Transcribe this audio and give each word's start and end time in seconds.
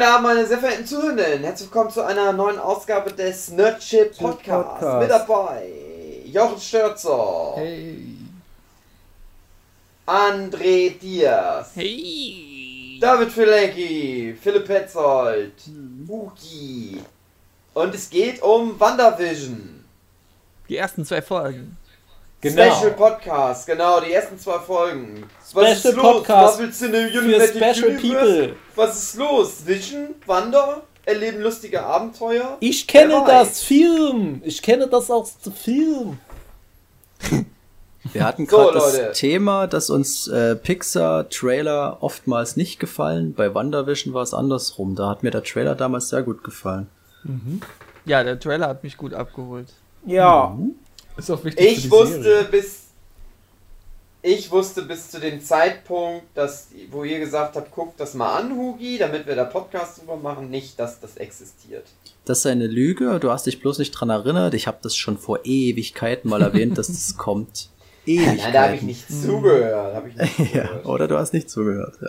Guten 0.00 0.12
Abend, 0.12 0.28
meine 0.28 0.46
sehr 0.46 0.56
verehrten 0.56 0.86
Zuhörenden. 0.86 1.44
Herzlich 1.44 1.68
willkommen 1.68 1.90
zu 1.90 2.00
einer 2.02 2.32
neuen 2.32 2.58
Ausgabe 2.58 3.12
des 3.12 3.50
Nerdship 3.50 4.16
Podcasts. 4.16 4.80
Podcast. 4.80 5.00
Mit 5.02 5.10
dabei 5.10 5.72
Jochen 6.24 6.58
Störzer, 6.58 7.52
Hey. 7.56 8.06
André 10.06 10.98
Diaz, 10.98 11.72
Hey. 11.74 12.98
David 12.98 13.30
Filecki, 13.30 14.34
Philipp 14.40 14.64
Petzold, 14.68 15.52
Mhm. 15.66 16.08
Huki. 16.08 17.02
Und 17.74 17.94
es 17.94 18.08
geht 18.08 18.40
um 18.40 18.80
WandaVision. 18.80 19.84
Die 20.70 20.78
ersten 20.78 21.04
zwei 21.04 21.20
Folgen. 21.20 21.76
Genau. 22.42 22.74
Special 22.74 22.92
Podcast, 22.92 23.66
genau, 23.66 24.00
die 24.00 24.12
ersten 24.12 24.38
zwei 24.38 24.58
Folgen. 24.58 25.24
Was 25.38 25.50
Special 25.50 25.72
ist 25.72 25.84
los? 25.96 26.02
Podcast 26.16 26.44
Was 26.54 26.58
willst 26.58 26.80
du 26.80 26.86
in 26.86 26.92
Für 26.92 27.08
Special 27.10 27.88
Universe? 27.90 28.00
People. 28.00 28.56
Was 28.76 29.02
ist 29.02 29.16
los? 29.16 29.66
Vision? 29.66 30.14
Wanda? 30.26 30.82
Erleben 31.04 31.42
lustige 31.42 31.82
Abenteuer? 31.82 32.56
Ich 32.60 32.86
kenne 32.86 33.12
Wer 33.14 33.26
das 33.26 33.48
weiß. 33.48 33.62
Film. 33.62 34.40
Ich 34.44 34.62
kenne 34.62 34.86
das 34.88 35.10
aus 35.10 35.38
dem 35.40 35.52
Film. 35.52 36.18
Wir 38.12 38.24
hatten 38.24 38.46
So, 38.48 38.56
gerade 38.56 38.78
Leute. 38.78 39.02
das 39.08 39.18
Thema, 39.18 39.66
dass 39.66 39.90
uns 39.90 40.26
äh, 40.28 40.56
Pixar-Trailer 40.56 41.98
oftmals 42.00 42.56
nicht 42.56 42.80
gefallen. 42.80 43.34
Bei 43.34 43.54
WandaVision 43.54 44.14
war 44.14 44.22
es 44.22 44.32
andersrum. 44.32 44.94
Da 44.94 45.08
hat 45.08 45.22
mir 45.22 45.30
der 45.30 45.42
Trailer 45.42 45.74
damals 45.74 46.08
sehr 46.08 46.22
gut 46.22 46.42
gefallen. 46.44 46.86
Ja, 48.06 48.24
der 48.24 48.38
Trailer 48.40 48.68
hat 48.68 48.82
mich 48.82 48.96
gut 48.96 49.12
abgeholt. 49.12 49.68
Ja. 50.06 50.56
Ist 51.20 51.30
auch 51.30 51.44
wichtig 51.44 51.66
Ich 51.66 51.90
wusste 51.90 52.48
bis 52.50 52.80
ich 54.22 54.50
wusste 54.50 54.82
bis 54.82 55.10
zu 55.10 55.18
dem 55.18 55.42
Zeitpunkt, 55.42 56.26
dass 56.34 56.68
wo 56.90 57.04
ihr 57.04 57.18
gesagt 57.18 57.56
habt, 57.56 57.72
guckt 57.72 57.98
das 57.98 58.12
mal 58.14 58.36
an, 58.36 58.54
Hugi, 58.54 58.98
damit 58.98 59.26
wir 59.26 59.34
da 59.34 59.44
Podcast 59.44 60.00
drüber 60.00 60.16
machen, 60.16 60.50
nicht, 60.50 60.78
dass 60.78 61.00
das 61.00 61.16
existiert. 61.16 61.86
Das 62.26 62.40
ist 62.40 62.46
eine 62.46 62.66
Lüge. 62.66 63.18
Du 63.18 63.30
hast 63.30 63.46
dich 63.46 63.60
bloß 63.60 63.78
nicht 63.78 63.92
dran 63.92 64.10
erinnert. 64.10 64.52
Ich 64.52 64.66
habe 64.66 64.78
das 64.82 64.94
schon 64.94 65.16
vor 65.16 65.40
Ewigkeiten 65.44 66.28
mal 66.28 66.42
erwähnt, 66.42 66.76
dass 66.76 66.88
das 66.88 67.16
kommt. 67.18 67.70
Ewigkeiten. 68.16 68.36
Nein, 68.42 68.52
da 68.52 68.62
habe 68.64 68.74
ich 68.76 68.82
nicht 68.82 69.08
zugehört, 69.08 69.94
habe 69.94 70.08
ich 70.08 70.16
nicht 70.16 70.38
Ja, 70.54 70.62
zugehört. 70.64 70.86
oder 70.86 71.08
du 71.08 71.18
hast 71.18 71.32
nicht 71.32 71.50
zugehört. 71.50 71.94
Ja. 72.02 72.08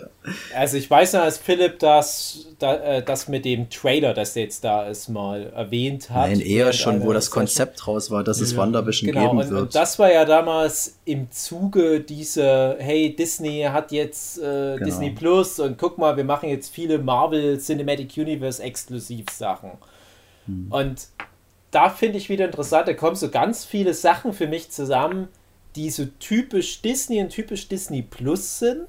Also 0.56 0.76
ich 0.76 0.90
weiß 0.90 1.12
noch, 1.14 1.20
als 1.22 1.38
Philipp 1.38 1.78
das, 1.78 2.46
da, 2.58 2.74
äh, 2.76 3.02
das 3.02 3.28
mit 3.28 3.44
dem 3.44 3.68
Trailer, 3.70 4.14
das 4.14 4.34
jetzt 4.34 4.64
da 4.64 4.86
ist, 4.86 5.08
mal 5.08 5.52
erwähnt 5.54 6.10
hat. 6.10 6.28
Nein, 6.30 6.40
eher 6.40 6.72
schon, 6.72 7.02
wo 7.02 7.12
das. 7.12 7.30
Konzept 7.30 7.86
raus 7.86 8.10
war, 8.10 8.22
dass 8.24 8.40
es 8.40 8.56
WandaVision 8.56 9.10
Genau, 9.12 9.28
geben 9.28 9.38
und, 9.42 9.50
wird. 9.50 9.62
und 9.62 9.74
das 9.74 9.98
war 9.98 10.12
ja 10.12 10.24
damals 10.24 10.96
im 11.04 11.30
Zuge 11.30 12.00
dieser, 12.00 12.76
hey, 12.78 13.14
Disney 13.16 13.62
hat 13.70 13.90
jetzt 13.92 14.38
äh, 14.38 14.42
Genau. 14.74 14.84
Disney 14.84 15.10
Plus 15.10 15.58
und 15.60 15.78
guck 15.78 15.98
mal, 15.98 16.16
wir 16.16 16.24
machen 16.24 16.48
jetzt 16.48 16.72
viele 16.72 16.98
Marvel 16.98 17.58
Cinematic 17.58 18.16
Universe 18.16 18.62
Exklusivsachen. 18.62 19.70
Hm. 20.46 20.66
Und 20.70 21.06
da 21.70 21.88
finde 21.88 22.18
ich 22.18 22.28
wieder 22.28 22.44
interessant, 22.44 22.86
da 22.88 22.92
kommen 22.94 23.16
so 23.16 23.30
ganz 23.30 23.64
viele 23.64 23.94
Sachen 23.94 24.32
für 24.32 24.46
mich 24.46 24.70
zusammen, 24.70 25.28
die 25.76 25.90
so 25.90 26.06
typisch 26.18 26.82
Disney 26.82 27.20
und 27.20 27.30
typisch 27.30 27.68
Disney 27.68 28.02
Plus 28.02 28.58
sind. 28.58 28.86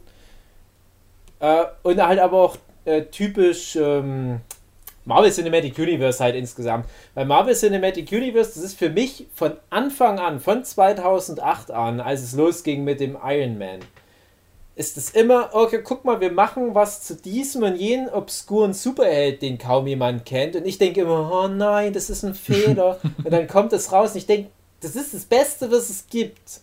Äh, 1.39 1.65
und 1.83 2.05
halt 2.05 2.19
aber 2.19 2.41
auch 2.41 2.57
äh, 2.85 3.03
typisch 3.03 3.75
ähm, 3.75 4.41
Marvel 5.05 5.31
Cinematic 5.31 5.77
Universe 5.77 6.23
halt 6.23 6.35
insgesamt. 6.35 6.85
Weil 7.13 7.25
Marvel 7.25 7.55
Cinematic 7.55 8.11
Universe, 8.11 8.51
das 8.55 8.63
ist 8.63 8.79
für 8.79 8.89
mich 8.89 9.27
von 9.33 9.53
Anfang 9.69 10.19
an, 10.19 10.39
von 10.39 10.63
2008 10.63 11.71
an, 11.71 11.99
als 11.99 12.21
es 12.21 12.33
losging 12.33 12.83
mit 12.83 12.99
dem 12.99 13.17
Iron 13.23 13.57
Man, 13.57 13.79
ist 14.75 14.97
es 14.97 15.11
immer, 15.11 15.49
okay, 15.53 15.81
guck 15.83 16.03
mal, 16.03 16.19
wir 16.19 16.31
machen 16.31 16.73
was 16.73 17.03
zu 17.03 17.15
diesem 17.15 17.63
und 17.63 17.75
jenen 17.75 18.09
obskuren 18.09 18.73
Superheld, 18.73 19.41
den 19.41 19.57
kaum 19.57 19.85
jemand 19.85 20.25
kennt. 20.25 20.55
Und 20.55 20.65
ich 20.65 20.77
denke 20.77 21.01
immer, 21.01 21.31
oh 21.31 21.47
nein, 21.47 21.93
das 21.93 22.09
ist 22.09 22.23
ein 22.23 22.33
Fehler. 22.33 22.99
und 23.23 23.31
dann 23.31 23.47
kommt 23.47 23.73
es 23.73 23.91
raus 23.91 24.11
und 24.11 24.17
ich 24.17 24.25
denke, 24.25 24.49
das 24.81 24.95
ist 24.95 25.13
das 25.13 25.25
Beste, 25.25 25.71
was 25.71 25.89
es 25.89 26.07
gibt. 26.07 26.61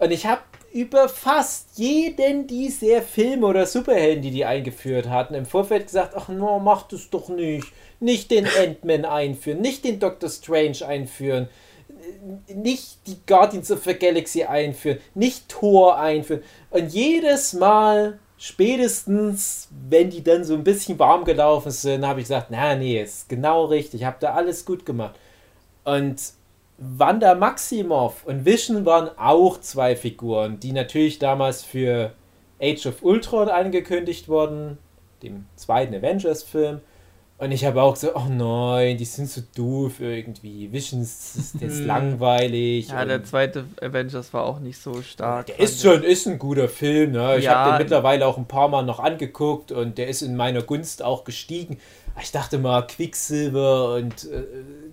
Und 0.00 0.12
ich 0.12 0.24
habe 0.24 0.40
über 0.72 1.08
fast 1.10 1.78
jeden 1.78 2.46
dieser 2.46 3.02
Filme 3.02 3.46
oder 3.46 3.66
Superhelden, 3.66 4.22
die 4.22 4.30
die 4.30 4.46
eingeführt 4.46 5.10
hatten, 5.10 5.34
im 5.34 5.44
Vorfeld 5.44 5.86
gesagt, 5.86 6.14
ach 6.16 6.28
no, 6.28 6.58
mach 6.58 6.88
das 6.88 7.10
doch 7.10 7.28
nicht. 7.28 7.66
Nicht 8.00 8.30
den 8.30 8.46
Ant-Man 8.46 9.04
einführen, 9.04 9.60
nicht 9.60 9.84
den 9.84 10.00
Doctor 10.00 10.30
Strange 10.30 10.78
einführen, 10.86 11.48
nicht 12.48 13.06
die 13.06 13.18
Guardians 13.26 13.70
of 13.70 13.84
the 13.84 13.92
Galaxy 13.92 14.44
einführen, 14.44 14.98
nicht 15.14 15.50
Thor 15.50 15.98
einführen. 15.98 16.42
Und 16.70 16.94
jedes 16.94 17.52
Mal, 17.52 18.18
spätestens, 18.38 19.68
wenn 19.86 20.08
die 20.08 20.24
dann 20.24 20.44
so 20.44 20.54
ein 20.54 20.64
bisschen 20.64 20.98
warm 20.98 21.26
gelaufen 21.26 21.72
sind, 21.72 22.06
habe 22.06 22.20
ich 22.20 22.24
gesagt, 22.24 22.46
na 22.48 22.74
nee, 22.74 23.02
ist 23.02 23.28
genau 23.28 23.66
richtig, 23.66 24.04
habt 24.04 24.22
ihr 24.22 24.34
alles 24.34 24.64
gut 24.64 24.86
gemacht. 24.86 25.16
Und 25.84 26.39
Wanda 26.82 27.34
Maximoff 27.34 28.24
und 28.24 28.46
Vision 28.46 28.86
waren 28.86 29.10
auch 29.18 29.60
zwei 29.60 29.94
Figuren, 29.94 30.60
die 30.60 30.72
natürlich 30.72 31.18
damals 31.18 31.62
für 31.62 32.14
Age 32.58 32.86
of 32.86 33.02
Ultron 33.02 33.50
angekündigt 33.50 34.28
wurden, 34.28 34.78
dem 35.22 35.44
zweiten 35.56 35.94
Avengers-Film. 35.94 36.80
Und 37.40 37.52
ich 37.52 37.64
habe 37.64 37.80
auch 37.80 37.96
so, 37.96 38.14
oh 38.14 38.28
nein, 38.28 38.98
die 38.98 39.06
sind 39.06 39.30
so 39.30 39.40
doof 39.56 40.00
irgendwie. 40.00 40.70
Vision 40.70 41.00
ist, 41.00 41.54
jetzt 41.58 41.78
Hm. 41.78 41.86
langweilig. 41.86 42.88
Ja, 42.88 43.04
der 43.06 43.24
zweite 43.24 43.64
Avengers 43.80 44.34
war 44.34 44.44
auch 44.44 44.60
nicht 44.60 44.78
so 44.80 45.00
stark. 45.00 45.46
der 45.46 45.58
ist 45.58 45.80
schon 45.80 46.02
ist 46.02 46.26
ein 46.28 46.38
guter 46.38 46.68
Film. 46.68 47.12
Ne? 47.12 47.38
Ich 47.38 47.44
Ja. 47.46 47.54
habe 47.54 47.70
den 47.70 47.78
mittlerweile 47.78 48.26
auch 48.26 48.36
ein 48.36 48.44
paar 48.46 48.68
Mal 48.68 48.82
noch 48.82 49.00
angeguckt 49.00 49.72
und 49.72 49.96
der 49.96 50.08
ist 50.08 50.20
in 50.20 50.36
meiner 50.36 50.60
Gunst 50.62 51.02
auch 51.02 51.24
gestiegen. 51.24 51.78
Ich 52.20 52.30
dachte 52.30 52.58
mal, 52.58 52.82
Quicksilver 52.86 53.94
und 53.94 54.24
äh, 54.24 54.42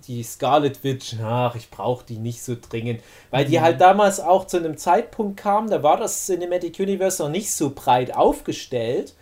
die 0.06 0.22
Scarlet 0.22 0.82
Witch, 0.84 1.16
ach, 1.22 1.54
ich 1.54 1.68
brauche 1.68 2.06
die 2.06 2.16
nicht 2.16 2.42
so 2.42 2.56
dringend. 2.58 3.02
Weil 3.30 3.44
Mhm. 3.44 3.50
die 3.50 3.60
halt 3.60 3.80
damals 3.82 4.20
auch 4.20 4.46
zu 4.46 4.56
einem 4.56 4.78
Zeitpunkt 4.78 5.36
kamen, 5.38 5.68
da 5.68 5.82
war 5.82 5.98
das 5.98 6.24
Cinematic 6.24 6.78
Universe 6.80 7.22
noch 7.22 7.28
nicht 7.30 7.52
so 7.52 7.72
breit 7.74 8.16
aufgestellt. 8.16 9.12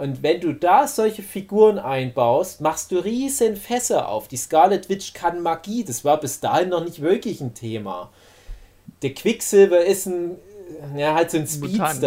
Und 0.00 0.22
wenn 0.22 0.40
du 0.40 0.54
da 0.54 0.86
solche 0.86 1.22
Figuren 1.22 1.78
einbaust, 1.78 2.62
machst 2.62 2.90
du 2.90 3.04
riesen 3.04 3.54
Fässer 3.54 4.08
auf. 4.08 4.28
Die 4.28 4.38
Scarlet 4.38 4.88
Witch 4.88 5.12
kann 5.12 5.42
Magie, 5.42 5.84
das 5.84 6.06
war 6.06 6.18
bis 6.18 6.40
dahin 6.40 6.70
noch 6.70 6.82
nicht 6.82 7.02
wirklich 7.02 7.42
ein 7.42 7.52
Thema. 7.52 8.10
Der 9.02 9.12
Quicksilver 9.12 9.84
ist 9.84 10.06
ein, 10.06 10.38
ja, 10.96 11.14
halt 11.14 11.30
so 11.30 11.36
ein 11.36 11.46
Mutant. 11.60 12.02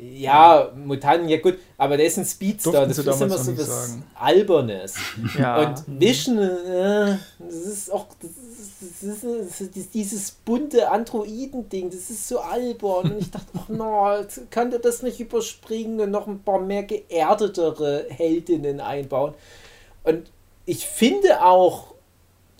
Ja, 0.00 0.72
Mutanten, 0.74 1.28
ja 1.28 1.38
gut, 1.38 1.58
aber 1.76 1.96
der 1.96 2.06
ist 2.06 2.18
ein 2.18 2.24
Speedster. 2.24 2.70
Durften 2.72 2.88
Das 2.88 2.98
ist 2.98 3.06
immer 3.06 3.38
so 3.38 3.58
was 3.58 3.66
sagen. 3.66 4.04
Albernes. 4.14 4.94
Ja. 5.38 5.68
Und 5.68 6.00
Vision, 6.00 6.38
äh, 6.38 7.16
das 7.38 7.54
ist 7.54 7.92
auch 7.92 8.06
das 8.20 8.30
ist, 8.30 9.02
das 9.02 9.24
ist, 9.24 9.60
das 9.60 9.76
ist 9.76 9.94
dieses 9.94 10.30
bunte 10.30 10.90
Androiden-Ding, 10.90 11.90
das 11.90 12.10
ist 12.10 12.28
so 12.28 12.40
albern. 12.40 13.12
Und 13.12 13.20
ich 13.20 13.30
dachte, 13.30 13.46
ach 13.56 13.68
no, 13.68 14.16
jetzt 14.18 14.50
könnte 14.50 14.78
das 14.78 15.02
nicht 15.02 15.20
überspringen 15.20 16.00
und 16.00 16.10
noch 16.10 16.26
ein 16.26 16.42
paar 16.42 16.60
mehr 16.60 16.84
geerdetere 16.84 18.06
Heldinnen 18.08 18.80
einbauen. 18.80 19.34
Und 20.04 20.30
ich 20.66 20.86
finde 20.86 21.44
auch, 21.44 21.94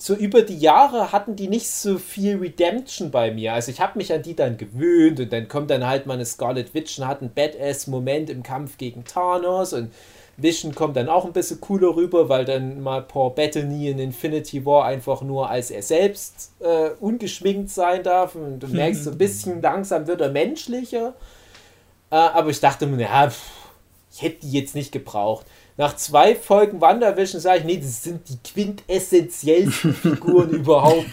so 0.03 0.15
über 0.15 0.41
die 0.41 0.57
Jahre 0.57 1.13
hatten 1.13 1.37
die 1.37 1.47
nicht 1.47 1.71
so 1.71 1.99
viel 1.99 2.39
Redemption 2.39 3.11
bei 3.11 3.31
mir. 3.33 3.53
Also 3.53 3.71
ich 3.71 3.83
habe 3.83 3.99
mich 3.99 4.11
an 4.15 4.23
die 4.23 4.35
dann 4.35 4.57
gewöhnt 4.57 5.21
und 5.21 5.31
dann 5.31 5.47
kommt 5.47 5.71
dann 5.71 5.87
halt 5.87 6.07
mal 6.07 6.15
eine 6.15 6.25
Scarlet 6.25 6.73
Witch 6.73 6.99
und 6.99 7.07
hat 7.07 7.21
einen 7.21 7.35
Badass-Moment 7.35 8.31
im 8.31 8.43
Kampf 8.43 8.79
gegen 8.79 9.05
Thanos 9.05 9.75
und 9.75 9.93
Vision 10.39 10.75
kommt 10.75 10.97
dann 10.97 11.11
auch 11.11 11.27
ein 11.27 11.35
bisschen 11.35 11.61
cooler 11.61 11.95
rüber, 11.95 12.31
weil 12.31 12.47
dann 12.47 12.81
mal 12.81 13.03
Paul 13.03 13.33
Bettany 13.33 13.91
in 13.91 13.99
Infinity 13.99 14.65
War 14.65 14.87
einfach 14.87 15.21
nur 15.21 15.51
als 15.51 15.71
er 15.71 15.83
selbst 15.83 16.53
äh, 16.61 16.93
ungeschminkt 16.99 17.69
sein 17.69 18.03
darf 18.03 18.37
und 18.37 18.61
du 18.61 18.69
merkst 18.69 19.05
so 19.05 19.11
ein 19.11 19.19
bisschen 19.19 19.61
langsam 19.61 20.07
wird 20.07 20.23
er 20.23 20.31
menschlicher. 20.31 21.13
Äh, 22.11 22.15
aber 22.15 22.49
ich 22.49 22.61
dachte 22.61 22.87
mir, 22.87 23.03
ja, 23.03 23.29
pff, 23.29 23.51
ich 24.11 24.23
hätte 24.23 24.41
die 24.47 24.53
jetzt 24.53 24.75
nicht 24.75 24.93
gebraucht. 24.93 25.45
Nach 25.81 25.97
zwei 25.97 26.35
Folgen 26.35 26.79
WandaVision 26.79 27.41
sage 27.41 27.61
ich, 27.61 27.65
nee, 27.65 27.79
das 27.79 28.03
sind 28.03 28.21
die 28.29 28.37
quintessentiellsten 28.53 29.95
Figuren 30.03 30.51
überhaupt. 30.51 31.07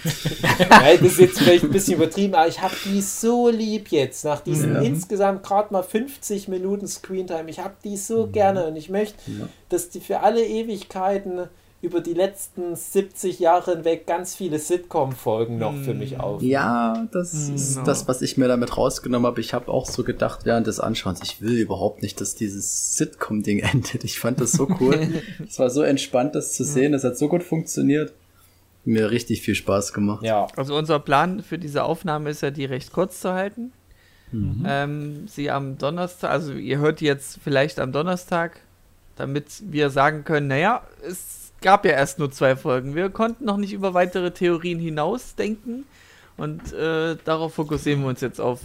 ja, 0.60 0.94
das 0.98 1.02
ist 1.04 1.20
jetzt 1.20 1.40
vielleicht 1.40 1.64
ein 1.64 1.72
bisschen 1.72 1.94
übertrieben, 1.96 2.36
aber 2.36 2.50
ich 2.50 2.62
habe 2.62 2.76
die 2.84 3.02
so 3.02 3.48
lieb 3.48 3.88
jetzt. 3.92 4.26
Nach 4.26 4.42
diesen 4.42 4.74
Ja. 4.76 4.82
insgesamt 4.82 5.44
gerade 5.44 5.72
mal 5.72 5.84
50 5.84 6.50
Minuten 6.50 6.86
Screentime. 6.86 7.50
Ich 7.50 7.60
habe 7.60 7.76
die 7.82 7.96
so 7.96 8.28
gerne 8.28 8.68
und 8.68 8.76
ich 8.76 8.90
möchte, 8.90 9.16
Ja. 9.28 9.48
dass 9.70 9.88
die 9.90 10.02
für 10.02 10.20
alle 10.20 10.46
Ewigkeiten 10.46 11.48
über 11.88 12.02
die 12.02 12.14
letzten 12.14 12.76
70 12.76 13.40
Jahre 13.40 13.76
hinweg 13.76 14.06
ganz 14.06 14.36
viele 14.36 14.60
Sitcom-Folgen 14.60 15.58
noch 15.58 15.74
für 15.74 15.94
mich 15.94 16.20
auf. 16.20 16.42
Ja, 16.42 17.08
das 17.14 17.34
ist 17.34 17.76
Genau. 17.76 17.86
das, 17.86 18.10
was 18.10 18.22
ich 18.22 18.36
mir 18.36 18.50
damit 18.50 18.76
rausgenommen 18.76 19.26
habe. 19.26 19.40
Ich 19.40 19.54
habe 19.54 19.72
auch 19.72 19.86
so 19.86 20.04
gedacht 20.04 20.42
während 20.44 20.68
des 20.68 20.82
Anschauens, 20.82 21.22
ich 21.24 21.42
will 21.42 21.58
überhaupt 21.58 22.02
nicht, 22.02 22.20
dass 22.20 22.36
dieses 22.36 22.96
Sitcom-Ding 22.96 23.60
endet. 23.72 24.04
Ich 24.04 24.20
fand 24.20 24.42
das 24.42 24.52
so 24.52 24.68
cool. 24.82 25.22
es 25.48 25.58
war 25.60 25.70
so 25.70 25.82
entspannt, 25.82 26.36
das 26.36 26.54
zu 26.54 26.66
sehen. 26.66 26.94
Es 26.94 27.06
hat 27.06 27.18
so 27.18 27.30
gut 27.30 27.42
funktioniert. 27.42 28.14
Mir 28.84 29.10
richtig 29.10 29.42
viel 29.42 29.56
Spaß 29.56 29.94
gemacht. 29.94 30.24
Ja. 30.24 30.48
Also 30.58 30.76
unser 30.76 31.00
Plan 31.00 31.42
für 31.42 31.58
diese 31.58 31.84
Aufnahme 31.84 32.30
ist 32.30 32.42
ja, 32.42 32.52
die 32.52 32.66
recht 32.66 32.92
kurz 32.92 33.22
zu 33.22 33.32
halten. 33.34 33.72
Mhm. 34.34 34.64
Ähm, 34.68 35.28
sie 35.28 35.50
am 35.50 35.78
Donnerstag, 35.78 36.32
also 36.32 36.52
ihr 36.52 36.80
hört 36.80 37.00
die 37.00 37.06
jetzt 37.06 37.40
vielleicht 37.42 37.80
am 37.80 37.94
Donnerstag 37.94 38.60
damit 39.18 39.46
wir 39.72 39.90
sagen 39.90 40.24
können, 40.24 40.48
naja, 40.48 40.84
es 41.08 41.47
gab 41.62 41.86
ja 41.86 41.92
erst 41.92 42.20
nur 42.20 42.32
zwei 42.32 42.56
Folgen. 42.56 42.96
Wir 42.96 43.10
konnten 43.10 43.46
noch 43.46 43.58
nicht 43.58 43.74
über 43.74 43.94
weitere 43.94 44.32
Theorien 44.32 44.80
hinausdenken 44.80 45.86
und 46.38 46.74
äh, 46.74 47.16
darauf 47.26 47.56
fokussieren 47.56 48.02
wir 48.02 48.10
uns 48.10 48.22
jetzt 48.22 48.40
auf 48.40 48.60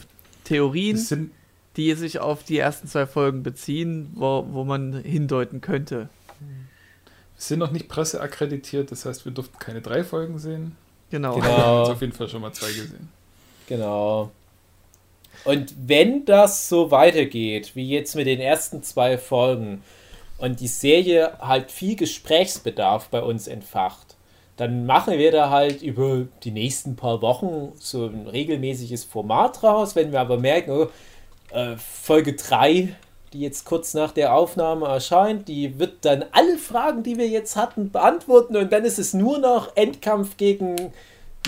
Theorien, 0.44 0.96
sind, 0.96 1.30
die 1.76 1.94
sich 1.94 2.18
auf 2.20 2.42
die 2.44 2.58
ersten 2.58 2.86
zwei 2.88 3.06
Folgen 3.06 3.42
beziehen, 3.42 4.10
wo, 4.14 4.46
wo 4.50 4.64
man 4.64 4.92
hindeuten 5.02 5.60
könnte. 5.60 6.08
sind 7.36 7.58
noch 7.58 7.70
nicht 7.72 7.88
presseakkreditiert, 7.88 8.90
das 8.92 9.04
heißt, 9.06 9.24
wir 9.24 9.32
durften 9.32 9.58
keine 9.58 9.80
drei 9.80 10.04
Folgen 10.04 10.38
sehen. 10.38 10.76
Genau. 11.10 11.36
Wir 11.36 11.42
haben 11.44 11.56
Genau. 11.56 11.80
jetzt 11.82 11.90
auf 11.92 12.00
jeden 12.00 12.12
Fall 12.12 12.28
schon 12.28 12.42
mal 12.42 12.52
zwei 12.52 12.68
gesehen. 12.68 13.08
Genau. 13.68 14.30
Und 15.44 15.74
wenn 15.86 16.24
das 16.24 16.68
so 16.68 16.90
weitergeht, 16.90 17.72
wie 17.74 17.88
jetzt 17.88 18.14
mit 18.14 18.26
den 18.26 18.38
ersten 18.40 18.82
zwei 18.82 19.18
Folgen, 19.18 19.82
und 20.42 20.58
die 20.58 20.66
Serie 20.66 21.38
halt 21.38 21.70
viel 21.70 21.94
Gesprächsbedarf 21.94 23.10
bei 23.10 23.22
uns 23.22 23.46
entfacht, 23.46 24.16
dann 24.56 24.86
machen 24.86 25.16
wir 25.16 25.30
da 25.30 25.50
halt 25.50 25.82
über 25.82 26.26
die 26.42 26.50
nächsten 26.50 26.96
paar 26.96 27.22
Wochen 27.22 27.72
so 27.76 28.06
ein 28.06 28.26
regelmäßiges 28.26 29.04
Format 29.04 29.62
raus. 29.62 29.94
Wenn 29.94 30.10
wir 30.10 30.20
aber 30.20 30.38
merken, 30.38 30.72
oh, 30.72 30.88
äh, 31.56 31.76
Folge 31.76 32.34
3, 32.34 32.92
die 33.32 33.40
jetzt 33.40 33.64
kurz 33.64 33.94
nach 33.94 34.10
der 34.10 34.34
Aufnahme 34.34 34.88
erscheint, 34.88 35.46
die 35.46 35.78
wird 35.78 36.04
dann 36.04 36.24
alle 36.32 36.58
Fragen, 36.58 37.04
die 37.04 37.18
wir 37.18 37.28
jetzt 37.28 37.54
hatten, 37.54 37.92
beantworten 37.92 38.56
und 38.56 38.72
dann 38.72 38.84
ist 38.84 38.98
es 38.98 39.14
nur 39.14 39.38
noch 39.38 39.76
Endkampf 39.76 40.36
gegen 40.38 40.92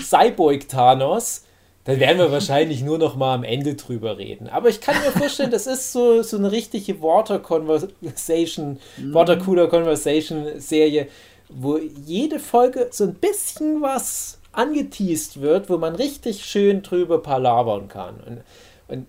Cyborg 0.01 0.69
Thanos. 0.69 1.44
Dann 1.85 1.99
werden 1.99 2.17
wir 2.17 2.31
wahrscheinlich 2.31 2.81
nur 2.81 2.97
noch 2.97 3.15
mal 3.15 3.35
am 3.35 3.43
Ende 3.43 3.75
drüber 3.75 4.17
reden. 4.17 4.49
Aber 4.49 4.69
ich 4.69 4.81
kann 4.81 4.95
mir 5.03 5.11
vorstellen, 5.11 5.51
das 5.51 5.67
ist 5.67 5.91
so, 5.93 6.23
so 6.23 6.37
eine 6.37 6.51
richtige 6.51 7.01
Water 7.01 7.39
Conversation, 7.39 8.79
Water 9.11 9.37
Cooler 9.37 9.67
Conversation 9.67 10.59
Serie, 10.59 11.07
wo 11.47 11.77
jede 11.77 12.39
Folge 12.39 12.87
so 12.91 13.03
ein 13.03 13.13
bisschen 13.13 13.81
was 13.81 14.39
angeteased 14.51 15.41
wird, 15.41 15.69
wo 15.69 15.77
man 15.77 15.95
richtig 15.95 16.43
schön 16.43 16.81
drüber 16.81 17.21
palavern 17.21 17.87
kann. 17.87 18.15
Und, 18.25 18.43
und 18.87 19.07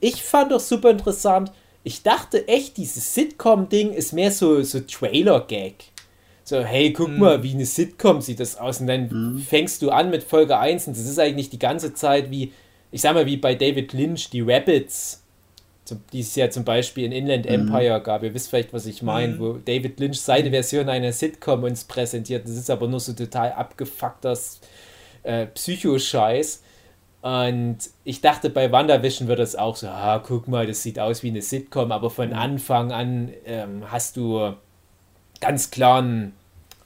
ich 0.00 0.22
fand 0.22 0.52
doch 0.52 0.60
super 0.60 0.90
interessant. 0.90 1.52
Ich 1.84 2.02
dachte 2.02 2.48
echt, 2.48 2.78
dieses 2.78 3.14
Sitcom-Ding 3.14 3.92
ist 3.92 4.12
mehr 4.12 4.30
so, 4.30 4.62
so 4.62 4.80
Trailer-Gag. 4.80 5.92
So, 6.48 6.62
hey, 6.62 6.92
guck 6.92 7.08
mal, 7.08 7.42
wie 7.42 7.54
eine 7.54 7.66
Sitcom 7.66 8.20
sieht 8.20 8.38
das 8.38 8.56
aus. 8.56 8.80
Und 8.80 8.86
dann 8.86 9.42
fängst 9.44 9.82
du 9.82 9.90
an 9.90 10.10
mit 10.10 10.22
Folge 10.22 10.56
1 10.56 10.86
und 10.86 10.96
das 10.96 11.04
ist 11.04 11.18
eigentlich 11.18 11.50
die 11.50 11.58
ganze 11.58 11.92
Zeit 11.92 12.30
wie, 12.30 12.52
ich 12.92 13.00
sag 13.00 13.14
mal, 13.14 13.26
wie 13.26 13.36
bei 13.36 13.56
David 13.56 13.92
Lynch, 13.92 14.30
die 14.30 14.42
Rabbits, 14.42 15.24
die 16.12 16.20
es 16.20 16.36
ja 16.36 16.48
zum 16.48 16.64
Beispiel 16.64 17.04
in 17.04 17.10
Inland 17.10 17.46
Empire 17.46 18.00
gab. 18.00 18.22
Ihr 18.22 18.32
wisst 18.32 18.50
vielleicht, 18.50 18.72
was 18.72 18.86
ich 18.86 19.02
meine, 19.02 19.40
wo 19.40 19.54
David 19.54 19.98
Lynch 19.98 20.20
seine 20.20 20.50
Version 20.50 20.88
einer 20.88 21.12
Sitcom 21.12 21.64
uns 21.64 21.82
präsentiert. 21.82 22.44
Das 22.44 22.52
ist 22.52 22.70
aber 22.70 22.86
nur 22.86 23.00
so 23.00 23.12
total 23.12 23.50
abgefuckter 23.50 24.38
äh, 25.24 25.46
Psycho-Scheiß. 25.46 26.62
Und 27.22 27.78
ich 28.04 28.20
dachte, 28.20 28.50
bei 28.50 28.70
WandaVision 28.70 29.26
wird 29.26 29.40
das 29.40 29.56
auch 29.56 29.74
so, 29.74 29.88
ah, 29.88 30.22
guck 30.24 30.46
mal, 30.46 30.64
das 30.68 30.84
sieht 30.84 31.00
aus 31.00 31.24
wie 31.24 31.30
eine 31.30 31.42
Sitcom, 31.42 31.90
aber 31.90 32.08
von 32.08 32.32
Anfang 32.32 32.92
an 32.92 33.32
ähm, 33.44 33.90
hast 33.90 34.16
du 34.16 34.54
ganz 35.40 35.70
klaren 35.70 36.32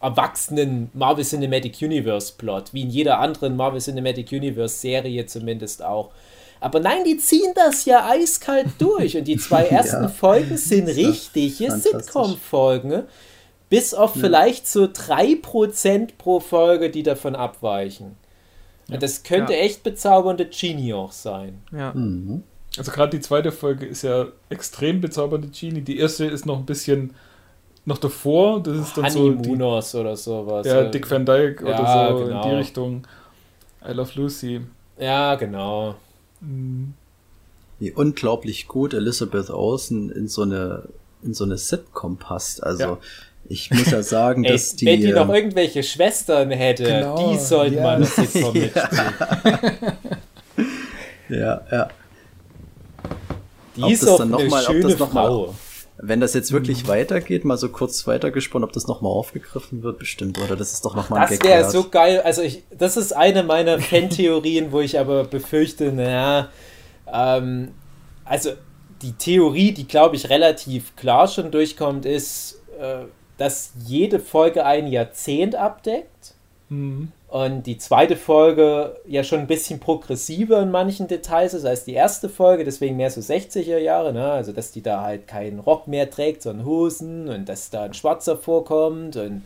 erwachsenen 0.00 0.90
Marvel 0.94 1.24
Cinematic 1.24 1.76
Universe 1.82 2.32
Plot, 2.36 2.72
wie 2.72 2.82
in 2.82 2.90
jeder 2.90 3.18
anderen 3.20 3.56
Marvel 3.56 3.80
Cinematic 3.80 4.32
Universe 4.32 4.76
Serie 4.78 5.26
zumindest 5.26 5.82
auch. 5.82 6.10
Aber 6.60 6.80
nein, 6.80 7.04
die 7.04 7.16
ziehen 7.18 7.52
das 7.54 7.84
ja 7.84 8.08
eiskalt 8.08 8.68
durch 8.78 9.16
und 9.16 9.24
die 9.24 9.36
zwei 9.36 9.64
ersten 9.64 10.04
Ja. 10.04 10.08
Folgen 10.08 10.56
sind 10.56 10.88
richtige. 10.88 11.70
Sitcom-Folgen, 11.70 13.04
bis 13.68 13.94
auf 13.94 14.14
vielleicht 14.14 14.66
so 14.66 14.84
3% 14.84 16.10
pro 16.18 16.40
Folge, 16.40 16.90
die 16.90 17.02
davon 17.02 17.34
abweichen. 17.36 18.16
Und 18.90 19.02
das 19.02 19.22
könnte 19.22 19.52
Ja. 19.52 19.60
echt 19.60 19.82
bezaubernde 19.84 20.46
Genie 20.46 20.92
auch 20.92 21.12
sein. 21.12 21.62
Ja. 21.72 21.92
Mhm. 21.94 22.42
Also 22.76 22.90
gerade 22.90 23.16
die 23.16 23.20
zweite 23.22 23.52
Folge 23.52 23.86
ist 23.86 24.02
ja 24.02 24.26
extrem 24.48 25.00
bezaubernde 25.00 25.48
Genie. 25.48 25.80
Die 25.82 25.98
erste 25.98 26.24
ist 26.26 26.46
noch 26.46 26.58
ein 26.58 26.66
bisschen 26.66 27.14
noch 27.84 27.98
davor. 27.98 28.62
Das 28.62 28.76
ist 28.76 28.96
dann 28.96 29.10
so 29.10 29.30
die, 29.30 29.36
Honeymooners 29.38 29.94
oder 29.94 30.16
sowas. 30.16 30.66
ja, 30.66 30.84
Dick 30.84 31.10
Van 31.10 31.24
Dyke 31.26 31.68
Ja, 31.68 32.08
oder 32.10 32.18
so 32.18 32.24
genau. 32.24 32.42
in 32.44 32.50
die 32.50 32.56
Richtung. 32.56 33.06
I 33.88 33.92
Love 33.92 34.10
Lucy. 34.14 34.60
Ja, 34.98 35.34
genau. 35.36 35.94
Mhm. 36.40 36.94
Wie 37.78 37.92
unglaublich 37.92 38.68
gut 38.68 38.92
Elizabeth 38.92 39.48
Olsen 39.50 40.10
in 40.10 40.28
so 40.28 40.42
eine, 40.42 40.82
in 41.22 41.32
so 41.32 41.44
eine 41.44 41.56
Sitcom 41.56 42.18
passt. 42.18 42.62
Also, 42.62 42.82
Ja. 42.82 42.98
ich 43.48 43.70
muss 43.70 43.90
ja 43.90 44.02
sagen, 44.02 44.44
Ey, 44.44 44.52
dass 44.52 44.76
die. 44.76 44.84
wenn 44.84 45.00
die 45.00 45.12
noch 45.12 45.28
ähm, 45.30 45.34
irgendwelche 45.34 45.82
Schwestern 45.82 46.50
hätte, 46.50 46.84
Genau, 46.84 47.32
die 47.32 47.38
sollten 47.38 47.76
ja. 47.76 47.82
mal 47.82 47.96
eine 47.96 48.04
Sitcom 48.04 48.52
mitspielen. 48.52 48.70
ja, 51.30 51.60
ja. 51.70 51.88
Die 53.76 53.82
Ob 53.82 53.90
ist 53.90 54.02
das 54.02 54.08
auch 54.10 54.18
dann 54.18 54.34
eine 54.34 54.50
schöne 54.62 54.80
das 54.82 54.98
noch 54.98 55.12
mal- 55.12 55.26
Frau. 55.26 55.54
Wenn 56.02 56.20
das 56.20 56.32
jetzt 56.34 56.50
Mhm. 56.50 56.56
wirklich 56.56 56.88
weitergeht, 56.88 57.44
mal 57.44 57.58
so 57.58 57.68
kurz 57.68 58.06
weitergesponnen, 58.06 58.66
ob 58.66 58.72
das 58.72 58.86
nochmal 58.86 59.12
aufgegriffen 59.12 59.82
wird, 59.82 59.98
bestimmt, 59.98 60.38
oder? 60.38 60.56
Das 60.56 60.72
ist 60.72 60.84
doch 60.84 60.94
nochmal 60.96 61.20
ein 61.20 61.28
Das 61.28 61.42
wäre 61.42 61.70
so 61.70 61.88
geil. 61.88 62.22
Also 62.22 62.40
ich, 62.42 62.62
das 62.70 62.96
ist 62.96 63.12
eine 63.12 63.42
meiner 63.42 63.78
Fan-Theorien, 63.80 64.72
wo 64.72 64.80
ich 64.80 64.98
aber 64.98 65.24
befürchte, 65.24 65.92
naja, 65.92 66.48
ähm, 67.12 67.72
also 68.24 68.52
die 69.02 69.12
Theorie, 69.12 69.72
die 69.72 69.86
glaube 69.88 70.16
ich 70.16 70.28
relativ 70.30 70.94
klar 70.96 71.26
schon 71.28 71.50
durchkommt, 71.50 72.06
ist, 72.06 72.60
äh, 72.80 73.04
dass 73.38 73.72
jede 73.86 74.20
Folge 74.20 74.64
ein 74.64 74.86
Jahrzehnt 74.86 75.54
abdeckt. 75.54 76.34
Mhm. 76.68 77.10
Und 77.30 77.62
die 77.68 77.78
zweite 77.78 78.16
Folge 78.16 78.96
ja 79.06 79.22
schon 79.22 79.38
ein 79.38 79.46
bisschen 79.46 79.78
progressiver 79.78 80.60
in 80.62 80.72
manchen 80.72 81.06
Details 81.06 81.54
ist 81.54 81.64
als 81.64 81.84
die 81.84 81.94
erste 81.94 82.28
Folge, 82.28 82.64
deswegen 82.64 82.96
mehr 82.96 83.10
so 83.10 83.20
60er 83.20 83.78
Jahre, 83.78 84.12
ne? 84.12 84.32
Also 84.32 84.50
dass 84.50 84.72
die 84.72 84.82
da 84.82 85.02
halt 85.02 85.28
keinen 85.28 85.60
Rock 85.60 85.86
mehr 85.86 86.10
trägt, 86.10 86.42
sondern 86.42 86.66
Hosen 86.66 87.28
und 87.28 87.48
dass 87.48 87.70
da 87.70 87.84
ein 87.84 87.94
Schwarzer 87.94 88.36
vorkommt 88.36 89.14
und 89.14 89.42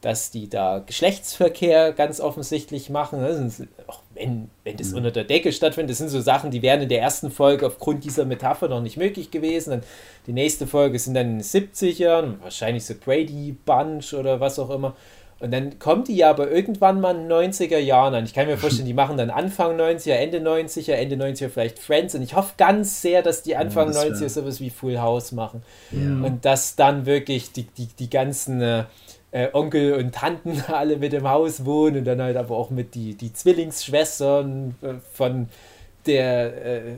dass 0.00 0.30
die 0.30 0.48
da 0.48 0.78
Geschlechtsverkehr 0.84 1.92
ganz 1.92 2.20
offensichtlich 2.20 2.90
machen. 2.90 3.20
Ne? 3.20 3.50
Sind, 3.50 3.68
auch 3.86 4.00
wenn, 4.14 4.50
wenn 4.64 4.76
das 4.76 4.92
unter 4.92 5.10
der 5.10 5.24
Decke 5.24 5.52
stattfindet, 5.52 5.90
das 5.90 5.98
sind 5.98 6.08
so 6.08 6.20
Sachen, 6.20 6.50
die 6.50 6.62
wären 6.62 6.80
in 6.80 6.88
der 6.88 7.00
ersten 7.00 7.30
Folge 7.30 7.66
aufgrund 7.66 8.02
dieser 8.04 8.24
Metapher 8.24 8.68
noch 8.68 8.80
nicht 8.80 8.96
möglich 8.96 9.30
gewesen. 9.30 9.74
Und 9.74 9.84
die 10.26 10.32
nächste 10.32 10.66
Folge 10.66 10.98
sind 10.98 11.14
dann 11.14 11.26
in 11.26 11.38
den 11.38 11.44
70ern, 11.44 12.40
wahrscheinlich 12.42 12.86
so 12.86 12.94
Brady 12.94 13.54
Bunch 13.64 14.14
oder 14.14 14.40
was 14.40 14.58
auch 14.58 14.70
immer. 14.70 14.96
Und 15.40 15.52
dann 15.52 15.78
kommt 15.78 16.08
die 16.08 16.16
ja 16.16 16.28
aber 16.30 16.50
irgendwann 16.50 17.00
mal 17.00 17.16
in 17.16 17.28
den 17.28 17.32
90er 17.52 17.78
Jahren 17.78 18.14
an. 18.14 18.24
Ich 18.24 18.34
kann 18.34 18.46
mir 18.46 18.58
vorstellen, 18.58 18.86
die 18.86 18.92
machen 18.94 19.16
dann 19.16 19.30
Anfang 19.30 19.78
90er, 19.80 20.12
Ende 20.12 20.38
90er, 20.38 20.92
Ende 20.92 21.16
90er 21.16 21.48
vielleicht 21.48 21.78
Friends. 21.78 22.14
Und 22.14 22.20
ich 22.20 22.34
hoffe 22.34 22.52
ganz 22.58 23.00
sehr, 23.00 23.22
dass 23.22 23.42
die 23.42 23.56
Anfang 23.56 23.88
wär- 23.94 24.02
90er 24.12 24.28
sowas 24.28 24.60
wie 24.60 24.68
Full 24.68 24.98
House 25.00 25.32
machen. 25.32 25.62
Und 26.24 26.44
dass 26.44 26.76
dann 26.76 27.06
wirklich 27.06 27.52
die, 27.52 27.62
die, 27.62 27.86
die 27.86 28.10
ganzen 28.10 28.60
äh, 28.60 28.84
äh, 29.32 29.48
Onkel 29.54 29.94
und 29.94 30.14
Tanten 30.14 30.62
alle 30.68 30.96
mit 30.98 31.14
im 31.14 31.26
Haus 31.28 31.64
wohnen 31.64 31.96
und 31.98 32.04
dann 32.04 32.20
halt 32.20 32.36
aber 32.36 32.54
auch 32.56 32.68
mit 32.68 32.94
die, 32.94 33.14
die 33.14 33.32
Zwillingsschwestern 33.32 34.74
äh, 34.82 34.94
von 35.14 35.48
der 36.06 36.64
äh, 36.64 36.76
äh, 36.78 36.94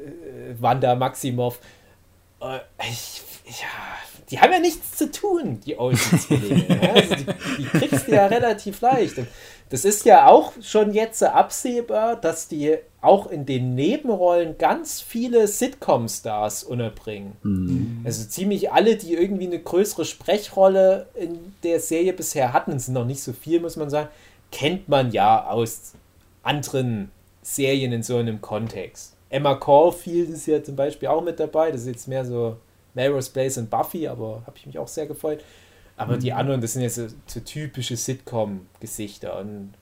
Wanda 0.58 0.94
Maximoff. 0.94 1.60
Äh, 2.40 2.58
ich, 2.90 3.22
ja, 3.46 4.11
die 4.32 4.40
haben 4.40 4.50
ja 4.50 4.58
nichts 4.60 4.96
zu 4.96 5.10
tun, 5.10 5.60
die 5.66 5.78
Olsen-Zwillinge. 5.78 6.66
ja? 6.68 6.92
also 6.94 7.14
die, 7.14 7.26
die 7.58 7.64
kriegst 7.64 8.08
du 8.08 8.12
ja 8.12 8.26
relativ 8.26 8.80
leicht. 8.80 9.18
Und 9.18 9.28
das 9.68 9.84
ist 9.84 10.06
ja 10.06 10.26
auch 10.26 10.52
schon 10.62 10.94
jetzt 10.94 11.22
absehbar, 11.22 12.16
dass 12.16 12.48
die 12.48 12.78
auch 13.02 13.30
in 13.30 13.44
den 13.44 13.74
Nebenrollen 13.74 14.56
ganz 14.56 15.02
viele 15.02 15.46
Sitcom-Stars 15.46 16.64
unterbringen. 16.64 17.36
Mhm. 17.42 18.00
Also 18.04 18.26
ziemlich 18.26 18.72
alle, 18.72 18.96
die 18.96 19.12
irgendwie 19.12 19.46
eine 19.46 19.58
größere 19.58 20.06
Sprechrolle 20.06 21.08
in 21.14 21.52
der 21.62 21.78
Serie 21.80 22.14
bisher 22.14 22.54
hatten, 22.54 22.72
es 22.72 22.86
sind 22.86 22.94
noch 22.94 23.04
nicht 23.04 23.22
so 23.22 23.34
viel, 23.34 23.60
muss 23.60 23.76
man 23.76 23.90
sagen, 23.90 24.08
kennt 24.50 24.88
man 24.88 25.12
ja 25.12 25.46
aus 25.46 25.92
anderen 26.42 27.10
Serien 27.42 27.92
in 27.92 28.02
so 28.02 28.16
einem 28.16 28.40
Kontext. 28.40 29.14
Emma 29.28 29.56
Caulfield 29.56 30.30
ist 30.30 30.46
ja 30.46 30.62
zum 30.62 30.76
Beispiel 30.76 31.08
auch 31.08 31.22
mit 31.22 31.38
dabei, 31.38 31.70
das 31.70 31.82
ist 31.82 31.86
jetzt 31.88 32.08
mehr 32.08 32.24
so 32.24 32.56
Melrose 32.94 33.30
Place 33.30 33.58
und 33.58 33.70
Buffy, 33.70 34.06
aber 34.08 34.42
habe 34.46 34.56
ich 34.56 34.66
mich 34.66 34.78
auch 34.78 34.88
sehr 34.88 35.06
gefreut. 35.06 35.42
Aber 35.96 36.16
die 36.16 36.32
anderen, 36.32 36.60
das 36.60 36.72
sind 36.72 36.82
jetzt 36.82 36.96
so, 36.96 37.06
so 37.26 37.40
typische 37.40 37.96
Sitcom-Gesichter. 37.96 39.38
Und 39.38 39.74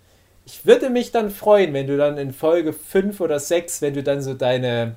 ich 0.44 0.66
würde 0.66 0.90
mich 0.90 1.12
dann 1.12 1.30
freuen, 1.30 1.72
wenn 1.72 1.86
du 1.86 1.96
dann 1.96 2.18
in 2.18 2.32
Folge 2.32 2.72
5 2.72 3.20
oder 3.20 3.38
6, 3.38 3.80
wenn 3.82 3.94
du 3.94 4.02
dann 4.02 4.20
so 4.20 4.34
deine 4.34 4.96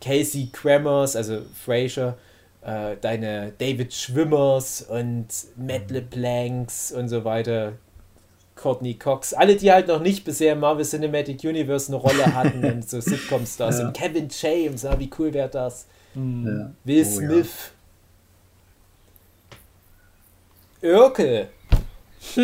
Casey 0.00 0.48
Crammers, 0.52 1.14
also 1.14 1.42
Frasier, 1.64 2.16
äh, 2.62 2.96
deine 3.00 3.52
David 3.58 3.92
Schwimmers 3.92 4.82
und 4.82 5.26
Matt 5.56 5.90
LeBlancs 5.90 6.92
und 6.92 7.08
so 7.08 7.24
weiter, 7.24 7.74
Courtney 8.56 8.94
Cox, 8.94 9.32
alle, 9.32 9.56
die 9.56 9.70
halt 9.72 9.88
noch 9.88 10.00
nicht 10.00 10.24
bisher 10.24 10.52
im 10.54 10.60
Marvel 10.60 10.84
Cinematic 10.84 11.42
Universe 11.44 11.88
eine 11.92 11.96
Rolle 11.96 12.34
hatten 12.34 12.64
und 12.72 12.88
so 12.88 13.00
Sitcom-Stars 13.00 13.78
Ja. 13.78 13.86
und 13.86 13.92
Kevin 13.96 14.28
James, 14.30 14.84
ah, 14.84 14.98
wie 14.98 15.10
cool 15.18 15.32
wäre 15.32 15.48
das? 15.48 15.86
Mhm. 16.14 16.46
Ja. 16.46 16.70
Will 16.84 17.04
Oh, 17.06 17.20
ja. 17.20 17.28
Smith. 17.28 17.50
Irkel. 20.82 21.48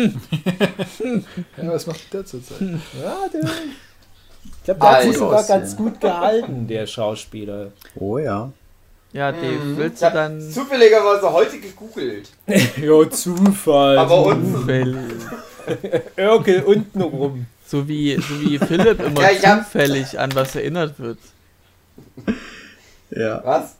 Ja, 1.57 1.71
was 1.71 1.85
macht 1.87 2.11
der 2.13 2.25
zurzeit? 2.25 2.57
Ja, 3.01 3.27
der, 3.31 3.41
ich 3.41 4.63
glaube, 4.63 4.79
der 4.79 4.89
hat 4.91 5.03
sich 5.03 5.17
sogar 5.17 5.43
ganz 5.43 5.75
gut 5.75 5.99
gehalten, 6.01 6.67
der 6.67 6.87
Schauspieler. 6.87 7.71
Oh 7.95 8.17
ja. 8.17 8.51
Ja, 9.13 9.31
Dave, 9.31 9.45
Mhm. 9.63 9.77
willst 9.77 10.01
du 10.01 10.09
dann 10.11 10.41
zufälligerweise 10.51 11.31
heute 11.31 11.59
gegoogelt. 11.59 12.29
Ja, 12.81 13.09
Zufall. 13.09 13.97
Aber 13.97 14.25
unten. 14.25 15.05
Irkel 16.15 16.63
unten 16.63 17.01
rum. 17.01 17.45
so 17.65 17.87
wie, 17.87 18.15
so 18.15 18.41
wie 18.41 18.57
Philipp 18.59 18.99
immer 18.99 19.31
Ja, 19.31 19.59
zufällig 19.63 20.17
an 20.19 20.33
was 20.35 20.55
erinnert 20.55 20.99
wird. 20.99 21.19
Ja. 23.11 23.41
Was? 23.45 23.75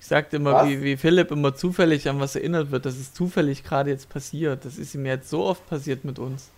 Ich 0.00 0.06
sagte 0.06 0.36
immer, 0.36 0.52
Was? 0.54 0.68
wie, 0.68 0.82
wie 0.82 0.96
Philipp 0.96 1.30
immer 1.30 1.54
zufällig 1.54 2.08
an 2.08 2.20
was 2.20 2.34
erinnert 2.36 2.70
wird. 2.70 2.86
Das 2.86 2.96
ist 2.96 3.14
zufällig 3.16 3.64
gerade 3.64 3.90
jetzt 3.90 4.08
passiert. 4.08 4.64
Das 4.64 4.78
ist 4.78 4.94
ihm 4.94 5.04
jetzt 5.06 5.28
so 5.28 5.44
oft 5.44 5.68
passiert 5.68 6.04
mit 6.04 6.18
uns. 6.18 6.48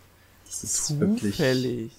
Das 0.46 0.62
ist 0.62 1.00
wirklich 1.00 1.36
Zufällig. 1.36 1.92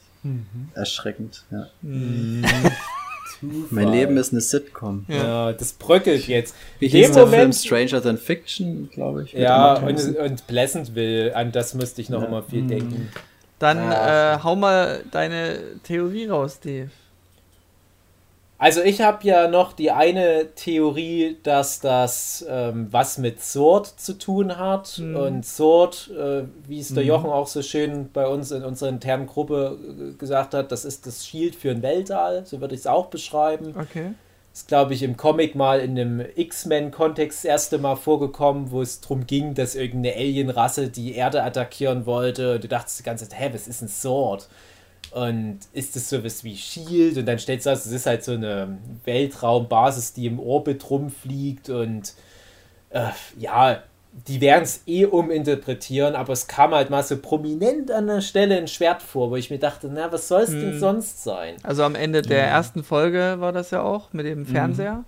erschreckend. 0.76 1.44
Ja. 1.52 1.68
Hm. 1.82 2.44
Mein 3.72 3.88
Leben 3.88 4.18
ist 4.18 4.34
eine 4.34 4.42
Sitcom. 4.42 5.06
Ja, 5.08 5.52
das 5.52 5.74
bröckelt 5.74 6.28
jetzt. 6.28 6.54
Wie 6.80 6.86
In 6.86 6.92
hieß 6.92 7.08
dem 7.08 7.16
der 7.16 7.24
Film 7.28 7.32
Moment- 7.42 7.56
Stranger 7.56 8.02
Than 8.04 8.18
Fiction, 8.20 8.90
glaube 8.92 9.24
ich. 9.24 9.34
Ja, 9.34 9.74
und, 9.78 10.16
und 10.18 10.48
Pleasantville, 10.48 11.36
an 11.36 11.52
das 11.52 11.74
müsste 11.74 12.02
ich 12.02 12.10
noch 12.10 12.22
Ja. 12.22 12.28
immer 12.28 12.44
viel 12.44 12.68
denken. 12.68 13.10
Dann 13.58 13.80
Ah, 13.80 14.36
äh, 14.36 14.40
hau 14.44 14.56
mal 14.56 15.04
deine 15.12 15.60
Theorie 15.84 16.28
raus, 16.28 16.60
Dave. 16.60 16.92
Also 18.62 18.84
ich 18.84 19.02
habe 19.02 19.26
ja 19.26 19.48
noch 19.48 19.74
die 19.74 19.90
eine 19.90 20.54
Theorie, 20.54 21.38
dass 21.42 21.80
das 21.80 22.46
ähm, 22.48 22.90
was 22.92 23.18
mit 23.18 23.42
Sword 23.42 23.88
zu 23.88 24.20
tun 24.20 24.56
hat. 24.60 25.00
Mhm. 25.00 25.16
Und 25.16 25.46
Sword, 25.48 26.12
äh, 26.12 26.44
wie 26.68 26.80
es 26.80 26.94
der 26.94 27.04
Jochen 27.04 27.32
auch 27.32 27.48
so 27.48 27.64
schön 27.64 28.12
bei 28.14 28.28
uns 28.28 28.52
in 28.52 28.64
unserer 28.64 28.90
internen 28.90 29.26
Gruppe 29.26 29.80
äh, 29.82 30.16
gesagt 30.16 30.54
hat, 30.54 30.72
das 30.72 30.86
ist 30.86 31.08
das 31.08 31.26
Shield 31.26 31.56
für 31.56 31.72
ein 31.72 31.82
Weltall, 31.82 32.46
so 32.46 32.62
würde 32.62 32.76
ich 32.76 32.82
es 32.82 32.88
auch 32.88 33.08
beschreiben. 33.08 33.74
Okay. 33.76 34.12
Ist, 34.54 34.68
glaube 34.68 34.94
ich, 34.94 35.02
im 35.02 35.18
Comic 35.18 35.56
mal 35.56 35.80
in 35.80 35.98
einem 35.98 36.24
X-Men-Kontext 36.36 37.40
das 37.40 37.46
erste 37.46 37.80
Mal 37.80 37.96
vorgekommen, 37.96 38.70
wo 38.70 38.84
es 38.84 39.02
darum 39.02 39.26
ging, 39.26 39.56
dass 39.56 39.74
irgendeine 39.74 40.18
Alien-Rasse 40.18 40.90
die 40.90 41.16
Erde 41.16 41.42
attackieren 41.42 42.06
wollte. 42.06 42.54
Und 42.54 42.64
du 42.64 42.68
dachtest 42.68 43.00
die 43.00 43.04
ganze 43.04 43.28
Zeit, 43.28 43.40
hä, 43.40 43.50
was 43.54 43.68
ist 43.68 43.82
ein 43.82 43.88
Sword? 43.88 44.48
Und 45.12 45.60
ist 45.74 45.96
das 45.96 46.10
sowas 46.10 46.44
wie 46.44 46.56
Shield? 46.56 47.18
Und 47.18 47.26
dann 47.26 47.38
stellst 47.38 47.66
du 47.66 47.70
raus, 47.70 47.86
es 47.86 47.92
ist 47.92 48.06
halt 48.06 48.24
so 48.24 48.32
eine 48.34 48.78
Weltraumbasis, 49.04 50.14
die 50.14 50.26
im 50.26 50.40
Orbit 50.40 50.90
rumfliegt. 50.90 51.70
Und 51.70 52.14
äh, 52.92 53.10
ja, 53.38 53.84
die 54.28 54.42
werden 54.42 54.64
es 54.64 54.84
eh 54.88 55.06
uminterpretieren, 55.06 56.16
aber 56.16 56.34
es 56.34 56.48
kam 56.48 56.74
halt 56.74 56.90
mal 56.90 57.04
so 57.04 57.18
prominent 57.18 57.92
an 57.92 58.08
der 58.08 58.22
Stelle 58.22 58.58
ein 58.58 58.68
Schwert 58.68 59.02
vor, 59.02 59.32
wo 59.32 59.36
ich 59.38 59.50
mir 59.50 59.60
dachte, 59.60 59.90
na, 59.94 60.12
was 60.12 60.28
soll 60.28 60.42
es 60.42 60.50
denn 60.50 60.74
Hm. 60.74 60.80
sonst 60.80 61.24
sein? 61.24 61.56
Also 61.64 61.84
am 61.84 61.96
Ende 61.96 62.22
der 62.22 62.46
ersten 62.46 62.84
Folge 62.84 63.36
war 63.40 63.52
das 63.54 63.72
ja 63.72 63.82
auch 63.82 64.12
mit 64.14 64.26
dem 64.26 64.46
Fernseher. 64.46 65.04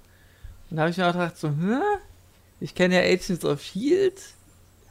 Und 0.69 0.77
da 0.77 0.83
habe 0.83 0.91
ich 0.91 0.97
mir 0.97 1.07
auch 1.07 1.13
gedacht, 1.13 1.37
so, 1.37 1.49
hä? 1.49 1.79
Ich 2.59 2.75
kenne 2.75 2.95
ja 2.95 3.01
Agents 3.01 3.43
of 3.43 3.61
Shield. 3.61 4.19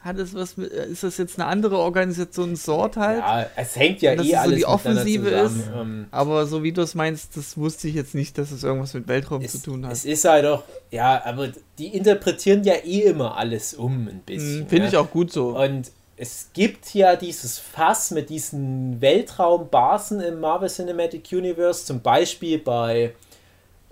Hat 0.03 0.17
es 0.17 0.33
was 0.35 0.57
mit, 0.57 0.69
ist 0.69 1.03
das 1.03 1.17
jetzt 1.17 1.39
eine 1.39 1.47
andere 1.47 1.77
Organisation, 1.77 2.57
Sort 2.57 2.97
halt? 2.97 3.19
Ja, 3.19 3.45
es 3.55 3.77
hängt 3.77 4.01
ja 4.01 4.15
Dass 4.15 4.25
eh 4.25 4.31
es 4.31 4.35
so 4.35 4.41
alles 4.41 4.57
die 4.57 4.65
Offensive 4.65 5.29
ist. 5.29 5.55
Ähm, 5.73 6.07
Aber 6.11 6.45
so 6.45 6.61
wie 6.61 6.73
du 6.73 6.81
es 6.81 6.93
meinst, 6.93 7.37
das 7.37 7.57
wusste 7.57 7.87
ich 7.87 7.95
jetzt 7.95 8.13
nicht, 8.13 8.37
dass 8.37 8.51
es 8.51 8.63
irgendwas 8.63 8.93
mit 8.93 9.07
Weltraum 9.07 9.41
es, 9.41 9.53
zu 9.53 9.59
tun 9.59 9.85
hat. 9.85 9.93
es 9.93 10.03
ist 10.03 10.25
halt 10.25 10.43
doch, 10.43 10.63
ja, 10.91 11.23
aber 11.23 11.49
die 11.77 11.87
interpretieren 11.87 12.65
ja 12.65 12.73
eh 12.83 13.03
immer 13.03 13.37
alles 13.37 13.73
um 13.75 14.09
ein 14.09 14.21
bisschen. 14.25 14.63
Hm, 14.63 14.67
Finde 14.67 14.83
ja. 14.83 14.89
ich 14.89 14.97
auch 14.97 15.09
gut 15.09 15.31
so. 15.31 15.57
Und 15.57 15.89
es 16.17 16.49
gibt 16.53 16.93
ja 16.93 17.15
dieses 17.15 17.57
Fass 17.59 18.11
mit 18.11 18.29
diesen 18.29 18.99
Weltraumbasen 18.99 20.19
im 20.19 20.41
Marvel 20.41 20.69
Cinematic 20.69 21.31
Universe, 21.31 21.85
zum 21.85 22.01
Beispiel 22.01 22.59
bei 22.59 23.13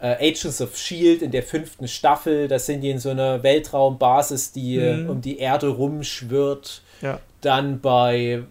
äh, 0.01 0.29
Agents 0.29 0.61
of 0.61 0.75
Shield 0.75 1.21
in 1.21 1.31
der 1.31 1.43
fünften 1.43 1.87
Staffel. 1.87 2.47
Da 2.47 2.57
sind 2.59 2.81
die 2.81 2.89
in 2.89 2.99
so 2.99 3.09
einer 3.09 3.43
Weltraumbasis, 3.43 4.51
die 4.51 4.77
Mhm. 4.79 5.09
um 5.09 5.21
die 5.21 5.37
Erde 5.39 5.67
rumschwirrt. 5.69 6.81
Ja. 7.01 7.19
Dann 7.41 7.79
bei, 7.81 8.43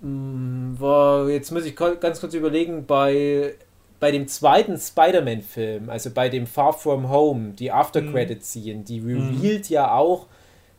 mh, 0.00 0.76
wo, 0.80 1.28
jetzt 1.28 1.50
muss 1.52 1.64
ich 1.64 1.74
ganz 1.76 2.20
kurz 2.20 2.34
überlegen, 2.34 2.86
bei, 2.86 3.54
bei 4.00 4.10
dem 4.10 4.28
zweiten 4.28 4.78
Spider-Man-Film, 4.78 5.88
also 5.90 6.10
bei 6.10 6.28
dem 6.28 6.46
Far 6.46 6.72
From 6.72 7.08
Home, 7.08 7.52
die 7.58 7.70
After-Credit-Scene, 7.72 8.82
die 8.84 8.98
revealed 9.00 9.68
ja 9.70 9.92
auch, 9.94 10.26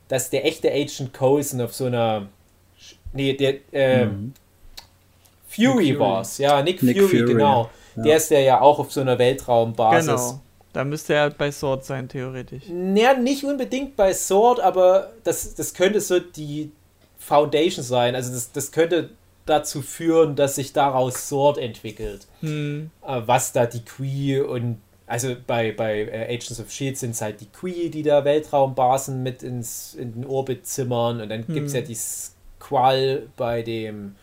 dass 0.07 0.29
der 0.29 0.45
echte 0.45 0.71
Agent 0.71 1.13
Coulson 1.13 1.59
auf 1.61 1.73
so 1.73 1.85
einer, 1.85 2.27
nee, 3.13 3.33
der, 3.33 3.55
äh, 3.73 4.05
Mhm. 4.05 4.33
Fury, 5.49 5.93
Fury. 5.93 5.99
war's, 5.99 6.37
ja, 6.37 6.61
Nick, 6.61 6.83
Nick 6.83 6.97
Fury, 6.97 7.09
Fury, 7.19 7.33
genau. 7.33 7.63
ja. 7.63 7.69
Der 8.03 8.17
ist 8.17 8.31
ja 8.31 8.39
ja 8.39 8.61
auch 8.61 8.79
auf 8.79 8.91
so 8.91 9.01
einer 9.01 9.17
Weltraumbasis. 9.19 10.07
Genau. 10.07 10.39
Da 10.73 10.83
müsste 10.83 11.15
er 11.15 11.31
bei 11.31 11.51
Sword 11.51 11.85
sein, 11.85 12.07
theoretisch. 12.07 12.63
Naja, 12.69 13.15
nicht 13.15 13.43
unbedingt 13.43 13.95
bei 13.95 14.13
Sword, 14.13 14.59
aber 14.59 15.11
das, 15.23 15.55
das 15.55 15.73
könnte 15.73 16.01
so 16.01 16.19
die 16.19 16.71
Foundation 17.17 17.83
sein. 17.83 18.13
Also 18.15 18.31
das, 18.31 18.51
das 18.51 18.71
könnte 18.71 19.09
dazu 19.47 19.81
führen, 19.81 20.35
dass 20.35 20.55
sich 20.55 20.73
daraus 20.73 21.29
Sword 21.29 21.57
entwickelt. 21.57 22.27
Hm. 22.41 22.91
Äh, 23.05 23.21
was 23.25 23.53
da 23.53 23.65
die 23.65 23.83
Kree 23.83 24.39
und 24.39 24.79
also 25.07 25.35
bei, 25.47 25.71
bei 25.71 26.01
äh, 26.01 26.25
Agents 26.25 26.59
of 26.59 26.69
Shield 26.69 26.97
sind 26.97 27.11
es 27.11 27.21
halt 27.21 27.39
die 27.39 27.49
Kree, 27.49 27.89
die 27.89 28.03
da 28.03 28.25
Weltraumbasen 28.25 29.23
mit 29.23 29.41
ins, 29.41 29.95
in 29.95 30.13
den 30.13 30.25
Orbit 30.25 30.67
zimmern 30.67 31.21
und 31.21 31.29
dann 31.29 31.47
gibt 31.47 31.67
es 31.67 31.73
ja 31.73 31.81
die 31.81 31.95
Squall 31.95 33.27
bei 33.37 33.63
dem 33.63 34.15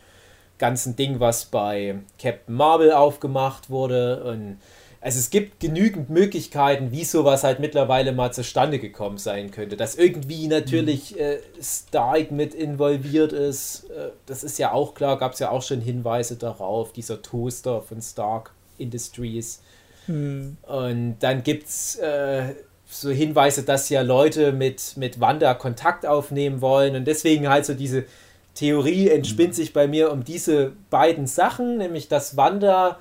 ganzen 0.59 0.97
Ding, 0.97 1.21
was 1.21 1.47
bei 1.47 1.97
Captain 2.19 2.55
Marvel 2.55 2.93
aufgemacht 2.93 3.71
wurde 3.71 4.25
und 4.25 4.59
also 5.05 5.19
es 5.19 5.29
gibt 5.29 5.61
genügend 5.61 6.09
Möglichkeiten, 6.09 6.91
wie 6.91 7.05
sowas 7.05 7.45
halt 7.45 7.61
mittlerweile 7.61 8.13
mal 8.13 8.33
zustande 8.33 8.79
gekommen 8.79 9.19
sein 9.19 9.51
könnte. 9.51 9.77
Dass 9.77 9.97
irgendwie 9.97 10.49
natürlich 10.49 11.21
äh, 11.21 11.41
Stark 11.61 12.31
mit 12.31 12.55
involviert 12.55 13.35
ist, 13.35 13.91
äh, 13.91 14.13
das 14.25 14.43
ist 14.43 14.59
ja 14.59 14.73
auch 14.73 14.95
klar, 14.95 15.19
gab 15.19 15.35
es 15.35 15.41
ja 15.41 15.51
auch 15.51 15.61
schon 15.61 15.83
Hinweise 15.83 16.37
darauf, 16.37 16.95
dieser 16.95 17.21
Toaster 17.21 17.83
von 17.83 18.01
Stark 18.01 18.53
Industries. 18.79 19.61
Hm. 20.07 20.57
Und 20.63 21.17
dann 21.21 21.43
gibt 21.43 21.69
es 21.69 21.97
äh, 21.97 22.55
so 22.89 23.11
Hinweise, 23.11 23.63
dass 23.63 23.91
ja 23.91 24.01
Leute 24.01 24.53
mit, 24.53 24.97
mit 24.97 25.21
Wanda 25.21 25.53
Kontakt 25.53 26.07
aufnehmen 26.07 26.63
wollen. 26.63 26.97
Und 26.97 27.05
deswegen 27.07 27.51
halt 27.51 27.67
so 27.67 27.75
diese 27.75 28.07
Theorie 28.55 29.09
entspinnt 29.09 29.55
sich 29.55 29.73
bei 29.73 29.87
mir 29.87 30.13
um 30.13 30.25
diese 30.25 30.73
beiden 30.91 31.27
Sachen, 31.27 31.79
nämlich 31.79 32.09
dass 32.09 32.37
Wanda 32.37 32.99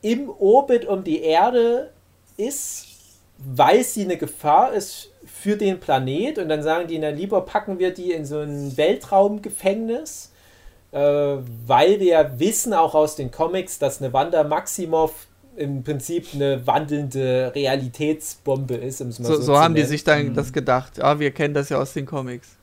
im 0.00 0.30
Orbit 0.30 0.86
um 0.86 1.04
die 1.04 1.22
Erde 1.22 1.90
ist, 2.36 2.86
weil 3.38 3.84
sie 3.84 4.04
eine 4.04 4.16
Gefahr 4.16 4.72
ist 4.72 5.10
für 5.26 5.56
den 5.56 5.78
Planet. 5.80 6.38
Und 6.38 6.48
dann 6.48 6.62
sagen 6.62 6.88
die, 6.88 6.98
na 6.98 7.10
lieber 7.10 7.42
packen 7.42 7.78
wir 7.78 7.92
die 7.92 8.12
in 8.12 8.24
so 8.24 8.40
ein 8.40 8.76
Weltraumgefängnis, 8.76 10.32
äh, 10.92 10.98
weil 10.98 12.00
wir 12.00 12.06
ja 12.06 12.38
wissen 12.38 12.72
auch 12.72 12.94
aus 12.94 13.16
den 13.16 13.30
Comics, 13.30 13.78
dass 13.78 14.00
eine 14.00 14.12
Wanda 14.12 14.42
Maximoff 14.44 15.26
im 15.56 15.82
Prinzip 15.82 16.28
eine 16.34 16.66
wandelnde 16.66 17.52
Realitätsbombe 17.54 18.76
ist. 18.76 19.00
Um 19.00 19.08
es 19.08 19.18
mal 19.18 19.26
So, 19.26 19.34
so, 19.34 19.40
so 19.40 19.52
zu 19.52 19.58
haben 19.58 19.74
die 19.74 19.82
sich 19.82 20.04
dann 20.04 20.34
das 20.34 20.52
gedacht. 20.52 21.02
Ah, 21.02 21.18
wir 21.18 21.32
kennen 21.32 21.52
das 21.52 21.68
ja 21.68 21.78
aus 21.78 21.92
den 21.92 22.06
Comics. 22.06 22.56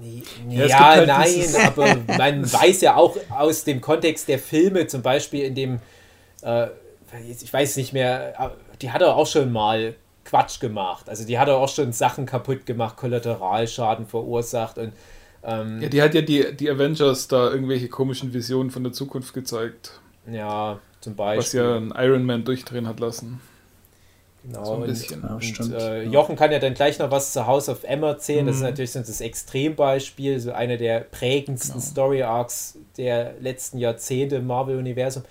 Nee, 0.00 0.22
Ja, 0.48 0.66
Ja, 0.66 0.78
halt 0.90 1.08
nein, 1.08 1.44
aber 1.66 1.96
man 2.18 2.52
weiß 2.52 2.80
ja 2.82 2.96
auch 2.96 3.16
aus 3.30 3.64
dem 3.64 3.80
Kontext 3.80 4.28
der 4.28 4.38
Filme, 4.38 4.86
zum 4.86 5.02
Beispiel 5.02 5.44
in 5.44 5.54
dem, 5.54 5.78
äh, 6.42 6.66
ich 7.28 7.52
weiß 7.52 7.76
nicht 7.76 7.92
mehr, 7.92 8.34
äh, 8.38 8.76
die 8.82 8.90
hat 8.90 9.00
er 9.02 9.16
auch 9.16 9.26
schon 9.26 9.52
mal 9.52 9.94
Quatsch 10.24 10.60
gemacht. 10.60 11.08
Also 11.08 11.24
die 11.24 11.38
hat 11.38 11.48
er 11.48 11.56
auch 11.56 11.68
schon 11.68 11.92
Sachen 11.92 12.26
kaputt 12.26 12.66
gemacht, 12.66 12.96
Kollateralschaden 12.96 14.06
verursacht 14.06 14.76
und 14.78 14.92
ähm, 15.44 15.80
Ja, 15.80 15.88
die 15.88 16.02
hat 16.02 16.14
ja 16.14 16.20
die, 16.22 16.54
die 16.56 16.68
Avengers 16.70 17.28
da 17.28 17.50
irgendwelche 17.50 17.88
komischen 17.88 18.34
Visionen 18.34 18.70
von 18.70 18.82
der 18.82 18.92
Zukunft 18.92 19.32
gezeigt, 19.32 20.00
ja, 20.30 20.78
zum 21.00 21.16
was 21.16 21.36
Beispiel. 21.52 21.60
ja 21.60 21.76
ein 21.76 21.94
Iron 21.96 22.24
Man 22.24 22.44
durchdrehen 22.44 22.88
hat 22.88 22.98
lassen. 23.00 23.40
Genau, 24.46 24.64
So 24.64 24.72
ein 24.74 24.80
und- 24.82 24.86
bisschen. 24.86 25.22
Ja, 25.22 25.34
Und, 25.34 25.44
stimmt. 25.44 25.74
äh, 25.74 26.02
Ja. 26.04 26.10
Jochen 26.10 26.36
kann 26.36 26.52
ja 26.52 26.58
dann 26.58 26.74
gleich 26.74 26.98
noch 26.98 27.10
was 27.10 27.32
zu 27.32 27.46
House 27.46 27.68
of 27.68 27.84
M 27.84 28.02
erzählen. 28.02 28.46
Das 28.46 28.56
ist 28.56 28.60
Mhm. 28.62 28.68
natürlich 28.68 28.92
so 28.92 29.00
das 29.00 29.20
Extrembeispiel, 29.20 30.38
so 30.40 30.52
einer 30.52 30.76
der 30.76 31.00
prägendsten 31.00 31.74
Genau. 31.80 31.84
Story 31.84 32.22
Arcs 32.22 32.78
der 32.96 33.34
letzten 33.40 33.78
Jahrzehnte 33.78 34.36
im 34.36 34.46
Marvel-Universum. 34.46 35.24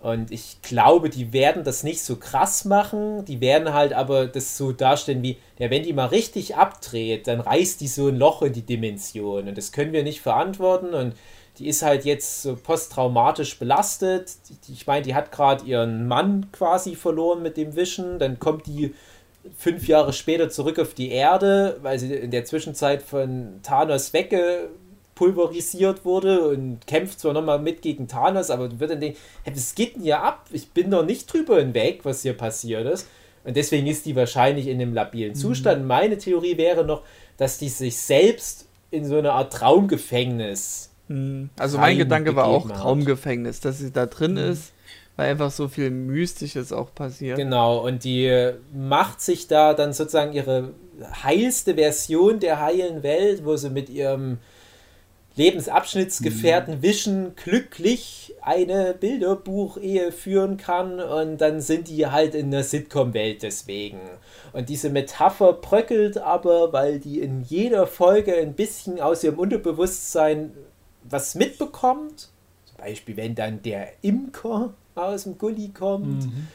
Und 0.00 0.30
ich 0.30 0.62
glaube, 0.62 1.10
die 1.10 1.32
werden 1.32 1.64
das 1.64 1.82
nicht 1.82 2.02
so 2.02 2.16
krass 2.16 2.64
machen. 2.64 3.24
Die 3.24 3.40
werden 3.40 3.72
halt 3.74 3.92
aber 3.92 4.26
das 4.28 4.56
so 4.56 4.70
darstellen 4.70 5.22
wie, 5.24 5.38
ja, 5.58 5.70
wenn 5.70 5.82
die 5.82 5.92
mal 5.92 6.06
richtig 6.06 6.54
abdreht, 6.54 7.26
dann 7.26 7.40
reißt 7.40 7.80
die 7.80 7.88
so 7.88 8.06
ein 8.06 8.16
Loch 8.16 8.42
in 8.42 8.52
die 8.52 8.62
Dimension. 8.62 9.48
Und 9.48 9.58
das 9.58 9.72
können 9.72 9.92
wir 9.92 10.04
nicht 10.04 10.20
verantworten. 10.20 10.94
Und 10.94 11.14
die 11.58 11.68
ist 11.68 11.82
halt 11.82 12.04
jetzt 12.04 12.42
so 12.42 12.56
posttraumatisch 12.56 13.58
belastet. 13.58 14.32
Ich 14.72 14.86
meine, 14.86 15.02
die 15.02 15.14
hat 15.14 15.32
gerade 15.32 15.64
ihren 15.64 16.06
Mann 16.06 16.46
quasi 16.52 16.94
verloren 16.94 17.42
mit 17.42 17.56
dem 17.56 17.74
Wischen. 17.74 18.18
Dann 18.18 18.38
kommt 18.38 18.66
die 18.66 18.94
fünf 19.56 19.88
Jahre 19.88 20.12
später 20.12 20.50
zurück 20.50 20.78
auf 20.78 20.94
die 20.94 21.10
Erde, 21.10 21.78
weil 21.82 21.98
sie 21.98 22.14
in 22.14 22.30
der 22.30 22.44
Zwischenzeit 22.44 23.02
von 23.02 23.60
Thanos 23.62 24.12
weggepulverisiert 24.12 26.04
wurde 26.04 26.48
und 26.48 26.86
kämpft 26.86 27.20
zwar 27.20 27.32
nochmal 27.32 27.58
mit 27.58 27.82
gegen 27.82 28.08
Thanos, 28.08 28.50
aber 28.50 28.78
wird 28.78 28.90
dann 28.90 29.00
denken, 29.00 29.18
hey, 29.44 29.54
was 29.54 29.74
geht 29.74 29.96
denn 29.96 30.02
hier 30.02 30.22
ab? 30.22 30.46
Ich 30.52 30.70
bin 30.70 30.90
doch 30.90 31.04
nicht 31.04 31.32
drüber 31.32 31.58
hinweg, 31.58 32.00
was 32.04 32.22
hier 32.22 32.34
passiert 32.34 32.86
ist. 32.86 33.08
Und 33.44 33.56
deswegen 33.56 33.86
ist 33.86 34.04
die 34.06 34.14
wahrscheinlich 34.14 34.66
in 34.66 34.80
einem 34.80 34.94
labilen 34.94 35.30
mhm. 35.32 35.36
Zustand. 35.36 35.86
Meine 35.86 36.18
Theorie 36.18 36.56
wäre 36.56 36.84
noch, 36.84 37.02
dass 37.36 37.58
die 37.58 37.68
sich 37.68 37.96
selbst 37.96 38.66
in 38.90 39.04
so 39.04 39.16
eine 39.16 39.32
Art 39.32 39.52
Traumgefängnis. 39.52 40.87
Mhm. 41.08 41.50
Also 41.58 41.78
mein 41.78 41.98
Gedanke 41.98 42.36
war 42.36 42.46
auch 42.46 42.70
Traumgefängnis, 42.70 43.60
dass 43.60 43.78
sie 43.78 43.92
da 43.92 44.06
drin 44.06 44.32
mhm. 44.32 44.50
ist 44.50 44.72
weil 45.18 45.30
einfach 45.30 45.50
so 45.50 45.66
viel 45.66 45.90
Mystisches 45.90 46.72
auch 46.72 46.94
passiert. 46.94 47.38
Genau, 47.38 47.84
und 47.84 48.04
die 48.04 48.52
macht 48.72 49.20
sich 49.20 49.48
da 49.48 49.74
dann 49.74 49.92
sozusagen 49.92 50.32
ihre 50.32 50.70
heilste 51.24 51.74
Version 51.74 52.38
der 52.38 52.60
heilen 52.60 53.02
Welt, 53.02 53.44
wo 53.44 53.56
sie 53.56 53.68
mit 53.68 53.88
ihrem 53.88 54.38
Lebensabschnittsgefährten 55.34 56.76
mhm. 56.76 56.82
Vision 56.82 57.32
glücklich 57.34 58.34
eine 58.42 58.94
Bilderbuchehe 58.94 60.12
führen 60.12 60.56
kann 60.56 61.00
und 61.00 61.38
dann 61.38 61.60
sind 61.60 61.88
die 61.88 62.06
halt 62.06 62.36
in 62.36 62.52
der 62.52 62.62
Sitcom-Welt 62.62 63.42
deswegen. 63.42 64.00
Und 64.52 64.68
diese 64.68 64.88
Metapher 64.88 65.52
bröckelt 65.54 66.18
aber, 66.18 66.72
weil 66.72 67.00
die 67.00 67.18
in 67.18 67.42
jeder 67.42 67.88
Folge 67.88 68.36
ein 68.36 68.54
bisschen 68.54 69.00
aus 69.00 69.24
ihrem 69.24 69.40
Unterbewusstsein 69.40 70.52
was 71.10 71.34
mitbekommt. 71.34 72.30
Zum 72.64 72.76
Beispiel, 72.78 73.16
wenn 73.16 73.34
dann 73.34 73.62
der 73.62 73.92
Imker 74.02 74.74
aus 74.94 75.24
dem 75.24 75.38
Gully 75.38 75.70
kommt. 75.70 76.26
Mhm. 76.26 76.46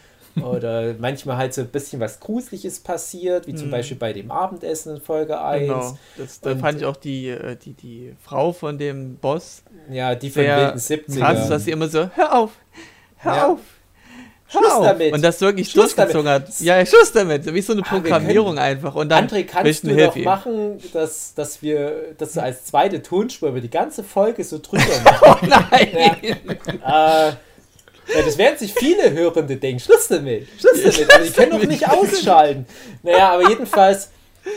Oder 0.42 0.96
manchmal 0.98 1.38
halt 1.38 1.54
so 1.54 1.62
ein 1.62 1.68
bisschen 1.68 2.00
was 2.00 2.20
Gruseliges 2.20 2.80
passiert, 2.80 3.46
wie 3.46 3.54
zum 3.54 3.68
mhm. 3.68 3.72
Beispiel 3.72 3.98
bei 3.98 4.14
dem 4.14 4.32
Abendessen 4.32 4.96
in 4.96 5.02
Folge 5.02 5.40
1. 5.40 5.68
Genau, 5.68 5.98
das, 6.18 6.42
da 6.42 6.56
fand 6.56 6.80
ich 6.80 6.86
auch 6.86 6.96
die, 6.96 7.30
äh, 7.30 7.56
die, 7.56 7.74
die 7.74 8.16
Frau 8.20 8.52
von 8.52 8.80
dem 8.80 9.18
Boss. 9.18 9.62
Ja, 9.92 10.16
die 10.16 10.32
von 10.32 10.42
den 10.42 10.58
wilden 10.58 10.80
70 10.80 11.22
Krass, 11.22 11.50
dass 11.50 11.66
sie 11.66 11.72
immer 11.72 11.88
so, 11.88 12.10
hör 12.16 12.36
auf, 12.36 12.52
hör 13.18 13.36
ja. 13.36 13.48
auf. 13.48 13.60
Schluss 14.60 14.82
damit. 14.82 15.14
Und 15.14 15.22
das 15.22 15.42
wirklich 15.42 15.70
Schluss 15.70 15.96
durchgezogen 15.96 16.26
damit. 16.26 16.48
hat. 16.48 16.60
Ja, 16.60 16.86
Schluss 16.86 17.12
damit. 17.12 17.52
Wie 17.54 17.62
so 17.62 17.74
eine 17.74 17.82
ah, 17.82 17.90
Programmierung 17.90 18.58
einfach. 18.58 18.96
Und 18.96 19.10
dann 19.10 19.28
André, 19.28 19.46
kannst 19.46 19.84
du 19.84 19.96
doch 19.96 20.16
machen, 20.18 20.80
dass, 20.94 21.34
dass 21.34 21.62
wir, 21.62 22.14
dass 22.18 22.34
du 22.34 22.42
als 22.42 22.66
zweite 22.66 23.02
Tonspur 23.02 23.50
über 23.50 23.62
die 23.62 23.70
ganze 23.70 24.04
Folge 24.04 24.44
so 24.44 24.60
drüber 24.60 24.84
machen. 25.04 25.40
oh 25.42 25.46
nein! 25.46 25.90
Ja. 26.84 27.28
Äh, 27.30 27.34
ja, 28.14 28.22
das 28.26 28.38
werden 28.38 28.58
sich 28.58 28.74
viele 28.74 29.12
Hörende 29.12 29.56
denken. 29.56 29.80
Schluss 29.80 30.08
damit. 30.08 30.48
Schluss 30.60 30.82
damit. 30.84 31.14
Aber 31.14 31.24
die 31.24 31.32
können 31.32 31.52
doch 31.52 31.68
nicht 31.68 31.90
ausschalten. 31.90 32.66
Naja, 33.02 33.32
aber 33.32 33.50
jedenfalls, 33.50 34.10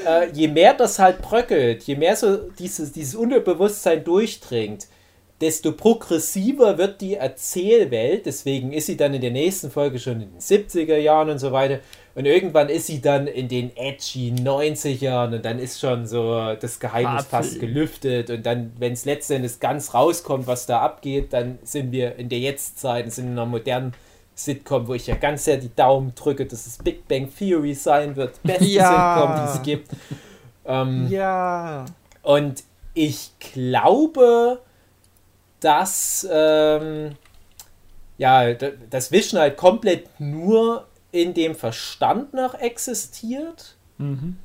äh, 0.07 0.29
je 0.33 0.49
mehr 0.49 0.75
das 0.75 0.99
halt 0.99 1.23
bröckelt, 1.23 1.85
je 1.85 1.97
mehr 1.97 2.17
so 2.17 2.37
dieses, 2.37 2.93
dieses 2.93 3.15
Unterbewusstsein 3.15 4.03
durchdringt, 4.03 4.87
desto 5.41 5.73
progressiver 5.73 6.79
wird 6.79 7.01
die 7.01 7.15
Erzählwelt. 7.15 8.27
Deswegen 8.27 8.73
ist 8.73 8.87
sie 8.87 8.97
dann 8.97 9.15
in 9.15 9.21
der 9.21 9.31
nächsten 9.31 9.71
Folge 9.71 9.99
schon 9.99 10.21
in 10.23 10.31
den 10.33 10.41
70er 10.41 10.97
Jahren 10.97 11.31
und 11.31 11.39
so 11.39 11.53
weiter. 11.53 11.81
Und 12.15 12.25
irgendwann 12.25 12.71
ist 12.71 12.87
sie 12.87 13.03
dann 13.03 13.27
in 13.27 13.47
den 13.47 13.77
edgy 13.77 14.33
90ern 14.33 15.35
und 15.35 15.45
dann 15.45 15.59
ist 15.59 15.79
schon 15.79 16.07
so 16.07 16.55
das 16.59 16.81
Geheimnis 16.81 17.25
Apfel. 17.25 17.31
fast 17.31 17.61
gelüftet. 17.61 18.31
Und 18.31 18.47
dann, 18.47 18.73
wenn 18.79 18.95
es 18.95 19.05
letztendlich 19.05 19.61
ganz 19.61 19.93
rauskommt, 19.93 20.47
was 20.47 20.65
da 20.65 20.81
abgeht, 20.81 21.35
dann 21.35 21.59
sind 21.63 21.93
wir 21.93 22.17
in 22.17 22.31
der 22.31 22.39
Jetztzeit, 22.39 23.13
sind 23.13 23.27
in 23.27 23.33
einer 23.33 23.45
modernen 23.45 23.93
Sitcom, 24.35 24.89
wo 24.89 24.95
ich 24.95 25.07
ja 25.07 25.17
ganz 25.17 25.45
sehr 25.45 25.59
die 25.59 25.75
Daumen 25.75 26.15
drücke, 26.15 26.47
dass 26.47 26.67
es 26.67 26.79
Big 26.79 27.07
Bang 27.07 27.29
Theory 27.37 27.75
sein 27.75 28.17
wird. 28.17 28.43
Beste 28.43 28.65
ja. 28.67 29.17
Sitcom, 29.19 29.37
die 29.37 29.59
es 29.59 29.63
gibt. 29.63 29.91
Ähm, 30.65 31.09
ja. 31.11 31.85
Und 32.23 32.65
ich 32.95 33.33
glaube, 33.39 34.61
dass 35.61 36.27
ähm, 36.31 37.17
ja, 38.19 38.55
das 38.55 39.13
Vision 39.13 39.41
halt 39.41 39.57
komplett 39.57 40.09
nur 40.19 40.87
in 41.13 41.35
dem 41.35 41.55
Verstand 41.55 42.35
noch 42.35 42.55
existiert. 42.55 43.77
Mhm. 43.99 44.37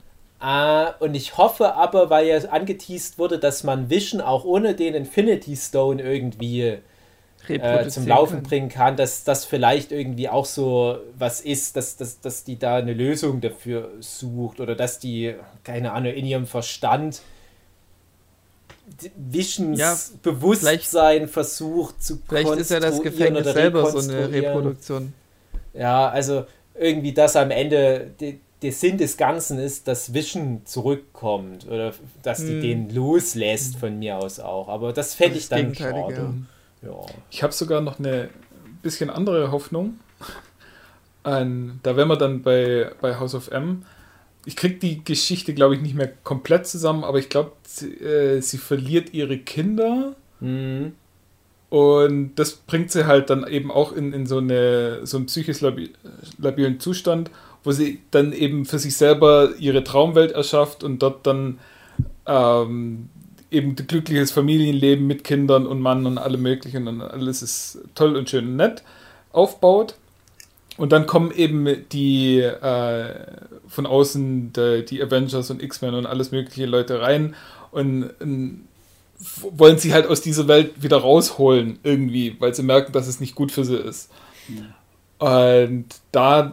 Uh, 0.44 0.92
und 1.00 1.14
ich 1.14 1.38
hoffe 1.38 1.76
aber, 1.76 2.10
weil 2.10 2.26
ja 2.26 2.40
angeteased 2.50 3.20
wurde, 3.20 3.38
dass 3.38 3.64
man 3.64 3.92
Vision 3.92 4.22
auch 4.22 4.44
ohne 4.44 4.74
den 4.74 4.96
Infinity 4.96 5.56
Stone 5.56 6.02
irgendwie 6.02 6.80
äh, 7.48 7.88
zum 7.88 8.08
Laufen 8.08 8.38
kann. 8.38 8.44
bringen 8.44 8.70
kann, 8.70 8.96
dass 8.96 9.24
das 9.24 9.46
vielleicht 9.46 9.92
irgendwie 9.92 10.30
auch 10.30 10.46
so 10.46 10.98
was 11.16 11.42
ist, 11.42 11.76
dass, 11.76 11.96
dass, 11.96 12.22
dass 12.22 12.44
die 12.44 12.58
da 12.58 12.78
eine 12.78 12.94
Lösung 12.94 13.40
dafür 13.40 13.92
sucht 14.00 14.60
oder 14.60 14.76
dass 14.76 14.98
die, 14.98 15.36
keine 15.64 15.92
Ahnung, 15.92 16.14
in 16.14 16.26
ihrem 16.26 16.48
Verstand 16.48 17.22
Visions 19.16 19.80
ja, 19.80 19.98
Bewusstsein 20.22 21.28
versucht 21.28 22.04
zu 22.04 22.20
Vielleicht 22.28 22.56
ist 22.58 22.72
ja 22.72 22.80
das 22.80 23.02
Gefängnis 23.02 23.46
selber 23.46 23.90
so 23.90 24.00
eine 24.00 24.32
Reproduktion. 24.32 25.14
Ja, 25.74 26.10
also 26.10 26.46
irgendwie 26.76 27.14
das 27.14 27.36
am 27.36 27.52
Ende 27.52 28.12
die, 28.20 28.40
der 28.62 28.72
Sinn 28.72 28.98
des 28.98 29.18
Ganzen 29.18 29.58
ist, 29.60 29.88
dass 29.88 30.14
Vision 30.14 30.62
zurückkommt 30.66 31.68
oder 31.68 31.94
dass 32.22 32.40
die 32.40 32.54
hm. 32.54 32.62
den 32.62 32.96
loslässt 32.96 33.78
von 33.78 33.98
mir 33.98 34.18
aus 34.18 34.40
auch. 34.40 34.68
Aber 34.68 34.94
das 34.94 35.16
fände 35.16 35.38
ich 35.38 35.50
dann 35.50 35.74
schade. 35.74 36.34
Ja. 36.82 37.00
Ich 37.30 37.44
habe 37.44 37.54
sogar 37.54 37.82
noch 37.82 38.00
eine 38.00 38.30
bisschen 38.82 39.10
andere 39.10 39.52
Hoffnung. 39.52 40.00
Ein, 41.24 41.80
da 41.84 41.96
wären 41.96 42.08
wir 42.08 42.18
dann 42.18 42.42
bei, 42.42 42.92
bei 43.00 43.20
House 43.20 43.36
of 43.36 43.50
M. 43.50 43.86
Ich 44.46 44.56
kriege 44.56 44.76
die 44.76 45.04
Geschichte, 45.04 45.54
glaube 45.54 45.76
ich, 45.76 45.82
nicht 45.82 45.96
mehr 45.96 46.12
komplett 46.24 46.66
zusammen, 46.66 47.04
aber 47.04 47.20
ich 47.20 47.30
glaube, 47.30 47.52
sie, 47.68 47.94
äh, 47.94 48.42
sie 48.42 48.58
verliert 48.58 49.14
ihre 49.14 49.38
Kinder. 49.38 50.16
Mhm. 50.40 50.94
Und 51.70 52.36
das 52.36 52.54
bringt 52.54 52.92
sie 52.92 53.06
halt 53.08 53.30
dann 53.30 53.48
eben 53.48 53.72
auch 53.72 53.94
in, 53.94 54.12
in 54.12 54.26
so, 54.26 54.40
eine, 54.40 55.06
so 55.06 55.16
einen 55.18 55.28
psychisch 55.28 55.62
labilen 55.62 56.80
Zustand, 56.82 57.32
wo 57.64 57.72
sie 57.72 58.02
dann 58.12 58.34
eben 58.34 58.66
für 58.66 58.78
sich 58.78 58.98
selber 58.98 59.52
ihre 59.58 59.84
Traumwelt 59.84 60.32
erschafft 60.34 60.84
und 60.84 61.00
dort 61.00 61.26
dann 61.26 61.60
ähm, 62.26 63.10
eben 63.52 63.70
ein 63.70 63.88
glückliches 63.88 64.32
Familienleben 64.32 65.06
mit 65.08 65.24
Kindern 65.24 65.66
und 65.66 65.80
Mann 65.80 66.06
und 66.06 66.18
allem 66.18 66.42
möglichen 66.42 66.88
und 66.88 67.02
alles 67.02 67.42
ist 67.42 67.80
toll 67.96 68.16
und 68.16 68.30
schön 68.30 68.48
und 68.48 68.56
nett 68.56 68.84
aufbaut. 69.32 69.96
Und 70.82 70.92
dann 70.92 71.06
kommen 71.06 71.30
eben 71.30 71.88
die 71.92 72.40
äh, 72.40 73.14
von 73.68 73.86
außen 73.86 74.52
die, 74.52 74.84
die 74.84 75.04
Avengers 75.04 75.52
und 75.52 75.62
X-Men 75.62 75.94
und 75.94 76.08
alles 76.08 76.32
mögliche 76.32 76.66
Leute 76.66 77.02
rein 77.02 77.36
und, 77.70 78.10
und 78.20 78.68
wollen 79.44 79.78
sie 79.78 79.94
halt 79.94 80.08
aus 80.08 80.22
dieser 80.22 80.48
Welt 80.48 80.82
wieder 80.82 80.98
rausholen, 80.98 81.78
irgendwie, 81.84 82.36
weil 82.40 82.56
sie 82.56 82.64
merken, 82.64 82.94
dass 82.94 83.06
es 83.06 83.20
nicht 83.20 83.36
gut 83.36 83.52
für 83.52 83.64
sie 83.64 83.76
ist. 83.76 84.10
Ja. 85.20 85.60
Und 85.60 85.86
da 86.12 86.52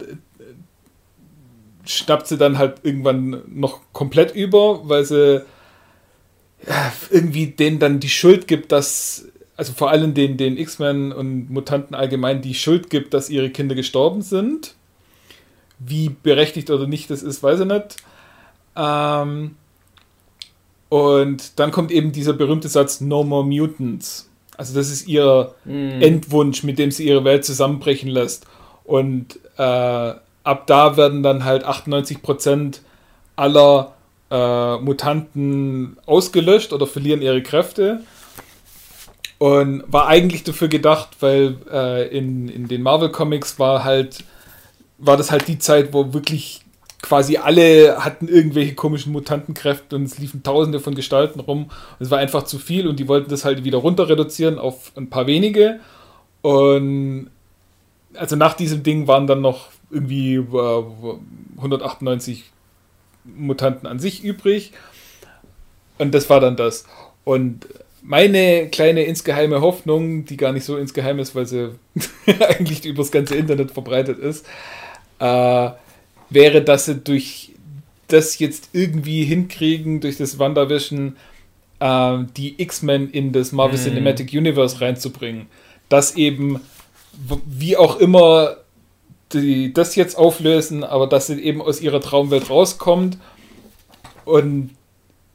schnappt 1.86 2.26
sie 2.26 2.36
dann 2.36 2.58
halt 2.58 2.80
irgendwann 2.82 3.40
noch 3.46 3.80
komplett 3.94 4.34
über, 4.34 4.86
weil 4.86 5.06
sie 5.06 5.42
ja, 6.66 6.92
irgendwie 7.10 7.46
denen 7.46 7.78
dann 7.78 7.98
die 7.98 8.10
Schuld 8.10 8.46
gibt, 8.46 8.72
dass, 8.72 9.27
also 9.59 9.73
vor 9.73 9.90
allem 9.90 10.14
den, 10.14 10.37
den 10.37 10.57
X-Men 10.57 11.12
und 11.12 11.51
Mutanten 11.51 11.97
allgemein 11.97 12.40
die 12.42 12.55
Schuld 12.55 12.90
gibt, 12.90 13.12
dass 13.12 13.29
ihre 13.29 13.51
Kinder 13.51 13.75
gestorben 13.75 14.23
sind. 14.23 14.77
Wie 15.81 16.11
berechtigt 16.11 16.71
oder 16.71 16.87
nicht 16.87 17.11
das 17.11 17.25
ist, 17.25 17.42
weiß 17.42 17.61
ich 17.61 17.66
nicht. 17.66 17.97
Ähm, 18.77 19.57
und 20.88 21.59
dann 21.59 21.73
kommt 21.73 21.90
eben 21.90 22.12
dieser 22.12 22.35
berühmte 22.35 22.68
Satz 22.68 23.01
No 23.01 23.25
More 23.25 23.44
Mutants. 23.44 24.31
Also 24.57 24.77
das 24.77 24.90
ist 24.90 25.09
ihr 25.09 25.53
mm. 25.64 26.03
Endwunsch, 26.03 26.62
mit 26.62 26.79
dem 26.79 26.92
sie 26.92 27.09
ihre 27.09 27.25
Welt 27.25 27.44
zusammenbrechen 27.44 28.09
lässt. 28.09 28.47
Und 28.85 29.40
äh, 29.57 29.62
ab 29.62 30.66
da 30.68 30.97
werden 30.97 31.25
dann 31.25 31.44
halt 31.44 31.66
98% 31.66 32.79
aller 33.35 33.92
äh, 34.31 34.77
Mutanten 34.77 35.97
ausgelöscht 36.07 36.73
oder 36.73 36.87
verlieren 36.87 37.23
ihre 37.23 37.42
Kräfte. 37.42 38.03
Und 39.38 39.85
war 39.87 40.09
eigentlich 40.09 40.42
dafür 40.42 40.68
gedacht, 40.68 41.11
weil 41.20 41.57
äh, 41.70 42.09
in, 42.09 42.48
in 42.48 42.66
den 42.66 42.83
Marvel 42.83 43.11
Comics 43.11 43.59
war 43.59 43.85
halt, 43.85 44.24
war 44.98 45.16
das 45.16 45.31
halt 45.31 45.46
die 45.46 45.61
Zeit, 45.61 45.92
wo 45.92 46.12
wirklich 46.12 46.62
quasi 47.03 47.37
alle 47.37 48.05
hatten 48.05 48.27
irgendwelche 48.27 48.74
komischen 48.74 49.12
Mutantenkräfte 49.12 49.94
und 49.94 50.03
es 50.03 50.18
liefen 50.18 50.42
tausende 50.42 50.81
von 50.81 50.96
Gestalten 50.96 51.38
rum. 51.38 51.70
Es 52.01 52.11
war 52.11 52.18
einfach 52.18 52.42
zu 52.42 52.59
viel 52.59 52.88
und 52.88 52.98
die 52.98 53.07
wollten 53.07 53.31
das 53.31 53.44
halt 53.44 53.62
wieder 53.62 53.79
runter 53.79 54.09
reduzieren 54.09 54.59
auf 54.59 54.90
ein 54.96 55.09
paar 55.09 55.29
wenige. 55.29 55.79
Und 56.42 57.31
also 58.14 58.35
nach 58.35 58.55
diesem 58.55 58.83
Ding 58.83 59.07
waren 59.07 59.29
dann 59.29 59.40
noch 59.40 59.68
irgendwie 59.90 60.35
äh, 60.35 60.85
198 61.57 62.44
Mutanten 63.24 63.87
an 63.87 64.01
sich 64.01 64.24
übrig. 64.24 64.72
Und 65.98 66.14
das 66.14 66.29
war 66.29 66.40
dann 66.40 66.57
das. 66.57 66.85
Und 67.24 67.66
meine 68.02 68.68
kleine 68.68 69.02
insgeheime 69.04 69.61
Hoffnung, 69.61 70.24
die 70.24 70.37
gar 70.37 70.52
nicht 70.52 70.64
so 70.64 70.76
insgeheim 70.76 71.18
ist, 71.18 71.34
weil 71.34 71.46
sie 71.46 71.74
eigentlich 72.48 72.84
übers 72.84 73.11
ganze 73.11 73.34
Internet 73.34 73.70
verbreitet 73.70 74.18
ist, 74.18 74.46
äh, 75.18 75.70
wäre, 76.30 76.62
dass 76.62 76.87
sie 76.87 76.96
durch 76.96 77.52
das 78.08 78.38
jetzt 78.38 78.70
irgendwie 78.72 79.24
hinkriegen, 79.24 80.00
durch 80.00 80.16
das 80.16 80.38
WandaVision 80.38 81.16
äh, 81.80 82.18
die 82.37 82.61
X-Men 82.61 83.11
in 83.11 83.32
das 83.32 83.52
Marvel 83.52 83.78
Mhm. 83.78 83.82
Cinematic 83.82 84.32
Universe 84.32 84.80
reinzubringen. 84.80 85.46
Dass 85.88 86.16
eben, 86.16 86.61
wie 87.46 87.76
auch 87.76 87.98
immer 87.98 88.56
die 89.32 89.72
das 89.72 89.94
jetzt 89.94 90.16
auflösen, 90.16 90.84
aber 90.84 91.06
dass 91.06 91.26
sie 91.26 91.40
eben 91.40 91.61
aus 91.61 91.80
ihrer 91.80 92.00
Traumwelt 92.00 92.48
rauskommt 92.48 93.18
und 94.24 94.70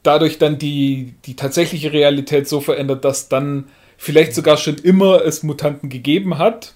dadurch 0.04 0.38
dann 0.38 0.58
die, 0.58 1.14
die 1.24 1.34
tatsächliche 1.34 1.92
Realität 1.92 2.48
so 2.48 2.60
verändert, 2.60 3.04
dass 3.04 3.28
dann 3.28 3.66
vielleicht 3.96 4.34
sogar 4.34 4.56
schon 4.56 4.76
immer 4.76 5.24
es 5.24 5.42
Mutanten 5.42 5.88
gegeben 5.88 6.38
hat, 6.38 6.74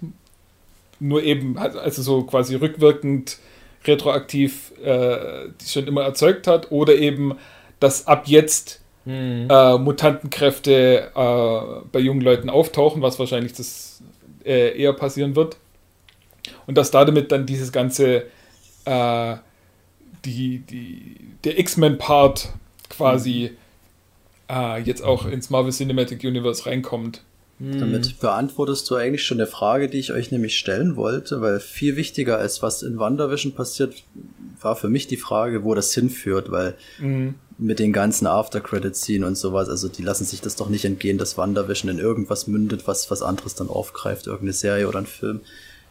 nur 0.98 1.22
eben, 1.22 1.56
also 1.56 2.02
so 2.02 2.24
quasi 2.24 2.56
rückwirkend, 2.56 3.38
retroaktiv, 3.84 4.72
äh, 4.82 5.48
die 5.60 5.68
schon 5.68 5.86
immer 5.86 6.02
erzeugt 6.02 6.48
hat, 6.48 6.72
oder 6.72 6.96
eben, 6.96 7.36
dass 7.78 8.08
ab 8.08 8.24
jetzt 8.26 8.80
Hm. 9.08 9.48
äh, 9.48 9.78
Mutantenkräfte 9.78 11.12
äh, 11.14 11.86
bei 11.90 11.98
jungen 11.98 12.20
Leuten 12.20 12.50
auftauchen, 12.50 13.00
was 13.00 13.18
wahrscheinlich 13.18 13.54
das 13.54 14.02
äh, 14.44 14.78
eher 14.78 14.92
passieren 14.92 15.34
wird. 15.34 15.56
Und 16.66 16.76
dass 16.76 16.90
damit 16.90 17.32
dann 17.32 17.46
dieses 17.46 17.72
ganze, 17.72 18.24
äh, 18.84 19.36
die, 20.26 20.58
die, 20.58 21.16
der 21.42 21.58
X-Men-Part 21.58 22.50
quasi 22.98 23.50
äh, 24.50 24.80
jetzt 24.82 25.02
auch 25.02 25.26
ins 25.26 25.50
Marvel 25.50 25.72
Cinematic 25.72 26.22
Universe 26.24 26.66
reinkommt. 26.66 27.22
Damit 27.60 28.20
beantwortest 28.20 28.88
du 28.88 28.94
eigentlich 28.94 29.24
schon 29.24 29.38
eine 29.40 29.48
Frage, 29.48 29.88
die 29.88 29.98
ich 29.98 30.12
euch 30.12 30.30
nämlich 30.30 30.56
stellen 30.56 30.94
wollte, 30.94 31.40
weil 31.40 31.58
viel 31.58 31.96
wichtiger 31.96 32.38
als 32.38 32.62
was 32.62 32.84
in 32.84 33.00
WandaVision 33.00 33.52
passiert, 33.52 34.04
war 34.60 34.76
für 34.76 34.88
mich 34.88 35.08
die 35.08 35.16
Frage, 35.16 35.64
wo 35.64 35.74
das 35.74 35.92
hinführt, 35.92 36.52
weil 36.52 36.76
Mhm. 37.00 37.34
mit 37.58 37.80
den 37.80 37.92
ganzen 37.92 38.28
After-Credit-Scene 38.28 39.26
und 39.26 39.36
sowas, 39.36 39.68
also 39.68 39.88
die 39.88 40.02
lassen 40.02 40.24
sich 40.24 40.40
das 40.40 40.54
doch 40.54 40.68
nicht 40.68 40.84
entgehen, 40.84 41.18
dass 41.18 41.36
WandaVision 41.36 41.90
in 41.90 41.98
irgendwas 41.98 42.46
mündet, 42.46 42.86
was 42.86 43.10
was 43.10 43.22
anderes 43.22 43.56
dann 43.56 43.68
aufgreift, 43.68 44.28
irgendeine 44.28 44.52
Serie 44.52 44.86
oder 44.86 45.00
ein 45.00 45.06
Film. 45.06 45.40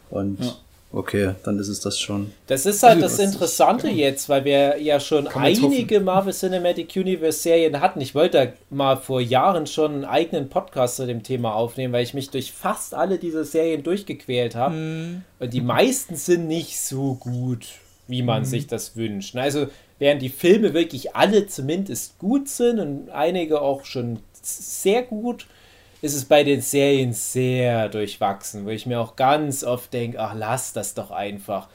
Und 0.10 0.40
Ja. 0.42 0.56
Okay, 0.92 1.36
dann 1.44 1.60
ist 1.60 1.68
es 1.68 1.80
das 1.80 2.00
schon. 2.00 2.32
Das 2.48 2.66
ist 2.66 2.82
halt 2.84 3.02
Also, 3.04 3.18
das 3.18 3.20
Interessante 3.34 3.88
ja. 3.90 4.08
jetzt, 4.10 4.30
weil 4.30 4.46
wir 4.46 4.82
ja 4.82 5.00
schon 5.00 5.28
einige 5.28 6.00
Marvel 6.00 6.34
Cinematic 6.34 6.96
Universe 6.96 7.40
Serien 7.40 7.80
hatten. 7.82 8.02
Ich 8.02 8.16
wollte 8.16 8.38
da 8.48 8.54
mal 8.70 8.98
vor 8.98 9.22
Jahren 9.22 9.68
schon 9.68 9.94
einen 9.94 10.06
eigenen 10.06 10.50
Podcast 10.50 10.96
zu 10.98 11.06
dem 11.06 11.24
Thema 11.24 11.54
aufnehmen, 11.54 11.94
weil 11.94 12.04
ich 12.04 12.14
mich 12.14 12.30
durch 12.30 12.52
fast 12.52 12.94
alle 12.94 13.18
diese 13.18 13.44
Serien 13.46 13.84
durchgequält 13.84 14.56
habe. 14.56 14.76
Hm. 14.76 15.22
Und 15.40 15.54
die 15.54 15.62
meisten 15.62 16.16
sind 16.16 16.48
nicht 16.48 16.80
so 16.80 17.16
gut, 17.16 17.68
wie 18.08 18.22
man 18.24 18.42
Mhm. 18.42 18.46
sich 18.46 18.68
das 18.68 18.96
wünscht. 18.96 19.36
Also, 19.36 19.68
während 20.00 20.22
die 20.22 20.30
Filme 20.30 20.74
wirklich 20.74 21.16
alle 21.16 21.48
zumindest 21.48 22.18
gut 22.20 22.48
sind 22.50 22.80
und 22.80 23.10
einige 23.10 23.62
auch 23.62 23.84
schon 23.86 24.20
sehr 24.42 25.04
gut, 25.04 25.46
ist 26.02 26.14
es 26.14 26.26
bei 26.26 26.44
den 26.44 26.62
Serien 26.62 27.14
sehr 27.14 27.90
durchwachsen, 27.90 28.66
wo 28.66 28.70
ich 28.70 28.86
mir 28.86 29.00
auch 29.00 29.16
ganz 29.16 29.64
oft 29.64 29.92
denke, 29.94 30.20
ach, 30.20 30.34
lass 30.36 30.74
das 30.74 30.94
doch 30.94 31.12
einfach. 31.12 31.68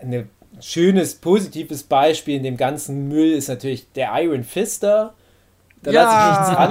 Ein 0.00 0.28
schönes, 0.60 1.16
positives 1.16 1.82
Beispiel 1.82 2.36
in 2.36 2.42
dem 2.44 2.56
ganzen 2.56 3.08
Müll 3.08 3.32
ist 3.32 3.48
natürlich 3.48 3.90
der 3.92 4.10
Iron 4.22 4.44
Fister. 4.44 5.14
Da 5.82 5.90
Ja. 5.90 6.02
lasse 6.04 6.16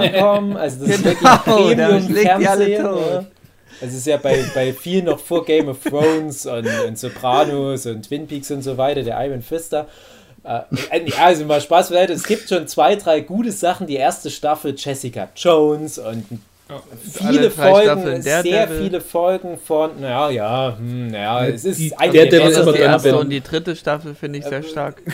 nichts 0.02 0.14
ankommen. 0.16 0.56
Also 0.56 0.86
das 0.86 0.96
ist 0.96 1.04
wirklich 1.04 1.20
Genau, 1.44 1.54
die 1.56 1.82
alle 1.82 1.96
Premium-Fernsehen. 1.98 2.84
Ja. 2.84 3.24
Das 3.80 3.92
ist 3.92 4.06
ja 4.06 4.16
bei, 4.16 4.42
bei 4.54 4.72
vielen 4.72 5.06
noch 5.06 5.18
vor 5.18 5.44
Game 5.44 5.68
of 5.68 5.82
Thrones 5.82 6.46
und, 6.46 6.66
und 6.86 6.98
Sopranos 6.98 7.86
und 7.86 8.08
Twin 8.08 8.26
Peaks 8.26 8.50
und 8.50 8.62
so 8.62 8.76
weiter, 8.78 9.02
der 9.02 9.22
Iron 9.26 9.42
Fister. 9.42 9.86
Äh, 10.44 10.60
äh, 10.90 11.08
ja, 11.10 11.24
also 11.24 11.44
mal 11.44 11.60
Spaß 11.60 11.88
beiseite. 11.90 12.12
Es 12.12 12.22
gibt 12.24 12.48
schon 12.48 12.66
zwei, 12.68 12.96
drei 12.96 13.20
gute 13.20 13.50
Sachen. 13.52 13.86
Die 13.86 13.96
erste 13.96 14.30
Staffel 14.30 14.74
Jessica 14.76 15.28
Jones 15.36 15.98
und 15.98 16.24
viele 16.26 16.40
Drei 16.66 17.50
Folgen, 17.50 18.22
sehr 18.22 18.42
Daredevil. 18.42 18.82
viele 18.84 19.00
Folgen 19.00 19.58
von, 19.58 20.00
naja, 20.00 20.30
ja, 20.30 20.76
hm, 20.78 21.08
naja, 21.08 21.46
es 21.46 21.64
ist 21.64 21.78
die- 21.78 21.90
Daredevil 21.90 22.28
der 22.30 22.40
immer 22.40 22.68
ist 22.70 22.76
die 22.76 22.80
erste 22.80 23.18
und 23.18 23.30
die 23.30 23.40
dritte 23.42 23.76
Staffel 23.76 24.14
finde 24.14 24.38
ich 24.38 24.44
sehr 24.44 24.58
Ähm, 24.58 24.64
stark. 24.64 25.02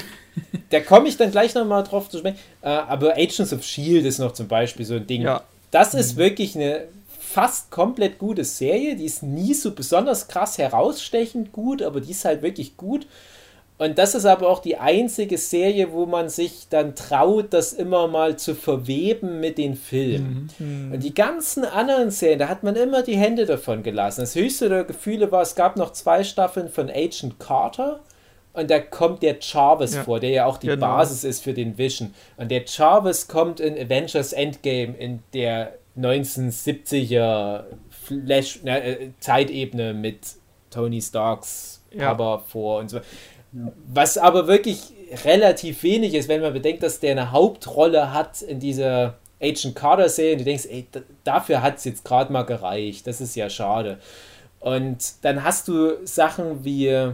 Da 0.70 0.78
komme 0.78 1.08
ich 1.08 1.16
dann 1.16 1.32
gleich 1.32 1.52
nochmal 1.56 1.82
drauf 1.82 2.08
zu 2.08 2.18
sprechen. 2.18 2.38
Äh, 2.62 2.68
aber 2.68 3.14
Agents 3.16 3.52
of 3.52 3.64
Shield 3.64 4.06
ist 4.06 4.18
noch 4.20 4.32
zum 4.32 4.46
Beispiel 4.46 4.86
so 4.86 4.94
ein 4.94 5.06
Ding. 5.06 5.22
Ja. 5.22 5.42
Das 5.72 5.94
ist 5.94 6.16
wirklich 6.16 6.54
eine 6.54 6.82
fast 7.18 7.70
komplett 7.72 8.18
gute 8.18 8.44
Serie. 8.44 8.94
Die 8.94 9.04
ist 9.04 9.24
nie 9.24 9.52
so 9.54 9.72
besonders 9.72 10.28
krass 10.28 10.56
herausstechend 10.58 11.50
gut, 11.50 11.82
aber 11.82 12.00
die 12.00 12.12
ist 12.12 12.24
halt 12.24 12.42
wirklich 12.42 12.76
gut. 12.76 13.08
Und 13.80 13.96
das 13.96 14.14
ist 14.14 14.26
aber 14.26 14.46
auch 14.46 14.58
die 14.58 14.76
einzige 14.76 15.38
Serie, 15.38 15.90
wo 15.90 16.04
man 16.04 16.28
sich 16.28 16.66
dann 16.68 16.94
traut, 16.94 17.46
das 17.54 17.72
immer 17.72 18.08
mal 18.08 18.36
zu 18.36 18.54
verweben 18.54 19.40
mit 19.40 19.56
den 19.56 19.74
Filmen. 19.74 20.50
Und 20.92 21.02
die 21.02 21.14
ganzen 21.14 21.64
anderen 21.64 22.10
Serien, 22.10 22.38
da 22.38 22.48
hat 22.48 22.62
man 22.62 22.76
immer 22.76 23.02
die 23.02 23.16
Hände 23.16 23.46
davon 23.46 23.82
gelassen. 23.82 24.20
Das 24.20 24.34
höchste 24.34 24.68
der 24.68 24.84
Gefühle 24.84 25.32
war, 25.32 25.40
es 25.40 25.54
gab 25.54 25.76
noch 25.76 25.92
zwei 25.94 26.24
Staffeln 26.24 26.68
von 26.68 26.90
Agent 26.90 27.40
Carter. 27.40 28.00
Und 28.52 28.70
da 28.70 28.80
kommt 28.80 29.22
der 29.22 29.38
Jarvis 29.40 29.94
Ja, 29.94 30.04
vor, 30.04 30.20
der 30.20 30.30
ja 30.30 30.44
auch 30.44 30.58
die 30.58 30.66
genau. 30.66 30.86
Basis 30.86 31.24
ist 31.24 31.42
für 31.42 31.54
den 31.54 31.78
Vision. 31.78 32.12
Und 32.36 32.50
der 32.50 32.64
Jarvis 32.66 33.28
kommt 33.28 33.60
in 33.60 33.78
Avengers 33.78 34.34
Endgame 34.34 34.94
in 34.98 35.22
der 35.32 35.72
1970er 35.96 37.64
Flash 37.88 38.60
na, 38.62 38.76
äh, 38.76 39.10
Zeitebene 39.20 39.94
mit 39.94 40.18
Tony 40.70 41.00
Starks 41.00 41.82
Ja. 41.92 42.12
Papa 42.14 42.44
vor 42.46 42.80
und 42.80 42.90
so. 42.90 43.00
Was 43.52 44.18
aber 44.18 44.46
wirklich 44.46 44.92
relativ 45.24 45.82
wenig 45.82 46.14
ist, 46.14 46.28
wenn 46.28 46.40
man 46.40 46.52
bedenkt, 46.52 46.82
dass 46.82 47.00
der 47.00 47.12
eine 47.12 47.32
Hauptrolle 47.32 48.12
hat 48.12 48.42
in 48.42 48.60
dieser 48.60 49.14
Agent 49.42 49.74
Carter 49.74 50.08
Serie 50.08 50.32
und 50.32 50.38
du 50.40 50.44
denkst, 50.44 50.66
ey, 50.70 50.86
dafür 51.24 51.62
hat 51.62 51.78
es 51.78 51.84
jetzt 51.84 52.04
gerade 52.04 52.32
mal 52.32 52.42
gereicht. 52.42 53.06
Das 53.06 53.20
ist 53.20 53.34
ja 53.34 53.50
schade. 53.50 53.98
Und 54.60 54.98
dann 55.22 55.42
hast 55.42 55.68
du 55.68 56.06
Sachen 56.06 56.64
wie 56.64 57.12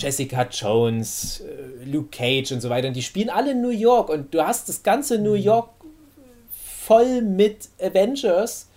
Jessica 0.00 0.46
Jones, 0.50 1.40
äh, 1.40 1.84
Luke 1.84 2.08
Cage 2.10 2.52
und 2.52 2.60
so 2.60 2.70
weiter. 2.70 2.88
Und 2.88 2.94
die 2.94 3.02
spielen 3.02 3.30
alle 3.30 3.52
in 3.52 3.60
New 3.60 3.70
York. 3.70 4.08
Und 4.08 4.32
du 4.32 4.44
hast 4.44 4.68
das 4.68 4.82
ganze 4.82 5.18
New 5.18 5.34
York 5.34 5.70
voll 6.86 7.22
mit 7.22 7.68
Avengers. 7.80 8.68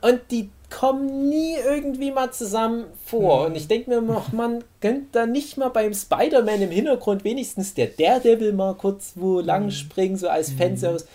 Und 0.00 0.20
die 0.30 0.50
kommen 0.74 1.28
nie 1.28 1.54
irgendwie 1.64 2.10
mal 2.10 2.32
zusammen 2.32 2.84
vor. 3.06 3.46
Und 3.46 3.56
ich 3.56 3.68
denke 3.68 3.90
mir 3.90 4.02
noch, 4.02 4.32
man 4.32 4.64
könnte 4.80 5.06
da 5.12 5.26
nicht 5.26 5.56
mal 5.56 5.68
beim 5.68 5.94
Spider-Man 5.94 6.62
im 6.62 6.70
Hintergrund 6.70 7.24
wenigstens 7.24 7.74
der 7.74 7.86
Daredevil 7.86 8.52
mal 8.52 8.74
kurz 8.74 9.12
wo 9.14 9.40
lang 9.40 9.70
springen, 9.70 10.16
so 10.16 10.28
als 10.28 10.50
Fanservice. 10.50 11.06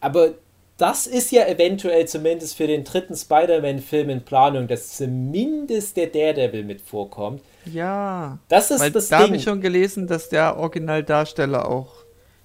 Aber 0.00 0.30
das 0.76 1.06
ist 1.06 1.30
ja 1.30 1.46
eventuell 1.46 2.06
zumindest 2.06 2.56
für 2.56 2.66
den 2.66 2.84
dritten 2.84 3.14
Spider-Man-Film 3.14 4.08
in 4.08 4.22
Planung, 4.22 4.66
dass 4.66 4.96
zumindest 4.96 5.96
der 5.96 6.06
Daredevil 6.06 6.64
mit 6.64 6.80
vorkommt. 6.80 7.42
Ja. 7.66 8.38
Das 8.48 8.70
ist 8.70 8.94
das 8.94 9.08
da 9.08 9.18
habe 9.18 9.26
Ding. 9.26 9.34
ich 9.36 9.42
schon 9.42 9.60
gelesen, 9.60 10.06
dass 10.06 10.30
der 10.30 10.56
Originaldarsteller 10.56 11.68
auch 11.68 11.99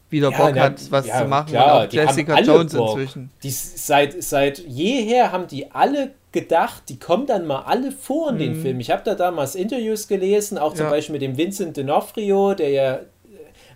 wieder 0.10 0.32
Ja, 0.32 0.38
Bock 0.38 0.56
hat, 0.60 0.92
was 0.92 1.08
ja, 1.08 1.20
zu 1.22 1.26
machen. 1.26 1.48
klar, 1.50 1.82
und 1.82 1.88
auch 1.88 1.94
Jessica 1.94 2.40
Jones 2.42 2.74
Bock. 2.74 2.98
inzwischen. 2.98 3.32
Die 3.44 3.50
seit, 3.50 4.22
seit 4.24 4.60
jeher 4.60 5.32
haben 5.32 5.48
die 5.48 5.72
alle 5.72 6.12
gedacht, 6.32 6.84
die 6.90 7.00
kommen 7.00 7.26
dann 7.28 7.46
mal 7.48 7.62
alle 7.66 7.92
vor 7.92 8.30
in 8.32 8.38
den 8.40 8.62
Film. 8.62 8.80
Ich 8.82 8.92
habe 8.92 9.02
da 9.06 9.16
damals 9.16 9.56
Interviews 9.56 10.08
gelesen, 10.08 10.58
auch 10.58 10.74
zum 10.74 10.86
Ja. 10.86 10.90
Beispiel 10.92 11.14
mit 11.14 11.22
dem 11.22 11.38
Vincent 11.38 11.78
D'Onofrio, 11.78 12.54
der 12.56 12.70
ja 12.70 12.94
äh, 12.96 13.00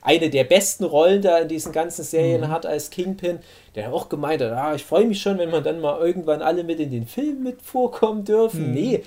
eine 0.01 0.29
der 0.29 0.43
besten 0.43 0.83
Rollen 0.83 1.21
da 1.21 1.37
in 1.39 1.47
diesen 1.47 1.71
ganzen 1.71 2.03
Serien 2.03 2.49
hat 2.49 2.65
als 2.65 2.89
Kingpin, 2.89 3.39
der 3.75 3.93
auch 3.93 4.09
gemeint 4.09 4.41
hat, 4.41 4.51
ah, 4.51 4.75
ich 4.75 4.83
freue 4.83 5.05
mich 5.05 5.21
schon, 5.21 5.37
wenn 5.37 5.49
man 5.51 5.63
dann 5.63 5.79
mal 5.79 5.99
irgendwann 6.01 6.41
alle 6.41 6.63
mit 6.65 6.79
in 6.81 6.91
den 6.91 7.07
Film 7.07 7.43
mit 7.43 7.61
vorkommen 7.61 8.25
dürfen. 8.25 8.73
Nee, 8.73 9.03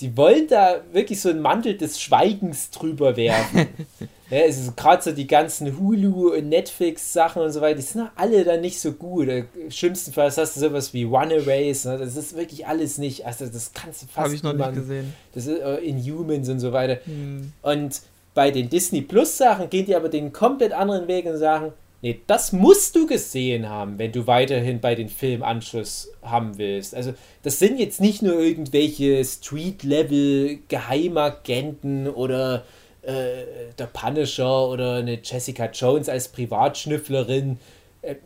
die 0.00 0.16
wollen 0.16 0.48
da 0.48 0.80
wirklich 0.92 1.20
so 1.20 1.28
einen 1.28 1.40
Mantel 1.42 1.76
des 1.76 2.00
Schweigens 2.00 2.70
drüber 2.70 3.16
werfen. 3.16 3.68
Ja, 4.30 4.38
es 4.38 4.58
ist 4.58 4.76
gerade 4.76 5.02
so 5.02 5.12
die 5.12 5.26
ganzen 5.26 5.78
Hulu 5.78 6.34
und 6.34 6.48
Netflix-Sachen 6.48 7.42
und 7.42 7.50
so 7.50 7.60
weiter, 7.60 7.76
die 7.76 7.82
sind 7.82 8.10
alle 8.16 8.42
dann 8.44 8.60
nicht 8.62 8.80
so 8.80 8.92
gut. 8.92 9.28
Äh, 9.28 9.44
Schlimmstenfalls 9.68 10.38
hast 10.38 10.56
du 10.56 10.60
sowas 10.60 10.94
wie 10.94 11.04
One 11.04 11.34
Erase, 11.34 11.88
ne? 11.90 11.98
das 11.98 12.16
ist 12.16 12.36
wirklich 12.36 12.66
alles 12.66 12.98
nicht, 12.98 13.26
also 13.26 13.46
das 13.46 13.72
kannst 13.74 14.02
du 14.02 14.06
fast 14.06 14.16
Habe 14.16 14.34
ich 14.34 14.42
noch 14.42 14.52
nicht 14.52 14.60
niemandem- 14.66 14.80
gesehen. 14.80 15.14
Das 15.34 15.46
ist 15.46 15.60
äh, 15.60 15.76
Inhumans 15.76 16.48
und 16.48 16.60
so 16.60 16.72
weiter. 16.72 16.98
Hm. 17.04 17.52
Und 17.62 18.00
bei 18.32 18.50
den 18.50 18.68
Disney 18.70 19.02
Plus 19.02 19.36
Sachen 19.36 19.68
gehen 19.70 19.86
die 19.86 19.94
aber 19.94 20.08
den 20.08 20.32
komplett 20.32 20.72
anderen 20.72 21.06
Weg 21.06 21.26
und 21.26 21.36
sagen, 21.36 21.72
nee, 22.02 22.20
das 22.26 22.52
musst 22.52 22.96
du 22.96 23.06
gesehen 23.06 23.68
haben, 23.68 23.98
wenn 23.98 24.10
du 24.10 24.26
weiterhin 24.26 24.80
bei 24.80 24.94
den 24.94 25.08
Filmen 25.08 25.42
Anschluss 25.42 26.08
haben 26.22 26.58
willst. 26.58 26.94
Also 26.94 27.14
das 27.42 27.58
sind 27.58 27.78
jetzt 27.78 28.00
nicht 28.00 28.22
nur 28.22 28.40
irgendwelche 28.40 29.24
Street-Level 29.24 30.58
Geheimagenten 30.68 32.08
oder 32.08 32.64
äh, 33.06 33.72
der 33.78 33.86
Punisher 33.86 34.68
oder 34.68 34.96
eine 34.96 35.18
Jessica 35.22 35.66
Jones 35.66 36.08
als 36.08 36.28
Privatschnüfflerin. 36.28 37.58
Äh, 38.02 38.16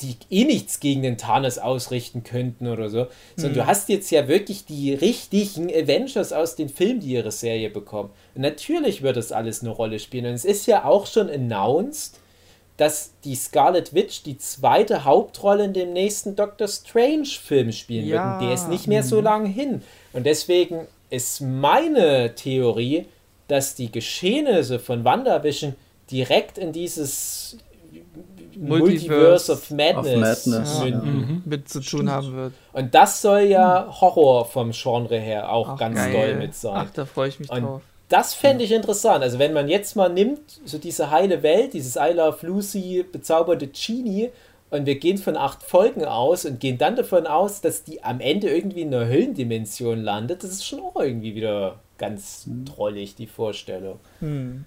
die 0.00 0.16
eh 0.30 0.44
nichts 0.44 0.80
gegen 0.80 1.02
den 1.02 1.18
Thanos 1.18 1.58
ausrichten 1.58 2.24
könnten 2.24 2.66
oder 2.66 2.88
so. 2.88 3.06
Sondern 3.36 3.54
Hm. 3.54 3.62
du 3.62 3.66
hast 3.66 3.88
jetzt 3.88 4.10
ja 4.10 4.26
wirklich 4.28 4.64
die 4.64 4.92
richtigen 4.92 5.70
Avengers 5.70 6.32
aus 6.32 6.56
den 6.56 6.68
Filmen, 6.68 7.00
die 7.00 7.12
ihre 7.12 7.30
Serie 7.30 7.70
bekommen. 7.70 8.10
Und 8.34 8.42
natürlich 8.42 9.02
wird 9.02 9.16
das 9.16 9.32
alles 9.32 9.62
eine 9.62 9.70
Rolle 9.70 9.98
spielen. 9.98 10.26
Und 10.26 10.32
es 10.32 10.44
ist 10.44 10.66
ja 10.66 10.84
auch 10.84 11.06
schon 11.06 11.30
announced, 11.30 12.18
dass 12.76 13.12
die 13.22 13.36
Scarlet 13.36 13.94
Witch 13.94 14.24
die 14.24 14.36
zweite 14.36 15.04
Hauptrolle 15.04 15.64
in 15.64 15.72
dem 15.72 15.92
nächsten 15.92 16.34
Doctor 16.34 16.66
Strange-Film 16.66 17.70
spielen 17.70 18.06
wird. 18.06 18.16
Ja. 18.16 18.38
Und 18.38 18.44
der 18.44 18.54
ist 18.54 18.68
nicht 18.68 18.88
mehr 18.88 19.04
so 19.04 19.20
lange 19.20 19.48
hin. 19.48 19.82
Und 20.12 20.26
deswegen 20.26 20.88
ist 21.10 21.40
meine 21.40 22.34
Theorie, 22.34 23.06
dass 23.48 23.74
die 23.74 23.90
Geschehnisse 23.92 24.78
von 24.78 25.04
WandaVision 25.04 25.74
direkt 26.10 26.58
in 26.58 26.72
dieses 26.72 27.58
Multiverse, 28.56 29.48
Multiverse 29.48 29.52
of 29.52 29.70
Madness, 29.70 30.46
of 30.46 30.54
Madness, 30.54 30.82
Ja. 30.84 30.96
Mhm. 30.96 31.42
mit 31.44 31.68
zu 31.68 31.80
tun 31.80 32.10
haben 32.10 32.34
wird. 32.34 32.52
Und 32.72 32.94
das 32.94 33.20
soll 33.20 33.40
ja 33.42 33.88
Horror 34.00 34.44
vom 34.46 34.70
Genre 34.72 35.18
her 35.18 35.50
auch 35.52 35.70
Ach, 35.70 35.78
ganz 35.78 35.96
geil. 35.96 36.12
doll 36.12 36.36
mit 36.36 36.54
sein. 36.54 36.86
Ach, 36.88 36.90
da 36.94 37.04
freue 37.04 37.28
ich 37.28 37.40
mich 37.40 37.50
Und 37.50 37.62
drauf. 37.62 37.82
Das 38.08 38.34
fände 38.34 38.62
ich 38.64 38.70
interessant. 38.70 39.22
Also 39.24 39.38
wenn 39.38 39.52
man 39.54 39.68
jetzt 39.68 39.96
mal 39.96 40.08
nimmt, 40.08 40.60
so 40.64 40.78
diese 40.78 41.10
heile 41.10 41.42
Welt, 41.42 41.72
dieses 41.72 41.96
I 41.96 42.12
Love 42.14 42.46
Lucy 42.46 43.04
bezauberte 43.10 43.66
Genie 43.66 44.28
und 44.70 44.86
wir 44.86 44.96
gehen 45.00 45.18
von 45.18 45.36
acht 45.36 45.62
Folgen 45.62 46.04
aus 46.04 46.44
und 46.44 46.60
gehen 46.60 46.78
dann 46.78 46.96
davon 46.96 47.26
aus, 47.26 47.60
dass 47.60 47.82
die 47.82 48.04
am 48.04 48.20
Ende 48.20 48.50
irgendwie 48.50 48.82
in 48.82 48.94
einer 48.94 49.08
Höllendimension 49.08 50.02
landet, 50.02 50.44
das 50.44 50.50
ist 50.50 50.66
schon 50.66 50.80
auch 50.80 50.94
irgendwie 51.00 51.34
wieder 51.34 51.80
ganz 51.98 52.46
trollig, 52.66 53.14
die 53.14 53.26
Vorstellung. 53.26 53.98
Hm. 54.20 54.64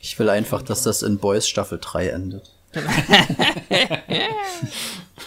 Ich 0.00 0.18
will 0.18 0.28
einfach, 0.28 0.62
dass 0.62 0.82
das 0.82 1.02
in 1.02 1.18
Boys 1.18 1.48
Staffel 1.48 1.78
3 1.80 2.08
endet. 2.08 2.52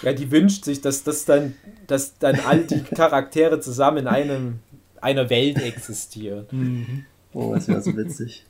Ja, 0.02 0.14
die 0.14 0.32
wünscht 0.32 0.66
sich, 0.66 0.82
dass 0.82 1.04
das 1.04 1.26
dann, 1.26 1.56
dass 1.88 2.18
dann 2.18 2.40
all 2.42 2.64
die 2.64 2.82
Charaktere 2.96 3.60
zusammen 3.60 4.00
in 4.00 4.08
einem, 4.08 4.60
einer 5.02 5.30
Welt 5.30 5.62
existieren. 5.62 7.06
Oh, 7.34 7.54
das 7.54 7.68
wäre 7.68 7.82
so 7.82 7.96
witzig. 7.98 8.46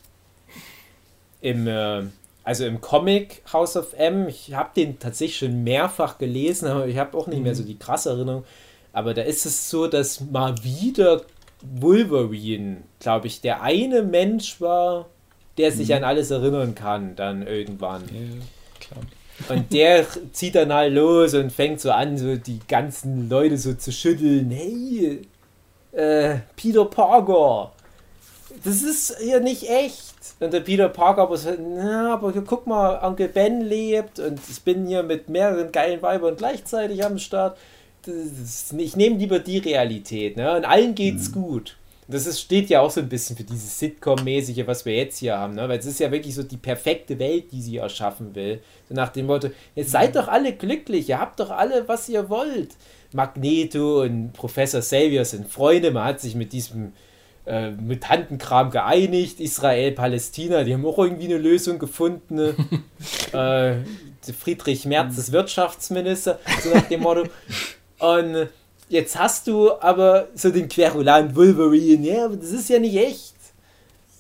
im, 1.42 1.68
äh, 1.68 2.04
also 2.44 2.66
im 2.66 2.82
Comic 2.82 3.42
House 3.52 3.76
of 3.76 3.94
M, 3.94 4.28
ich 4.28 4.54
habe 4.54 4.72
den 4.76 5.00
tatsächlich 5.00 5.38
schon 5.38 5.64
mehrfach 5.64 6.18
gelesen, 6.18 6.68
aber 6.68 6.88
ich 6.88 6.98
habe 6.98 7.18
auch 7.18 7.28
nicht 7.28 7.44
mehr 7.44 7.56
so 7.56 7.64
die 7.64 7.78
krasse 7.78 8.10
Erinnerung. 8.10 8.46
Aber 8.94 9.14
da 9.14 9.22
ist 9.22 9.46
es 9.46 9.70
so, 9.70 9.88
dass 9.88 10.22
mal 10.22 10.56
wieder 10.64 11.22
Wolverine, 11.62 12.84
glaube 13.00 13.28
ich, 13.28 13.42
der 13.42 13.62
eine 13.62 14.04
Mensch 14.04 14.62
war, 14.62 15.08
der 15.58 15.72
sich 15.72 15.94
an 15.94 16.04
alles 16.04 16.32
erinnern 16.32 16.76
kann, 16.76 17.16
dann 17.16 17.46
irgendwann. 17.46 18.04
Ja. 18.12 18.98
Und 19.50 19.72
der 19.72 20.06
zieht 20.32 20.56
dann 20.56 20.74
halt 20.74 20.94
los 20.94 21.34
und 21.34 21.52
fängt 21.52 21.80
so 21.80 21.92
an, 21.92 22.18
so 22.18 22.36
die 22.36 22.60
ganzen 22.68 23.30
Leute 23.30 23.58
so 23.58 23.74
zu 23.74 23.92
schütteln. 23.92 24.50
Hey, 24.52 25.22
äh, 25.92 26.40
Peter 26.56 26.86
Parker, 26.86 27.72
das 28.64 28.82
ist 28.82 29.18
hier 29.20 29.40
nicht 29.40 29.70
echt. 29.70 30.16
Und 30.40 30.54
der 30.54 30.60
Peter 30.60 30.90
Parker 30.90 31.24
aber 31.24 31.38
so, 31.38 31.52
na, 31.58 32.14
aber 32.14 32.32
hier, 32.32 32.44
guck 32.46 32.68
mal, 32.68 33.04
Onkel 33.04 33.28
Ben 33.28 33.62
lebt 33.62 34.20
und 34.20 34.40
ich 34.50 34.62
bin 34.62 34.86
hier 34.86 35.04
mit 35.04 35.30
mehreren 35.30 35.72
geilen 35.72 36.02
Weibern 36.02 36.36
gleichzeitig 36.36 37.04
am 37.04 37.18
Start. 37.18 37.58
Ich 38.78 38.96
nehme 38.96 39.18
lieber 39.18 39.40
die 39.40 39.58
Realität, 39.58 40.38
ne? 40.38 40.56
Und 40.56 40.66
allen 40.66 40.96
geht's 40.96 41.32
gut. 41.32 41.78
Das 42.10 42.26
ist, 42.26 42.40
steht 42.40 42.70
ja 42.70 42.80
auch 42.80 42.90
so 42.90 43.02
ein 43.02 43.10
bisschen 43.10 43.36
für 43.36 43.44
dieses 43.44 43.80
Sitcom-mäßige, 43.80 44.66
was 44.66 44.86
wir 44.86 44.96
jetzt 44.96 45.18
hier 45.18 45.38
haben, 45.38 45.56
ne? 45.56 45.68
Weil 45.68 45.80
es 45.80 45.86
ist 45.86 46.00
ja 46.00 46.10
wirklich 46.10 46.36
so 46.36 46.44
die 46.44 46.58
perfekte 46.58 47.20
Welt, 47.20 47.52
die 47.52 47.62
sie 47.62 47.78
erschaffen 47.78 48.34
will. 48.34 48.62
So 48.88 48.96
nach 48.96 49.10
dem 49.10 49.26
Motto, 49.26 49.50
jetzt 49.76 49.92
seid 49.92 50.16
doch 50.16 50.30
alle 50.30 50.54
glücklich, 50.54 51.10
ihr 51.10 51.20
habt 51.20 51.40
doch 51.42 51.52
alle, 51.52 51.88
was 51.88 52.08
ihr 52.08 52.30
wollt. 52.30 52.70
Magneto 53.12 54.04
und 54.04 54.32
Professor 54.34 54.80
Xavier 54.80 55.26
sind 55.26 55.52
Freunde, 55.52 55.92
man 55.92 56.06
hat 56.06 56.22
sich 56.22 56.36
mit 56.36 56.54
diesem 56.54 56.94
äh, 57.46 57.72
Mutantenkram 57.72 58.72
geeinigt, 58.72 59.40
Israel, 59.42 59.92
Palästina, 59.92 60.64
die 60.64 60.74
haben 60.74 60.86
auch 60.86 61.00
irgendwie 61.00 61.26
eine 61.26 61.38
Lösung 61.38 61.78
gefunden. 61.80 62.36
ne? 62.36 62.56
äh, 63.84 64.32
Friedrich 64.34 64.86
Merz 64.86 65.18
ist 65.18 65.32
Wirtschaftsminister, 65.32 66.40
so 66.62 66.74
nach 66.74 66.88
dem 66.88 67.02
Motto. 67.02 67.24
Und 68.00 68.50
jetzt 68.90 69.18
hast 69.18 69.48
du 69.48 69.72
aber 69.80 70.28
so 70.36 70.50
den 70.50 70.68
Querulant 70.68 71.36
Wolverine, 71.36 72.08
ja, 72.08 72.26
aber 72.26 72.36
das 72.36 72.52
ist 72.52 72.70
ja 72.70 72.80
nicht 72.80 72.96
echt. 72.96 73.34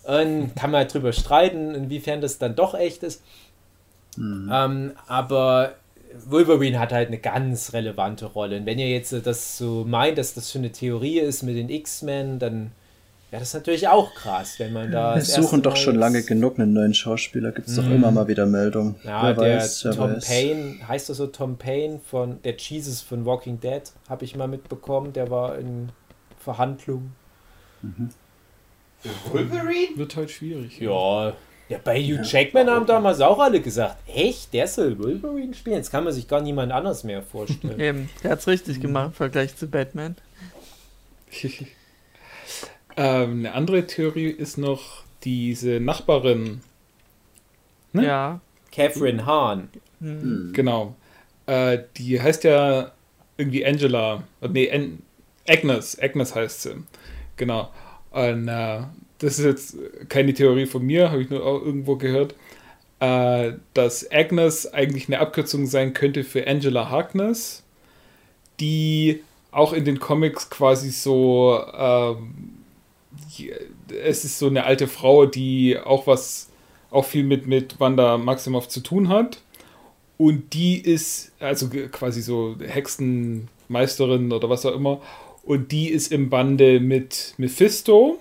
Und 0.03 0.55
kann 0.55 0.71
man 0.71 0.79
halt 0.79 0.93
drüber 0.93 1.11
streiten, 1.11 1.75
inwiefern 1.75 2.21
das 2.21 2.37
dann 2.37 2.55
doch 2.55 2.73
echt 2.73 3.03
ist. 3.03 3.21
Ähm, 4.51 4.93
aber 5.07 5.75
Wolverine 6.25 6.79
hat 6.79 6.91
halt 6.91 7.07
eine 7.09 7.19
ganz 7.19 7.73
relevante 7.73 8.25
Rolle. 8.25 8.57
Und 8.57 8.65
wenn 8.65 8.79
ihr 8.79 8.89
jetzt 8.89 9.13
das 9.25 9.57
so 9.57 9.83
meint, 9.85 10.17
dass 10.17 10.33
das 10.33 10.51
schon 10.51 10.61
eine 10.61 10.71
Theorie 10.71 11.19
ist 11.19 11.43
mit 11.43 11.55
den 11.55 11.69
X-Men, 11.69 12.39
dann 12.39 12.71
wäre 13.29 13.41
das 13.41 13.53
natürlich 13.53 13.87
auch 13.87 14.13
krass, 14.13 14.59
wenn 14.59 14.73
man 14.73 14.91
da. 14.91 15.15
Wir 15.15 15.19
das 15.19 15.33
suchen 15.33 15.61
doch 15.61 15.71
Mal 15.73 15.77
schon 15.77 15.95
lange 15.95 16.23
genug 16.23 16.59
einen 16.59 16.73
neuen 16.73 16.93
Schauspieler. 16.93 17.51
Gibt 17.51 17.67
es 17.67 17.75
doch 17.75 17.83
Mhm. 17.83 17.91
immer 17.95 18.11
mal 18.11 18.27
wieder 18.27 18.45
Meldungen. 18.45 18.95
Ja, 19.03 19.23
wer 19.23 19.33
der 19.33 19.57
weiß, 19.57 19.85
wer 19.85 19.91
Tom 19.93 20.13
weiß. 20.15 20.25
Payne, 20.27 20.87
heißt 20.87 21.09
er 21.09 21.15
so 21.15 21.27
Tom 21.27 21.57
Payne 21.57 21.99
von 22.09 22.41
der 22.43 22.55
Jesus 22.57 23.01
von 23.01 23.25
Walking 23.25 23.59
Dead, 23.59 23.81
habe 24.09 24.23
ich 24.25 24.35
mal 24.35 24.47
mitbekommen, 24.47 25.13
der 25.13 25.29
war 25.29 25.57
in 25.57 25.89
Verhandlungen. 26.39 27.13
Wolverine? 29.31 29.95
Wird 29.95 30.15
halt 30.15 30.31
schwierig. 30.31 30.79
Ja, 30.79 31.33
ja, 31.69 31.77
bei 31.83 32.01
Hugh 32.01 32.21
Jackman 32.23 32.69
haben 32.69 32.85
damals 32.85 33.19
auch 33.19 33.39
alle 33.39 33.59
gesagt, 33.59 33.97
echt, 34.07 34.53
der 34.53 34.67
soll 34.67 34.97
Wolverine 34.97 35.53
spielen? 35.53 35.75
Jetzt 35.75 35.91
kann 35.91 36.05
man 36.05 36.13
sich 36.13 36.27
gar 36.27 36.39
niemand 36.41 36.71
anders 36.71 37.03
mehr 37.03 37.21
vorstellen. 37.21 37.77
Eben, 37.79 38.09
der 38.23 38.31
hat's 38.31 38.47
richtig 38.47 38.79
gemacht 38.79 39.07
im 39.07 39.13
Vergleich 39.13 39.55
zu 39.55 39.67
Batman. 39.67 40.15
ähm, 42.97 43.39
eine 43.39 43.53
andere 43.53 43.87
Theorie 43.87 44.29
ist 44.29 44.57
noch 44.57 45.03
diese 45.23 45.79
Nachbarin. 45.79 46.61
Ne? 47.93 48.05
Ja. 48.05 48.41
Catherine 48.71 49.25
Hahn. 49.25 49.69
Hm. 50.01 50.51
Genau. 50.53 50.95
Äh, 51.45 51.79
die 51.97 52.21
heißt 52.21 52.43
ja 52.43 52.91
irgendwie 53.37 53.65
Angela. 53.65 54.23
äh, 54.41 54.47
Nee, 54.49 54.71
An 54.71 54.99
Agnes. 55.47 55.97
Agnes 56.01 56.35
heißt 56.35 56.63
sie. 56.63 56.75
Genau. 57.37 57.71
Und 58.11 58.47
äh, 58.47 58.81
das 59.19 59.39
ist 59.39 59.45
jetzt 59.45 59.77
keine 60.09 60.33
Theorie 60.33 60.65
von 60.65 60.83
mir, 60.85 61.11
habe 61.11 61.21
ich 61.21 61.29
nur 61.29 61.45
auch 61.45 61.61
irgendwo 61.63 61.95
gehört, 61.95 62.35
äh, 62.99 63.53
dass 63.73 64.09
Agnes 64.11 64.71
eigentlich 64.73 65.07
eine 65.07 65.19
Abkürzung 65.19 65.65
sein 65.65 65.93
könnte 65.93 66.23
für 66.23 66.47
Angela 66.47 66.89
Harkness, 66.89 67.63
die 68.59 69.23
auch 69.51 69.73
in 69.73 69.85
den 69.85 69.99
Comics 69.99 70.49
quasi 70.49 70.89
so, 70.89 71.63
ähm, 71.75 72.33
es 74.03 74.25
ist 74.25 74.39
so 74.39 74.47
eine 74.47 74.65
alte 74.65 74.87
Frau, 74.87 75.25
die 75.25 75.77
auch 75.77 76.07
was, 76.07 76.49
auch 76.91 77.05
viel 77.05 77.23
mit, 77.23 77.47
mit 77.47 77.79
Wanda 77.79 78.17
Maximoff 78.17 78.67
zu 78.67 78.81
tun 78.81 79.09
hat. 79.09 79.41
Und 80.17 80.53
die 80.53 80.79
ist, 80.79 81.31
also 81.39 81.69
quasi 81.69 82.21
so 82.21 82.55
Hexenmeisterin 82.59 84.31
oder 84.31 84.49
was 84.49 84.65
auch 84.65 84.73
immer. 84.73 85.01
Und 85.43 85.71
die 85.71 85.89
ist 85.89 86.11
im 86.11 86.29
Bande 86.29 86.79
mit 86.79 87.33
Mephisto, 87.37 88.19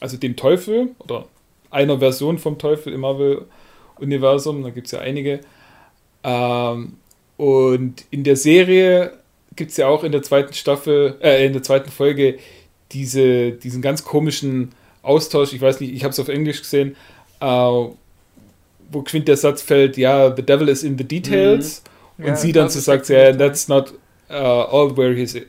also 0.00 0.16
dem 0.16 0.34
Teufel, 0.34 0.94
oder 0.98 1.26
einer 1.70 1.98
Version 1.98 2.38
vom 2.38 2.58
Teufel 2.58 2.92
im 2.92 3.00
Marvel-Universum. 3.00 4.62
Da 4.62 4.70
gibt 4.70 4.86
es 4.86 4.92
ja 4.92 5.00
einige. 5.00 5.40
Ähm, 6.24 6.94
und 7.36 8.04
in 8.10 8.24
der 8.24 8.36
Serie 8.36 9.18
gibt 9.56 9.72
es 9.72 9.76
ja 9.76 9.88
auch 9.88 10.04
in 10.04 10.12
der 10.12 10.22
zweiten 10.22 10.54
Staffel, 10.54 11.18
äh, 11.22 11.44
in 11.46 11.52
der 11.52 11.62
zweiten 11.62 11.90
Folge 11.90 12.38
diese, 12.92 13.52
diesen 13.52 13.82
ganz 13.82 14.04
komischen 14.04 14.70
Austausch. 15.02 15.52
Ich 15.52 15.60
weiß 15.60 15.80
nicht, 15.80 15.92
ich 15.92 16.04
habe 16.04 16.12
es 16.12 16.20
auf 16.20 16.28
Englisch 16.28 16.60
gesehen. 16.60 16.96
Äh, 17.40 17.46
wo 18.94 19.02
geschwind 19.02 19.26
der 19.26 19.36
Satz 19.36 19.62
fällt, 19.62 19.96
ja, 19.96 20.34
the 20.34 20.42
devil 20.42 20.68
is 20.68 20.82
in 20.82 20.98
the 20.98 21.04
details. 21.04 21.82
Und 22.18 22.26
Ja, 22.26 22.36
sie 22.36 22.52
dann 22.52 22.68
so 22.68 22.78
sagt, 22.78 23.08
ja, 23.08 23.30
ja. 23.30 23.32
that's 23.32 23.68
not 23.68 23.94
uh, 24.30 24.34
all 24.34 24.96
where 24.96 25.14
he's, 25.14 25.34
uh, 25.34 25.40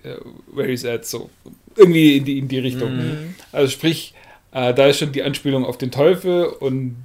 where 0.54 0.70
he's 0.70 0.86
at. 0.86 1.06
So 1.06 1.30
irgendwie 1.76 2.18
in 2.18 2.26
die, 2.26 2.40
in 2.40 2.48
die 2.48 2.60
Richtung. 2.60 2.96
Mhm. 2.96 3.36
Also 3.52 3.70
sprich, 3.72 4.14
äh, 4.54 4.74
da 4.74 4.88
ist 4.88 5.00
schon 5.00 5.12
die 5.12 5.24
Anspielung 5.24 5.66
auf 5.66 5.78
den 5.78 5.92
Teufel 5.92 6.46
und 6.46 6.96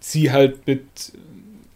sie 0.00 0.30
halt 0.30 0.66
mit 0.66 0.82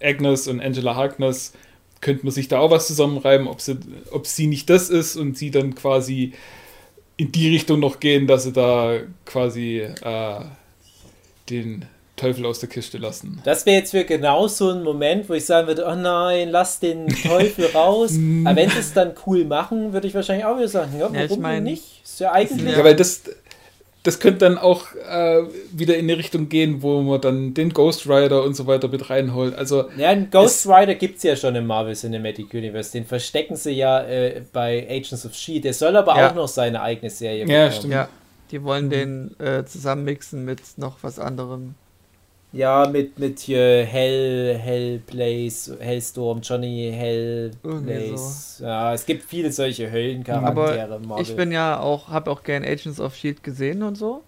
Agnes 0.03 0.49
und 0.49 0.61
Angela 0.61 0.95
Harkness 0.95 1.53
könnte 2.01 2.25
man 2.25 2.33
sich 2.33 2.49
da 2.49 2.59
auch 2.59 2.71
was 2.71 2.89
zusammenreiben, 2.89 3.47
ob 3.47 3.61
sie, 3.61 3.79
ob 4.11 4.27
sie 4.27 4.49
nicht 4.49 4.69
das 4.69 4.91
ist 4.91 5.17
und 5.17 5.39
sie 5.39 5.51
dann 5.51 5.75
quasi 5.75 6.33
in 7.17 7.33
die 7.33 7.51
Richtung 7.51 7.81
noch 7.81 8.01
gehen, 8.01 8.27
dass 8.27 8.45
sie 8.45 8.53
da 8.53 8.99
quasi 9.25 9.79
äh, 9.81 10.41
den 11.51 11.87
Teufel 12.17 12.47
aus 12.47 12.61
der 12.61 12.69
Kiste 12.69 12.99
lassen. 12.99 13.41
Das 13.45 13.67
wäre 13.67 13.79
jetzt 13.79 13.91
für 13.91 14.05
genau 14.05 14.47
so 14.47 14.71
ein 14.71 14.83
Moment, 14.83 15.29
wo 15.29 15.35
ich 15.35 15.45
sagen 15.45 15.67
würde, 15.67 15.85
oh 15.87 15.95
nein, 15.95 16.51
lass 16.51 16.79
den 16.79 17.09
Teufel 17.09 17.67
raus. 17.75 18.13
Aber 18.45 18.57
wenn 18.57 18.71
sie 18.71 18.79
es 18.79 18.93
dann 18.93 19.15
cool 19.27 19.45
machen, 19.45 19.93
würde 19.93 20.07
ich 20.07 20.15
wahrscheinlich 20.15 20.45
auch 20.45 20.57
wieder 20.57 20.69
sagen, 20.69 20.93
ja, 20.95 21.03
warum 21.03 21.15
Ja, 21.17 21.25
ich 21.25 21.37
mein, 21.39 21.65
nicht? 21.65 22.03
Ist 22.05 22.21
ja 22.21 22.33
eigentlich... 22.33 22.77
Ja, 22.77 22.85
weil 22.85 22.95
das, 22.95 23.23
das 24.05 24.19
könnte 24.19 24.41
dann 24.41 24.59
auch 24.59 24.87
äh, 25.09 25.43
wieder 25.73 25.97
in 25.97 26.09
die 26.09 26.15
Richtung 26.15 26.49
gehen, 26.49 26.83
wo 26.83 27.03
man 27.03 27.21
dann 27.21 27.55
den 27.55 27.73
Ghost 27.73 28.09
Rider 28.09 28.43
und 28.43 28.55
so 28.57 28.67
weiter 28.67 28.89
mit 28.89 29.09
reinholt. 29.11 29.55
Also 29.55 29.85
Ja, 29.97 30.09
einen 30.09 30.29
Ghost 30.31 30.67
Rider 30.67 30.95
gibt 30.97 31.19
es 31.19 31.23
ja 31.23 31.37
schon 31.37 31.55
im 31.55 31.67
Marvel 31.67 31.95
Cinematic 31.95 32.53
Universe. 32.53 32.91
Den 32.93 33.05
verstecken 33.07 33.55
sie 33.57 33.71
ja 33.73 34.03
äh, 34.03 34.43
bei 34.53 34.87
Agents 34.91 35.25
of 35.25 35.35
Shield. 35.35 35.65
Der 35.65 35.73
soll 35.75 35.97
aber 35.97 36.17
Ja. 36.17 36.31
auch 36.31 36.35
noch 36.35 36.49
seine 36.49 36.83
eigene 36.83 37.11
Serie 37.11 37.47
Ja, 37.47 37.65
bekommen. 37.67 37.73
stimmt. 37.73 37.93
Ja, 37.93 38.09
die 38.51 38.59
Mhm. 38.59 38.65
wollen 38.65 38.91
den 38.91 39.41
äh, 39.41 39.65
zusammenmixen 39.65 40.45
mit 40.45 40.61
noch 40.77 40.97
was 41.03 41.19
anderem. 41.21 41.75
Ja, 42.53 42.87
mit, 42.87 43.19
mit 43.19 43.39
hier 43.39 43.85
Hell, 43.85 44.59
Hellblaze, 44.59 45.79
Hellstorm, 45.81 46.41
Johnny 46.43 46.93
Hellblaze. 46.95 48.63
Ja, 48.63 48.93
es 48.93 49.07
gibt 49.07 49.25
viele 49.25 49.51
solche 49.51 49.91
Höllencharaktere 49.91 51.01
Marvel. 51.01 51.23
Ich 51.23 51.35
bin 51.35 51.51
ja 51.51 51.81
auch, 51.81 52.09
habe 52.09 52.31
auch 52.31 52.43
gern 52.43 52.63
Agents 52.63 53.01
of 53.01 53.15
Shield 53.17 53.43
gesehen 53.43 53.83
und 53.83 53.97
so. 53.97 54.23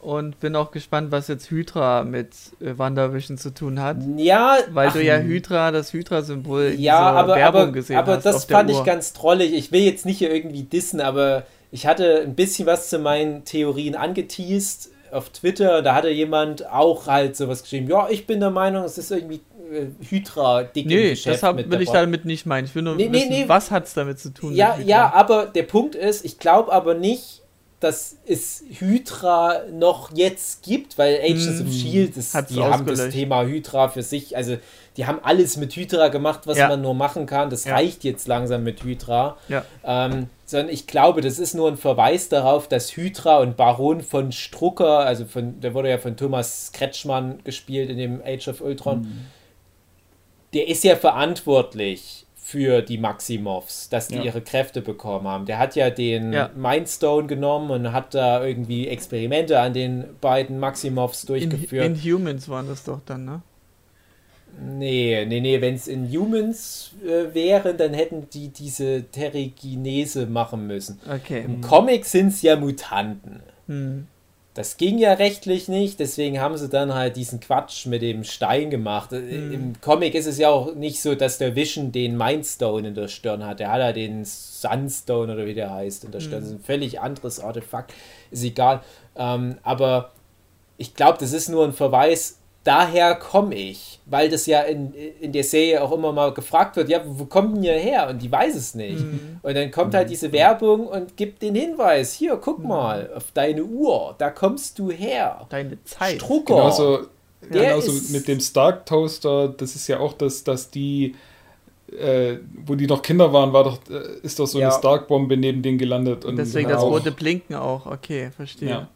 Und 0.00 0.38
bin 0.38 0.54
auch 0.54 0.70
gespannt, 0.70 1.10
was 1.10 1.26
jetzt 1.26 1.50
Hydra 1.50 2.04
mit 2.04 2.30
äh, 2.60 2.78
WandaVision 2.78 3.36
zu 3.36 3.52
tun 3.52 3.82
hat. 3.82 3.96
ja, 4.16 4.56
Weil 4.70 4.88
ach, 4.88 4.92
du 4.92 5.02
ja 5.02 5.18
Hydra, 5.18 5.72
das 5.72 5.92
Hydra-Symbol 5.92 6.74
in 6.74 6.80
Ja, 6.80 7.00
aber, 7.00 7.34
Werbung 7.34 7.62
aber, 7.62 7.72
gesehen 7.72 7.96
aber 7.98 8.14
hast. 8.14 8.24
das 8.24 8.36
auf 8.36 8.46
der 8.46 8.56
fand 8.58 8.70
ich 8.70 8.84
ganz 8.84 9.12
drollig. 9.12 9.52
Ich 9.52 9.72
will 9.72 9.82
jetzt 9.82 10.06
nicht 10.06 10.18
hier 10.18 10.32
irgendwie 10.32 10.62
dissen, 10.62 11.00
aber 11.00 11.42
ich 11.72 11.86
hatte 11.88 12.22
ein 12.22 12.36
bisschen 12.36 12.66
was 12.66 12.88
zu 12.88 13.00
meinen 13.00 13.44
Theorien 13.44 13.96
angeteased 13.96 14.90
auf 15.12 15.30
Twitter. 15.30 15.82
Da 15.82 15.94
hatte 15.94 16.08
jemand 16.08 16.68
auch 16.70 17.06
halt 17.06 17.36
sowas 17.36 17.62
geschrieben. 17.62 17.88
Ja, 17.88 18.08
ich 18.08 18.26
bin 18.26 18.40
der 18.40 18.50
Meinung, 18.50 18.84
es 18.84 18.98
ist 18.98 19.10
irgendwie 19.10 19.40
äh, 19.72 19.86
Hydra 20.08 20.64
dick 20.64 20.86
Nee, 20.86 21.14
das 21.14 21.42
hab, 21.42 21.56
will 21.56 21.80
ich 21.80 21.90
damit 21.90 22.24
nicht 22.24 22.46
meinen. 22.46 22.64
Ich 22.66 22.74
will 22.74 22.82
nur 22.82 22.94
Nee, 22.94 23.08
nee, 23.08 23.18
wissen, 23.18 23.28
nee. 23.30 23.44
was 23.46 23.70
hat 23.70 23.86
es 23.86 23.94
damit 23.94 24.18
zu 24.18 24.30
tun? 24.30 24.54
Ja, 24.54 24.78
ja, 24.78 25.12
aber 25.12 25.46
der 25.46 25.64
Punkt 25.64 25.94
ist, 25.94 26.24
ich 26.24 26.38
glaube 26.38 26.72
aber 26.72 26.94
nicht, 26.94 27.42
dass 27.80 28.16
es 28.26 28.64
Hydra 28.70 29.62
noch 29.72 30.10
jetzt 30.14 30.64
gibt, 30.64 30.98
weil 30.98 31.20
Agents 31.22 31.60
of 31.60 31.72
Shield, 31.72 32.16
das, 32.16 32.34
Hat's 32.34 32.52
die 32.52 32.60
haben 32.60 32.84
das. 32.86 33.10
Thema 33.10 33.44
Hydra 33.44 33.88
für 33.88 34.02
sich, 34.02 34.36
also 34.36 34.56
die 34.98 35.06
haben 35.06 35.20
alles 35.22 35.56
mit 35.56 35.74
Hydra 35.74 36.08
gemacht, 36.08 36.40
was 36.46 36.58
Ja. 36.58 36.68
man 36.68 36.82
nur 36.82 36.92
machen 36.92 37.24
kann. 37.24 37.48
Das 37.48 37.64
Ja. 37.64 37.74
reicht 37.74 38.04
jetzt 38.04 38.26
langsam 38.28 38.64
mit 38.64 38.82
Hydra. 38.84 39.36
Ja. 39.48 39.64
Ähm, 39.84 40.28
sondern 40.44 40.68
ich 40.70 40.86
glaube, 40.86 41.20
das 41.22 41.38
ist 41.38 41.54
nur 41.54 41.68
ein 41.68 41.76
Verweis 41.76 42.28
darauf, 42.28 42.68
dass 42.68 42.96
Hydra 42.96 43.38
und 43.38 43.56
Baron 43.56 44.02
von 44.02 44.32
Strucker, 44.32 44.98
also 45.00 45.24
von, 45.24 45.60
der 45.60 45.72
wurde 45.72 45.88
ja 45.90 45.98
von 45.98 46.16
Thomas 46.16 46.72
Kretschmann 46.72 47.38
gespielt 47.44 47.88
in 47.90 47.96
dem 47.96 48.20
Age 48.26 48.48
of 48.48 48.60
Ultron, 48.60 49.00
Mhm. 49.02 49.26
der 50.54 50.68
ist 50.68 50.84
ja 50.84 50.96
verantwortlich 50.96 52.24
für 52.36 52.80
die 52.80 52.96
Maximoffs, 52.96 53.90
dass 53.90 54.08
die 54.08 54.16
Ja. 54.16 54.22
ihre 54.22 54.40
Kräfte 54.40 54.80
bekommen 54.80 55.28
haben. 55.28 55.44
Der 55.44 55.58
hat 55.58 55.76
ja 55.76 55.90
den 55.90 56.32
Ja. 56.32 56.48
Mindstone 56.56 57.26
genommen 57.26 57.70
und 57.70 57.92
hat 57.92 58.14
da 58.14 58.42
irgendwie 58.44 58.88
Experimente 58.88 59.60
an 59.60 59.74
den 59.74 60.04
beiden 60.22 60.58
Maximoffs 60.58 61.24
In, 61.24 61.26
durchgeführt. 61.50 61.84
Inhumans 61.84 62.48
waren 62.48 62.66
das 62.66 62.84
doch 62.84 63.00
dann, 63.04 63.26
ne? 63.26 63.42
Nee, 64.60 65.24
nee, 65.26 65.40
nee, 65.40 65.60
wenn 65.60 65.74
es 65.74 65.86
in 65.88 66.10
Humans 66.10 66.92
äh, 67.04 67.32
wären, 67.34 67.76
dann 67.76 67.94
hätten 67.94 68.28
die 68.32 68.48
diese 68.48 69.04
Terriginese 69.12 70.26
machen 70.26 70.66
müssen. 70.66 71.00
Okay. 71.08 71.44
Im 71.44 71.60
Comic 71.60 72.04
sind 72.04 72.28
es 72.28 72.42
ja 72.42 72.56
Mutanten. 72.56 73.40
Hm. 73.66 74.06
Das 74.54 74.76
ging 74.76 74.98
ja 74.98 75.12
rechtlich 75.12 75.68
nicht, 75.68 76.00
deswegen 76.00 76.40
haben 76.40 76.56
sie 76.56 76.68
dann 76.68 76.92
halt 76.92 77.14
diesen 77.14 77.38
Quatsch 77.38 77.86
mit 77.86 78.02
dem 78.02 78.24
Stein 78.24 78.70
gemacht. 78.70 79.12
Äh, 79.12 79.20
Mhm. 79.20 79.52
Im 79.52 79.80
Comic 79.80 80.16
ist 80.16 80.26
es 80.26 80.38
ja 80.38 80.48
auch 80.48 80.74
nicht 80.74 81.00
so, 81.00 81.14
dass 81.14 81.38
der 81.38 81.54
Vision 81.54 81.92
den 81.92 82.16
Mindstone 82.16 82.88
in 82.88 82.94
der 82.94 83.06
Stirn 83.06 83.46
hat. 83.46 83.60
Der 83.60 83.70
hat 83.70 83.78
ja 83.78 83.92
den 83.92 84.24
Sunstone 84.24 85.32
oder 85.34 85.46
wie 85.46 85.54
der 85.54 85.72
heißt 85.72 86.02
in 86.02 86.10
der 86.10 86.18
Stirn. 86.18 86.40
Das 86.40 86.48
ist 86.48 86.56
ein 86.56 86.64
völlig 86.64 86.98
anderes 87.00 87.38
Artefakt. 87.38 87.92
Ist 88.32 88.42
egal. 88.42 88.80
Ähm, 89.14 89.58
aber 89.62 90.10
ich 90.76 90.94
glaube, 90.94 91.18
das 91.20 91.32
ist 91.32 91.48
nur 91.48 91.64
ein 91.64 91.72
Verweis. 91.72 92.37
Daher 92.64 93.14
komme 93.14 93.54
ich, 93.54 93.98
weil 94.04 94.28
das 94.28 94.44
ja 94.46 94.60
in, 94.62 94.92
in 95.20 95.32
der 95.32 95.44
Serie 95.44 95.82
auch 95.82 95.90
immer 95.92 96.12
mal 96.12 96.34
gefragt 96.34 96.76
wird, 96.76 96.90
ja, 96.90 97.00
wo 97.06 97.24
kommt 97.24 97.56
denn 97.56 97.62
ihr 97.62 97.72
her? 97.78 98.08
Und 98.10 98.20
die 98.20 98.30
weiß 98.30 98.54
es 98.56 98.74
nicht. 98.74 99.02
Und 99.42 99.54
dann 99.56 99.70
kommt 99.70 99.94
halt 99.94 100.10
diese 100.10 100.32
Werbung 100.32 100.86
und 100.86 101.16
gibt 101.16 101.40
den 101.40 101.54
Hinweis, 101.54 102.12
hier, 102.12 102.36
guck 102.36 102.62
mal, 102.62 103.10
auf 103.14 103.26
deine 103.32 103.64
Uhr, 103.64 104.14
da 104.18 104.28
kommst 104.30 104.78
du 104.78 104.90
her. 104.90 105.46
Deine 105.48 105.82
Zeit. 105.84 106.16
Strucker. 106.16 106.54
Genauso, 106.56 106.98
Der 107.50 107.70
genauso 107.70 107.92
ist- 107.92 108.10
mit 108.10 108.28
dem 108.28 108.40
Stark 108.40 108.84
Toaster, 108.84 109.48
das 109.48 109.74
ist 109.74 109.88
ja 109.88 110.00
auch 110.00 110.12
das, 110.12 110.44
dass 110.44 110.68
die, 110.70 111.14
äh, 111.98 112.36
wo 112.66 112.74
die 112.74 112.86
noch 112.86 113.00
Kinder 113.00 113.32
waren, 113.32 113.52
war 113.54 113.64
doch, 113.64 113.78
äh, 113.88 114.18
ist 114.22 114.38
doch 114.40 114.46
so 114.46 114.58
Ja. 114.58 114.68
eine 114.68 114.76
Stark-Bombe 114.78 115.38
neben 115.38 115.62
denen 115.62 115.78
gelandet. 115.78 116.26
Und 116.26 116.36
Deswegen 116.36 116.68
das 116.68 116.82
rote 116.82 117.12
Blinken 117.12 117.54
auch. 117.56 117.86
Okay, 117.86 118.30
verstehe. 118.36 118.68
Ja. 118.68 118.88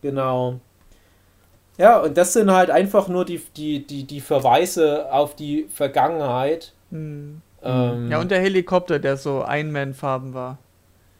Genau. 0.00 0.58
Ja, 1.78 2.00
und 2.00 2.16
das 2.16 2.32
sind 2.34 2.50
halt 2.50 2.70
einfach 2.70 3.08
nur 3.08 3.24
die, 3.24 3.40
die, 3.56 3.86
die, 3.86 4.04
die 4.04 4.20
Verweise 4.20 5.10
auf 5.12 5.34
die 5.36 5.66
Vergangenheit. 5.72 6.72
Hm. 6.90 7.40
Ähm, 7.62 8.10
Ja, 8.10 8.20
und 8.20 8.30
der 8.30 8.40
Helikopter, 8.40 8.98
der 8.98 9.16
so 9.16 9.42
Einman-Farben 9.42 10.34
war. 10.34 10.58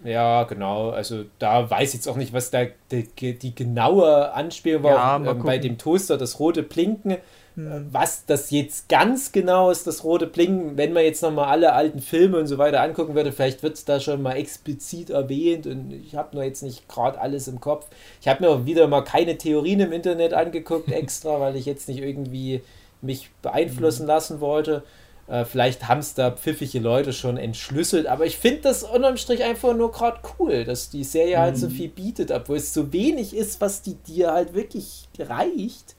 Ja, 0.04 0.42
genau. 0.44 0.90
Also 0.90 1.24
da 1.38 1.70
weiß 1.70 1.90
ich 1.90 1.94
jetzt 1.94 2.08
auch 2.08 2.16
nicht, 2.16 2.32
was 2.32 2.50
da 2.50 2.64
die, 2.90 3.38
die 3.38 3.54
genaue 3.54 4.32
Anspielung 4.32 4.82
war. 4.82 5.24
Ja, 5.24 5.30
ähm, 5.30 5.42
bei 5.44 5.58
dem 5.58 5.78
Toaster 5.78 6.18
das 6.18 6.40
rote 6.40 6.62
Blinken. 6.62 7.18
Hm. 7.54 7.88
Was 7.92 8.24
das 8.24 8.50
jetzt 8.50 8.88
ganz 8.88 9.30
genau 9.30 9.70
ist, 9.70 9.86
das 9.86 10.04
rote 10.04 10.26
Blinken, 10.26 10.78
wenn 10.78 10.92
man 10.92 11.04
jetzt 11.04 11.22
nochmal 11.22 11.48
alle 11.48 11.74
alten 11.74 12.00
Filme 12.00 12.38
und 12.38 12.46
so 12.46 12.56
weiter 12.56 12.80
angucken 12.80 13.14
würde, 13.14 13.32
vielleicht 13.32 13.62
wird 13.62 13.74
es 13.74 13.84
da 13.84 14.00
schon 14.00 14.22
mal 14.22 14.36
explizit 14.36 15.10
erwähnt 15.10 15.66
und 15.66 15.92
ich 15.92 16.14
habe 16.14 16.34
nur 16.34 16.44
jetzt 16.44 16.62
nicht 16.62 16.88
gerade 16.88 17.20
alles 17.20 17.48
im 17.48 17.60
Kopf. 17.60 17.86
Ich 18.20 18.28
habe 18.28 18.42
mir 18.42 18.50
auch 18.50 18.64
wieder 18.64 18.88
mal 18.88 19.02
keine 19.02 19.36
Theorien 19.36 19.80
im 19.80 19.92
Internet 19.92 20.32
angeguckt 20.32 20.90
extra, 20.92 21.40
weil 21.40 21.56
ich 21.56 21.66
jetzt 21.66 21.88
nicht 21.88 22.00
irgendwie 22.00 22.62
mich 23.02 23.30
beeinflussen 23.42 24.06
lassen 24.06 24.40
wollte. 24.40 24.82
Äh, 25.28 25.44
vielleicht 25.44 25.88
haben 25.88 26.00
es 26.00 26.14
da 26.14 26.30
pfiffige 26.30 26.80
Leute 26.80 27.12
schon 27.12 27.36
entschlüsselt, 27.36 28.06
aber 28.06 28.24
ich 28.24 28.38
finde 28.38 28.62
das 28.62 28.82
unterm 28.82 29.18
Strich 29.18 29.44
einfach 29.44 29.76
nur 29.76 29.92
gerade 29.92 30.20
cool, 30.38 30.64
dass 30.64 30.88
die 30.88 31.04
Serie 31.04 31.38
halt 31.38 31.58
so 31.58 31.68
viel 31.68 31.88
bietet, 31.88 32.30
obwohl 32.30 32.56
es 32.56 32.72
so 32.72 32.92
wenig 32.94 33.36
ist, 33.36 33.60
was 33.60 33.82
die 33.82 33.94
dir 33.94 34.32
halt 34.32 34.54
wirklich 34.54 35.08
reicht 35.18 35.96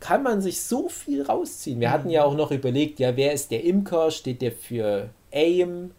kann 0.00 0.22
man 0.22 0.40
sich 0.40 0.62
so 0.62 0.88
viel 0.88 1.22
rausziehen. 1.22 1.80
Wir 1.80 1.90
hatten 1.90 2.08
ja 2.10 2.22
auch 2.24 2.36
noch 2.36 2.50
überlegt, 2.52 3.00
ja, 3.00 3.16
wer 3.16 3.32
ist 3.32 3.50
der 3.50 3.64
Imker? 3.64 4.10
Steht 4.10 4.42
der 4.42 4.52
für 4.52 5.08
AIM? 5.32 5.92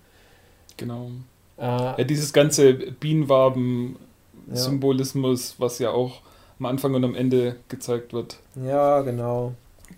Genau. 0.77 1.11
Äh, 1.57 1.63
Ja, 1.63 2.03
dieses 2.03 2.31
ganze 2.31 2.73
Bienenwaben-Symbolismus, 2.73 5.55
was 5.57 5.79
ja 5.79 5.89
auch 5.91 6.21
am 6.59 6.65
Anfang 6.65 6.93
und 6.93 7.03
am 7.03 7.15
Ende 7.15 7.55
gezeigt 7.67 8.13
wird, 8.13 8.37
ja, 8.55 9.01
genau. 9.01 9.53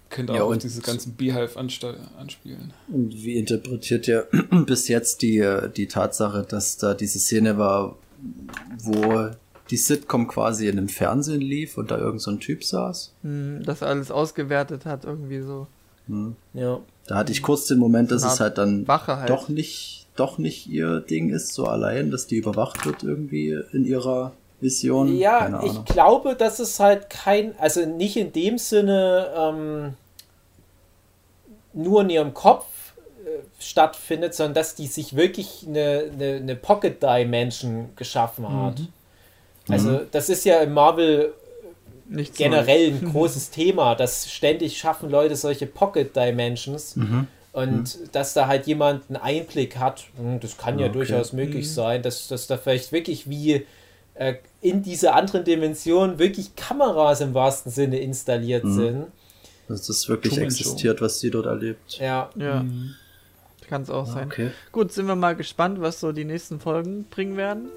könnte 0.09 0.33
Ja, 0.33 0.43
auch 0.43 0.55
diese 0.55 0.81
ganzen 0.81 1.15
Beehive 1.15 1.57
anspielen. 1.57 2.73
Und 2.87 3.13
wie 3.23 3.37
interpretiert 3.37 4.07
ihr 4.07 4.27
bis 4.65 4.87
jetzt 4.87 5.21
die, 5.21 5.45
die 5.75 5.87
Tatsache, 5.87 6.43
dass 6.47 6.77
da 6.77 6.93
diese 6.95 7.19
Szene 7.19 7.57
war, 7.57 7.97
wo 8.77 9.29
die 9.71 9.77
Sitcom 9.77 10.27
quasi 10.27 10.67
in 10.67 10.75
dem 10.75 10.89
Fernsehen 10.89 11.41
lief 11.41 11.77
und 11.77 11.91
da 11.91 11.97
irgend 11.97 12.21
so 12.21 12.29
ein 12.29 12.39
Typ 12.39 12.63
saß? 12.63 13.13
Hm, 13.23 13.63
das 13.63 13.81
alles 13.81 14.11
ausgewertet 14.11 14.85
hat, 14.85 15.05
irgendwie 15.05 15.41
so. 15.41 15.67
Hm. 16.07 16.35
Ja. 16.53 16.81
Da 17.07 17.15
hatte 17.15 17.31
ich 17.31 17.41
kurz 17.41 17.67
den 17.67 17.79
Moment, 17.79 18.11
dass 18.11 18.23
es 18.23 18.39
halt 18.39 18.57
dann 18.57 18.87
Wache 18.87 19.17
halt. 19.17 19.29
doch 19.29 19.49
nicht, 19.49 20.07
doch 20.15 20.37
nicht 20.37 20.67
ihr 20.67 20.99
Ding 20.99 21.29
ist, 21.29 21.53
so 21.53 21.65
allein, 21.65 22.11
dass 22.11 22.27
die 22.27 22.35
überwacht 22.35 22.85
wird 22.85 23.03
irgendwie 23.03 23.57
in 23.71 23.85
ihrer 23.85 24.33
Vision. 24.59 25.17
Ja, 25.17 25.63
ich 25.63 25.85
glaube, 25.85 26.35
dass 26.35 26.59
es 26.59 26.79
halt 26.79 27.09
kein, 27.09 27.57
also 27.57 27.85
nicht 27.85 28.17
in 28.17 28.33
dem 28.33 28.57
Sinne 28.57 29.27
ähm, 29.35 29.93
nur 31.73 32.01
in 32.01 32.09
ihrem 32.09 32.33
Kopf 32.33 32.65
äh, 33.25 33.39
stattfindet, 33.59 34.35
sondern 34.35 34.55
dass 34.55 34.75
die 34.75 34.87
sich 34.87 35.15
wirklich 35.15 35.65
eine, 35.67 36.11
eine, 36.13 36.35
eine 36.35 36.55
Pocket 36.55 37.01
Dimension 37.01 37.89
geschaffen 37.95 38.47
hat. 38.49 38.81
Also 39.69 40.01
das 40.11 40.29
ist 40.29 40.43
ja 40.45 40.59
im 40.61 40.73
Marvel 40.73 41.33
Nichts 42.09 42.37
generell 42.37 42.91
Neues. 42.91 43.01
ein 43.03 43.11
großes 43.13 43.49
Thema, 43.51 43.95
dass 43.95 44.29
ständig 44.31 44.77
schaffen 44.77 45.09
Leute 45.09 45.35
solche 45.35 45.65
Pocket 45.65 46.13
Dimensions 46.15 46.95
Mhm. 46.97 47.27
und 47.53 47.97
dass 48.11 48.33
da 48.33 48.47
halt 48.47 48.67
jemand 48.67 49.03
einen 49.09 49.17
Einblick 49.17 49.77
hat, 49.77 50.05
hm, 50.17 50.39
das 50.39 50.57
kann 50.57 50.77
ja 50.79 50.87
Okay. 50.87 50.93
durchaus 50.93 51.31
möglich 51.31 51.65
Mhm. 51.67 51.71
sein, 51.71 52.01
dass, 52.01 52.27
dass 52.27 52.47
da 52.47 52.57
vielleicht 52.57 52.91
wirklich 52.91 53.29
wie 53.29 53.65
äh, 54.15 54.35
in 54.61 54.83
dieser 54.83 55.15
anderen 55.15 55.45
Dimension 55.45 56.19
wirklich 56.19 56.55
Kameras 56.57 57.21
im 57.21 57.33
wahrsten 57.33 57.71
Sinne 57.71 57.97
installiert 57.99 58.65
Mhm. 58.65 58.73
sind. 58.73 59.05
Dass 59.69 59.87
das 59.87 60.09
wirklich 60.09 60.33
Truman 60.33 60.47
existiert, 60.49 61.01
was 61.01 61.21
sie 61.21 61.31
dort 61.31 61.45
erlebt. 61.45 61.97
Ja, 61.97 62.29
Ja, 62.35 62.63
Mhm. 62.63 62.93
kann 63.69 63.83
es 63.83 63.89
auch 63.89 64.05
sein. 64.05 64.25
Okay. 64.27 64.51
Gut, 64.73 64.91
sind 64.91 65.05
wir 65.07 65.15
mal 65.15 65.33
gespannt, 65.37 65.79
was 65.79 66.01
so 66.01 66.11
die 66.11 66.25
nächsten 66.25 66.59
Folgen 66.59 67.05
bringen 67.05 67.37
werden. 67.37 67.69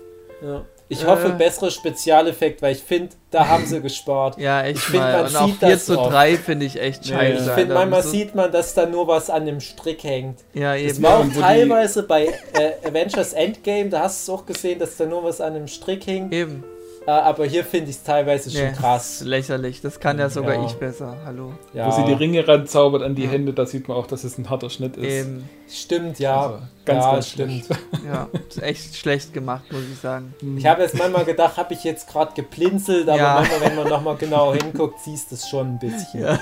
ja. 0.42 0.64
Ich 0.88 1.06
hoffe, 1.06 1.28
Äh. 1.28 1.32
bessere 1.38 1.70
Spezialeffekt, 1.70 2.60
weil 2.60 2.72
ich 2.72 2.82
finde, 2.82 3.14
da 3.30 3.48
haben 3.48 3.64
sie 3.64 3.80
gespart. 3.80 4.36
Ja, 4.38 4.62
echt 4.62 4.76
Ich 4.76 4.82
find, 4.84 5.02
mal. 5.02 5.12
man 5.22 5.26
Und 5.26 5.36
auch 5.36 5.46
sieht 5.48 5.58
4 5.58 5.68
das 5.70 5.86
zu 5.86 5.98
oft. 5.98 6.12
3 6.12 6.36
finde 6.36 6.66
ich 6.66 6.78
echt 6.80 7.06
Ja, 7.06 7.16
scheiße. 7.18 7.44
Ich 7.46 7.50
finde, 7.52 7.74
manchmal 7.74 8.02
So- 8.02 8.10
sieht 8.10 8.34
man, 8.34 8.52
dass 8.52 8.74
da 8.74 8.84
nur 8.86 9.08
was 9.08 9.30
an 9.30 9.46
dem 9.46 9.60
Strick 9.60 10.04
hängt. 10.04 10.40
Ja, 10.52 10.74
Es 10.76 10.94
eben. 10.96 11.02
war 11.04 11.18
auch 11.20 11.26
teilweise 11.40 12.02
bei 12.02 12.26
äh, 12.26 12.86
Avengers 12.86 13.32
Endgame, 13.32 13.88
da 13.88 14.00
hast 14.00 14.28
du 14.28 14.32
es 14.32 14.38
auch 14.38 14.44
gesehen, 14.46 14.78
dass 14.78 14.96
da 14.98 15.06
nur 15.06 15.24
was 15.24 15.40
an 15.40 15.54
dem 15.54 15.68
Strick 15.68 16.04
hing. 16.04 16.30
Eben. 16.30 16.62
Äh, 17.06 17.10
aber 17.10 17.44
hier 17.46 17.64
finde 17.64 17.90
ich 17.90 17.96
es 17.96 18.02
teilweise 18.02 18.50
schon 18.50 18.60
Nee, 18.62 18.72
krass. 18.72 19.20
Lächerlich. 19.20 19.80
Das 19.80 20.00
kann 20.00 20.18
ja 20.18 20.28
sogar 20.30 20.54
Ja. 20.54 20.64
ich 20.66 20.72
besser. 20.74 21.16
Hallo. 21.24 21.52
Ja, 21.72 21.86
Wo 21.86 21.90
sie 21.90 22.04
die 22.04 22.12
Ringe 22.14 22.46
ranzaubert 22.46 23.02
an 23.02 23.14
die 23.14 23.24
Ja. 23.24 23.30
Hände, 23.30 23.52
da 23.52 23.66
sieht 23.66 23.88
man 23.88 23.96
auch, 23.96 24.06
dass 24.06 24.24
es 24.24 24.38
ein 24.38 24.48
harter 24.48 24.70
Schnitt 24.70 24.96
ist. 24.96 25.04
Eben. 25.26 25.48
stimmt, 25.68 26.18
ja. 26.18 26.40
Also, 26.42 26.58
ganz, 26.84 27.04
ja, 27.04 27.12
ganz 27.12 27.28
stimmt. 27.28 27.68
Ja, 28.06 28.28
ist 28.48 28.62
echt 28.62 28.96
schlecht 28.96 29.32
gemacht, 29.32 29.64
muss 29.72 29.82
ich 29.92 29.98
sagen. 29.98 30.34
Ich 30.56 30.66
habe 30.66 30.82
jetzt 30.82 30.96
manchmal 30.98 31.24
gedacht, 31.24 31.56
habe 31.56 31.72
ich 31.74 31.84
jetzt 31.84 32.08
gerade 32.10 32.32
geblinzelt, 32.34 33.08
aber 33.08 33.18
Ja. 33.18 33.34
manchmal, 33.34 33.60
wenn 33.62 33.76
man 33.76 33.88
nochmal 33.88 34.16
genau 34.16 34.52
hinguckt, 34.54 35.00
siehst 35.00 35.30
du 35.30 35.34
es 35.36 35.48
schon 35.48 35.68
ein 35.74 35.78
bisschen. 35.78 36.20
Ja. 36.22 36.38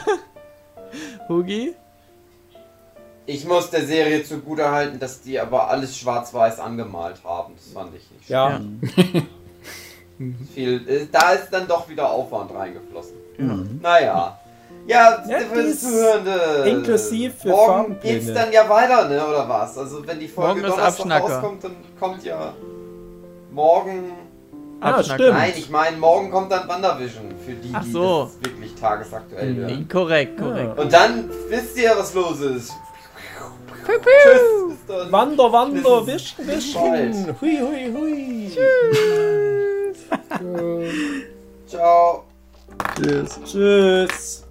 Hugi? 1.29 1.75
Ich 3.25 3.45
muss 3.47 3.71
der 3.71 3.85
Serie 3.87 4.25
zugutehalten, 4.25 4.99
dass 4.99 5.23
die 5.23 5.39
aber 5.39 5.69
alles 5.71 5.97
schwarz-weiß 5.97 6.59
angemalt 6.59 7.23
haben. 7.25 7.55
Das 7.57 7.73
fand 7.73 7.95
ich 7.95 8.11
nicht 8.11 8.29
Ja. 8.29 8.61
schön. 10.37 10.49
Viel, 10.55 10.89
äh, 10.89 11.07
da 11.11 11.33
ist 11.33 11.49
dann 11.51 11.67
doch 11.69 11.89
wieder 11.89 12.09
Aufwand 12.11 12.55
reingeflossen. 12.55 13.15
Naja. 13.81 14.39
Ja, 14.87 15.23
Ja, 15.29 15.39
für 15.39 15.63
die 15.63 15.69
ist 15.69 15.83
Zuhörende. 15.83 16.65
inklusiv 16.67 17.35
für 17.41 17.49
Morgen 17.49 17.73
Farbenblinde. 17.73 18.19
geht's 18.21 18.35
dann 18.35 18.53
ja 18.53 18.69
weiter, 18.69 19.09
ne? 19.09 19.25
Oder 19.27 19.49
was? 19.49 19.79
Also 19.79 20.05
wenn 20.07 20.19
die 20.19 20.27
Folge 20.29 20.63
Donnerstag 20.63 21.23
rauskommt, 21.23 21.63
dann 21.65 21.77
kommt 22.01 22.25
ja 22.25 22.53
morgen. 23.53 24.13
Ah, 24.81 24.97
Abschnacker. 24.97 25.23
stimmt. 25.23 25.39
Nein, 25.39 25.53
ich 25.57 25.71
meine, 25.71 25.97
morgen 25.97 26.31
kommt 26.33 26.51
dann 26.51 26.67
WandaVision 26.69 27.27
für 27.47 27.53
die, 27.53 27.71
Ach 27.73 27.85
die 27.85 27.93
so. 27.93 28.25
das 28.25 28.51
wirklich 28.51 28.75
tagesaktuell 28.75 29.57
werden. 29.57 29.79
Inkorrekt, 29.83 30.37
korrekt. 30.41 30.77
Und 30.79 30.93
dann 30.93 31.31
wisst 31.49 31.79
ihr, 31.79 31.93
was 31.97 32.13
los 32.15 32.41
ist. 32.41 32.73
Tschüss, 33.87 34.69
bis 34.69 34.87
dann. 34.89 35.13
Wander, 35.13 35.53
wander, 35.53 36.07
wischen, 36.07 36.47
wischen. 36.47 36.81
bald. 36.81 37.41
Hui, 37.41 37.59
hui, 37.61 38.51
hui. 40.41 40.91
Ciao. 41.67 42.25
Tschüss. 42.97 43.41
Tschüss. 43.45 44.47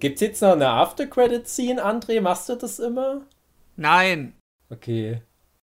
Gibt's 0.00 0.22
jetzt 0.22 0.40
noch 0.40 0.52
eine 0.52 0.68
After-Credit-Scene, 0.68 1.84
André? 1.84 2.22
Machst 2.22 2.48
du 2.48 2.54
das 2.54 2.78
immer? 2.78 3.26
Nein. 3.76 4.34
Okay. 4.70 5.20